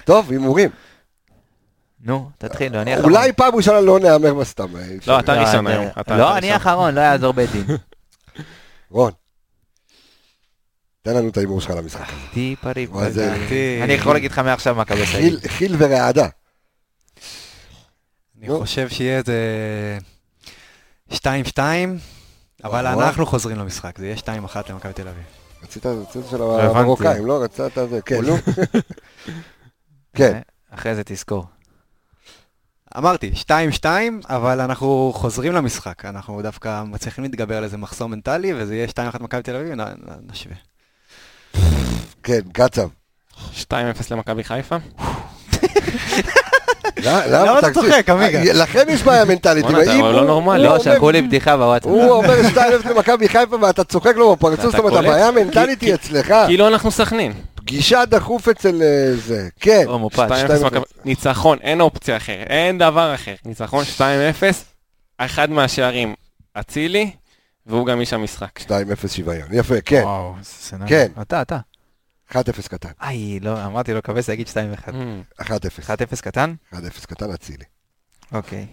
טוב, 0.06 0.32
הימורים. 0.32 0.70
נו, 2.04 2.30
תתחיל, 2.38 2.76
אני 2.76 2.94
אחרון. 2.96 3.12
אולי 3.14 3.34
פעם 3.34 3.56
ראשונה 3.56 3.82
לא 3.82 4.00
נהמר 4.00 4.34
בסתם. 4.34 4.76
אה. 4.76 4.82
לא, 5.08 5.20
אתה 5.20 5.34
ראשון 5.42 5.68
אה, 5.68 5.74
היום. 5.74 5.86
לא, 6.08 6.38
אני. 6.38 6.56
אחרון, 6.56 6.96
לא 6.96 7.02
יעזור 7.02 7.34
בית 7.34 7.50
דין. 7.52 7.64
רון. 8.92 9.12
תן 11.02 11.16
לנו 11.16 11.30
את 11.30 11.38
ההימור 11.38 11.62
שלך 11.62 11.72
למשחק 11.72 12.02
הזה. 12.10 12.22
טיפה 12.34 12.72
ריבה. 12.72 13.08
אני 13.84 13.94
יכול 13.94 14.14
להגיד 14.14 14.32
לך 14.32 14.40
מעכשיו 14.40 14.76
מכבי 14.76 15.06
חיל- 15.06 15.40
סגל. 15.40 15.50
חיל 15.50 15.76
ורעדה. 15.78 16.28
אני 18.40 18.48
נו. 18.48 18.60
חושב 18.60 18.90
שיהיה 18.90 19.18
איזה 19.18 19.98
2-2, 21.12 21.58
אבל. 22.64 22.88
אנחנו 22.88 23.26
חוזרים 23.26 23.58
למשחק, 23.58 23.98
זה 23.98 24.06
יהיה 24.06 24.18
2-1 24.18 24.22
למכבי 24.70 24.94
תל 24.94 25.08
אביב. 25.08 25.24
רצית 25.64 25.86
רצית 25.86 26.22
של 26.30 26.42
הבנתי. 26.42 26.80
המרוקאים, 26.80 27.26
לא? 27.26 27.44
רצית 27.44 27.78
את 27.78 27.90
זה, 27.90 28.02
כן, 28.02 28.26
נו. 28.26 28.36
כן. 30.18 30.40
אחרי 30.70 30.96
זה 30.96 31.04
תזכור. 31.04 31.46
אמרתי, 32.98 33.32
2-2, 33.82 33.86
אבל 34.30 34.60
אנחנו 34.60 35.12
חוזרים 35.16 35.54
למשחק. 35.54 36.06
אנחנו 36.06 36.42
דווקא 36.42 36.84
מצליחים 36.84 37.24
להתגבר 37.24 37.58
על 37.58 37.64
איזה 37.64 37.78
מחסום 37.78 38.12
מנטלי, 38.12 38.54
וזה 38.54 38.76
יהיה 38.76 38.88
2-1 38.88 39.24
מכבי 39.24 39.42
תל 39.44 39.56
אביב, 39.56 39.74
נשווה. 40.32 40.56
כן, 42.24 42.40
קצב. 42.54 42.88
2-0 43.62 43.64
למכבי 44.12 44.44
חיפה? 44.44 44.76
למה 47.04 47.60
אתה 47.60 47.68
תקשיב, 47.70 47.84
צוחק, 47.92 48.10
עמיגה? 48.10 48.40
אה, 48.40 48.54
לכם 48.54 48.84
יש 48.90 49.04
בעיה 49.04 49.26
מנטלית. 49.26 49.66
אתה 49.66 49.74
אבל 49.74 50.12
לא 50.12 50.20
הוא- 50.20 50.22
נורמלי. 50.28 50.58
הוא 50.58 50.66
לא, 50.66 50.72
אומר- 50.72 50.84
שלחו 50.84 51.12
לי 51.12 51.22
בדיחה 51.22 51.58
בוואטסאפ. 51.58 51.92
הוא 51.92 52.12
אומר 52.12 52.36
2-0 52.50 52.58
למכבי 52.90 53.30
חיפה 53.30 53.56
ואתה 53.62 53.84
צוחק 53.84 54.16
לו 54.16 54.36
בפרצוף, 54.36 54.66
זאת 54.66 54.76
אתה 54.76 54.80
אומרת? 54.84 55.06
הבעיה 55.06 55.28
המנטלית 55.28 55.80
כי- 55.80 55.86
היא 55.86 55.94
אצלך. 55.94 56.34
כאילו 56.48 56.68
אנחנו 56.68 56.92
סכנין. 56.92 57.34
פגישה 57.56 58.06
דחוף 58.06 58.50
אצל 58.50 58.82
אה, 58.82 59.14
זה, 59.16 59.48
כן. 59.60 59.84
או 59.88 60.00
מופץ. 60.00 60.20
2-0 60.20 60.64
מכבי- 60.66 60.80
ניצחון, 61.06 61.58
אין 61.62 61.82
אופציה 61.82 62.18
אחרת, 62.18 62.48
אין 62.50 62.78
דבר 62.78 63.16
אחר. 63.16 63.34
ניצחון 63.46 63.84
2-0, 63.98 64.02
אחד 65.18 65.50
מהשערים 65.50 66.14
אצילי, 66.60 67.12
והוא 67.66 67.86
גם 67.86 68.00
איש 68.02 68.14
המשחק. 68.14 68.60
2-0 68.60 68.68
שוויון, 69.16 69.48
יפה, 69.52 69.76
כן. 69.86 70.02
וואו, 70.04 70.34
איזה 70.40 70.50
סצנריו. 70.50 70.88
כן. 70.90 71.08
אתה, 71.22 71.42
אתה. 71.42 71.58
1-0 72.32 72.36
קטן, 72.70 72.90
איי, 73.02 73.40
לא, 73.40 73.66
אמרתי 73.66 73.94
לו, 73.94 74.04
כבש 74.04 74.30
להגיד 74.30 74.48
2-1. 74.48 74.90
1-0, 75.42 75.44
1-0 75.46 76.22
קטן? 76.22 76.54
1-0 76.74 76.78
קטן 77.08 77.32
אצילי. 77.32 77.66
אוקיי. 78.32 78.68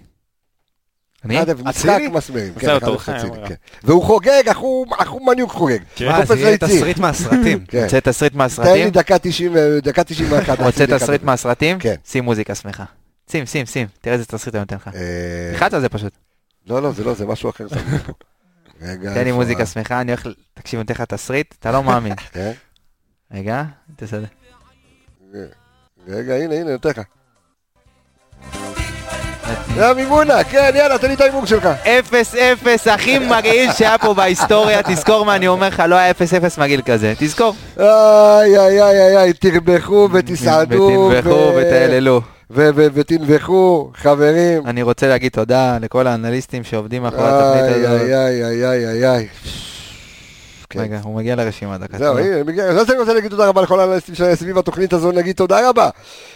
אני? 1.24 1.42
1-0 1.42 1.44
משחק? 1.64 1.98
מסמרים, 2.12 2.54
כן, 2.54 2.66
זהו, 2.66 2.78
1-0 2.78 2.80
תורך, 2.80 3.08
אצילי. 3.08 3.48
כן. 3.48 3.54
והוא 3.82 4.04
חוגג, 4.04 4.42
אחו 4.50 4.84
אחו 4.98 5.20
מניוק 5.20 5.52
חוגג. 5.52 5.78
מה, 6.00 6.16
חופש 6.16 6.28
זה 6.28 6.40
יהיה. 6.40 6.58
תסריט 6.58 6.98
מהסרטים. 6.98 7.64
כן. 7.68 7.84
רוצה 7.84 8.00
תסריט 8.00 8.32
תן 8.32 8.38
לי 8.38 8.44
מהסרטים? 8.44 8.88
דקה 8.88 9.18
90, 9.18 9.56
אה, 9.56 9.80
דקה 9.82 10.04
91. 10.04 10.60
רוצה 10.60 10.86
תסריט. 10.86 11.22
מהסרטים? 11.22 11.78
כן. 11.78 11.94
שים 12.04 12.24
מוזיקה 12.24 12.54
שמחה. 12.54 12.84
שים, 13.30 13.46
שים, 13.46 13.66
שים. 13.66 13.86
תראה 14.00 14.14
איזה 14.14 14.26
תסריט 14.26 14.54
אני 14.54 14.60
נותן 14.60 14.76
לך. 14.76 14.88
אה, 14.88 15.50
תלחץ 15.52 15.74
על 15.74 15.80
זה 15.80 15.88
פשוט. 15.88 16.12
לא, 16.66 16.82
לא, 16.82 16.92
זה 16.92 17.04
לא, 17.04 17.14
זה 17.14 17.26
משהו 17.26 17.50
אחר. 17.50 17.66
רגע, 18.82 19.14
תן 19.14 19.24
לי 19.24 19.32
מוזיקה 19.32 19.66
שמחה, 19.66 20.00
אני 20.00 20.12
הולך... 20.12 20.26
תקשיב, 20.54 20.78
אני 20.78 20.84
נותן 20.84 20.94
לך 20.94 21.00
תסריט, 21.00 21.54
אתה 21.60 21.72
לא 21.72 21.82
מאמין. 21.82 22.12
רגע, 23.34 23.62
תסדר. 23.96 24.24
רגע, 26.08 26.34
הנה, 26.34 26.54
הנה, 26.54 26.72
נותן 26.72 26.88
לך. 26.88 27.00
זה 29.74 29.88
המימונה, 29.88 30.44
כן, 30.44 30.70
יאללה, 30.74 30.98
תן 30.98 31.08
לי 31.08 31.14
את 31.14 31.20
ההימור 31.20 31.46
שלך. 31.46 31.68
0-0 31.84 32.90
הכי 32.90 33.18
מגעיל 33.18 33.72
שהיה 33.72 33.98
פה 33.98 34.14
בהיסטוריה, 34.14 34.82
תזכור 34.82 35.24
מה 35.24 35.36
אני 35.36 35.48
אומר 35.48 35.68
לך, 35.68 35.82
לא 35.88 35.94
היה 35.94 36.10
0-0 36.10 36.14
מגעיל 36.58 36.82
כזה, 36.82 37.14
תזכור. 37.18 37.54
איי, 37.80 38.58
איי, 38.58 38.82
איי, 38.82 39.16
איי, 39.16 39.32
תרבחו 39.32 40.08
ותסעדו. 40.12 41.10
ותנבחו 41.12 41.52
ותהללו. 41.56 42.20
ותנבחו, 42.50 43.90
חברים. 43.94 44.66
אני 44.66 44.82
רוצה 44.82 45.08
להגיד 45.08 45.32
תודה 45.32 45.78
לכל 45.80 46.06
האנליסטים 46.06 46.64
שעובדים 46.64 47.02
מאחורי 47.02 47.22
איי, 47.22 47.34
התוכנית 47.34 47.86
הזאת. 47.86 48.00
איי, 48.00 48.14
איי, 48.14 48.64
איי, 48.64 48.86
איי, 48.88 49.10
איי. 49.10 49.28
כן. 50.70 50.80
רגע, 50.80 51.00
הוא 51.02 51.14
מגיע 51.14 51.36
לרשימה 51.36 51.78
דקה. 51.78 51.98
זהו. 51.98 52.18
הנה, 52.18 52.44
מגיע, 52.44 52.64
אז 52.64 52.90
אני 52.90 52.98
רוצה 52.98 53.14
להגיד 53.14 53.30
תודה 53.30 53.48
רבה 53.48 53.62
לכל 53.62 53.80
האנליסטים 53.80 54.14
סביב 54.34 54.58
התוכנית 54.58 54.92
הזו, 54.92 55.12
נגיד 55.12 55.36
תודה 55.36 55.68
רבה 55.68 55.88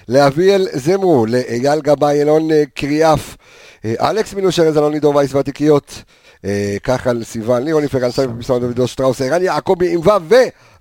לאביאל 0.09 0.69
זמרו, 0.73 1.27
לאייל 1.27 1.81
גבאי, 1.81 2.23
אלון 2.23 2.51
אה, 2.51 2.63
קריאף, 2.75 3.37
אה, 3.85 4.11
אלכס 4.11 4.35
מינושר, 4.35 4.69
אלון 4.69 4.93
לידור 4.93 5.17
וייס 5.17 5.35
והתיקיות, 5.35 6.03
אה, 6.45 6.77
כחל 6.83 7.25
סיוון, 7.25 7.63
לירוני 7.63 7.89
פרנסי, 7.89 8.23
פרסום 8.37 8.61
דודו 8.61 8.89
שטראוס, 8.89 9.21
ערן 9.21 9.43
יעקבי 9.43 9.95
עם 9.95 10.01
ו' 10.01 10.31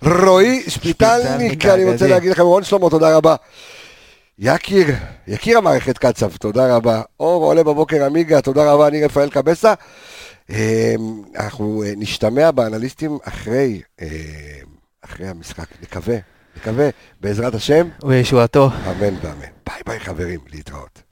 ורועי 0.02 0.62
שפיטלניק, 0.68 1.66
אני 1.66 1.92
רוצה. 1.92 2.06
להגיד 2.06 2.30
לכם, 2.30 2.42
רון 2.42 2.64
שלמה, 2.64 2.90
תודה 2.90 3.16
רבה. 3.16 3.36
יקיר, 4.38 4.86
יקיר 5.28 5.58
המערכת 5.58 5.98
קצב, 5.98 6.36
תודה 6.36 6.76
רבה. 6.76 7.02
אור 7.20 7.44
עולה 7.44 7.62
בבוקר 7.62 8.04
עמיגה, 8.04 8.40
תודה 8.40 8.72
רבה, 8.72 8.88
אני 8.88 9.04
רפאל 9.04 9.30
קבסה. 9.30 9.74
אה, 10.50 10.94
אנחנו 11.36 11.82
אה, 11.82 11.92
נשתמע 11.96 12.50
באנליסטים 12.50 13.18
אחרי, 13.24 13.82
אה, 14.00 14.08
אחרי 15.02 15.28
המשחק, 15.28 15.66
נקווה, 15.82 16.16
נקווה, 16.56 16.88
בעזרת 17.20 17.54
השם, 17.54 17.88
וישועתו. 18.02 18.66
אמן 18.66 19.14
ואמן. 19.22 19.52
ביי 19.66 19.82
ביי 19.86 20.00
חברים, 20.00 20.40
להתראות. 20.50 21.02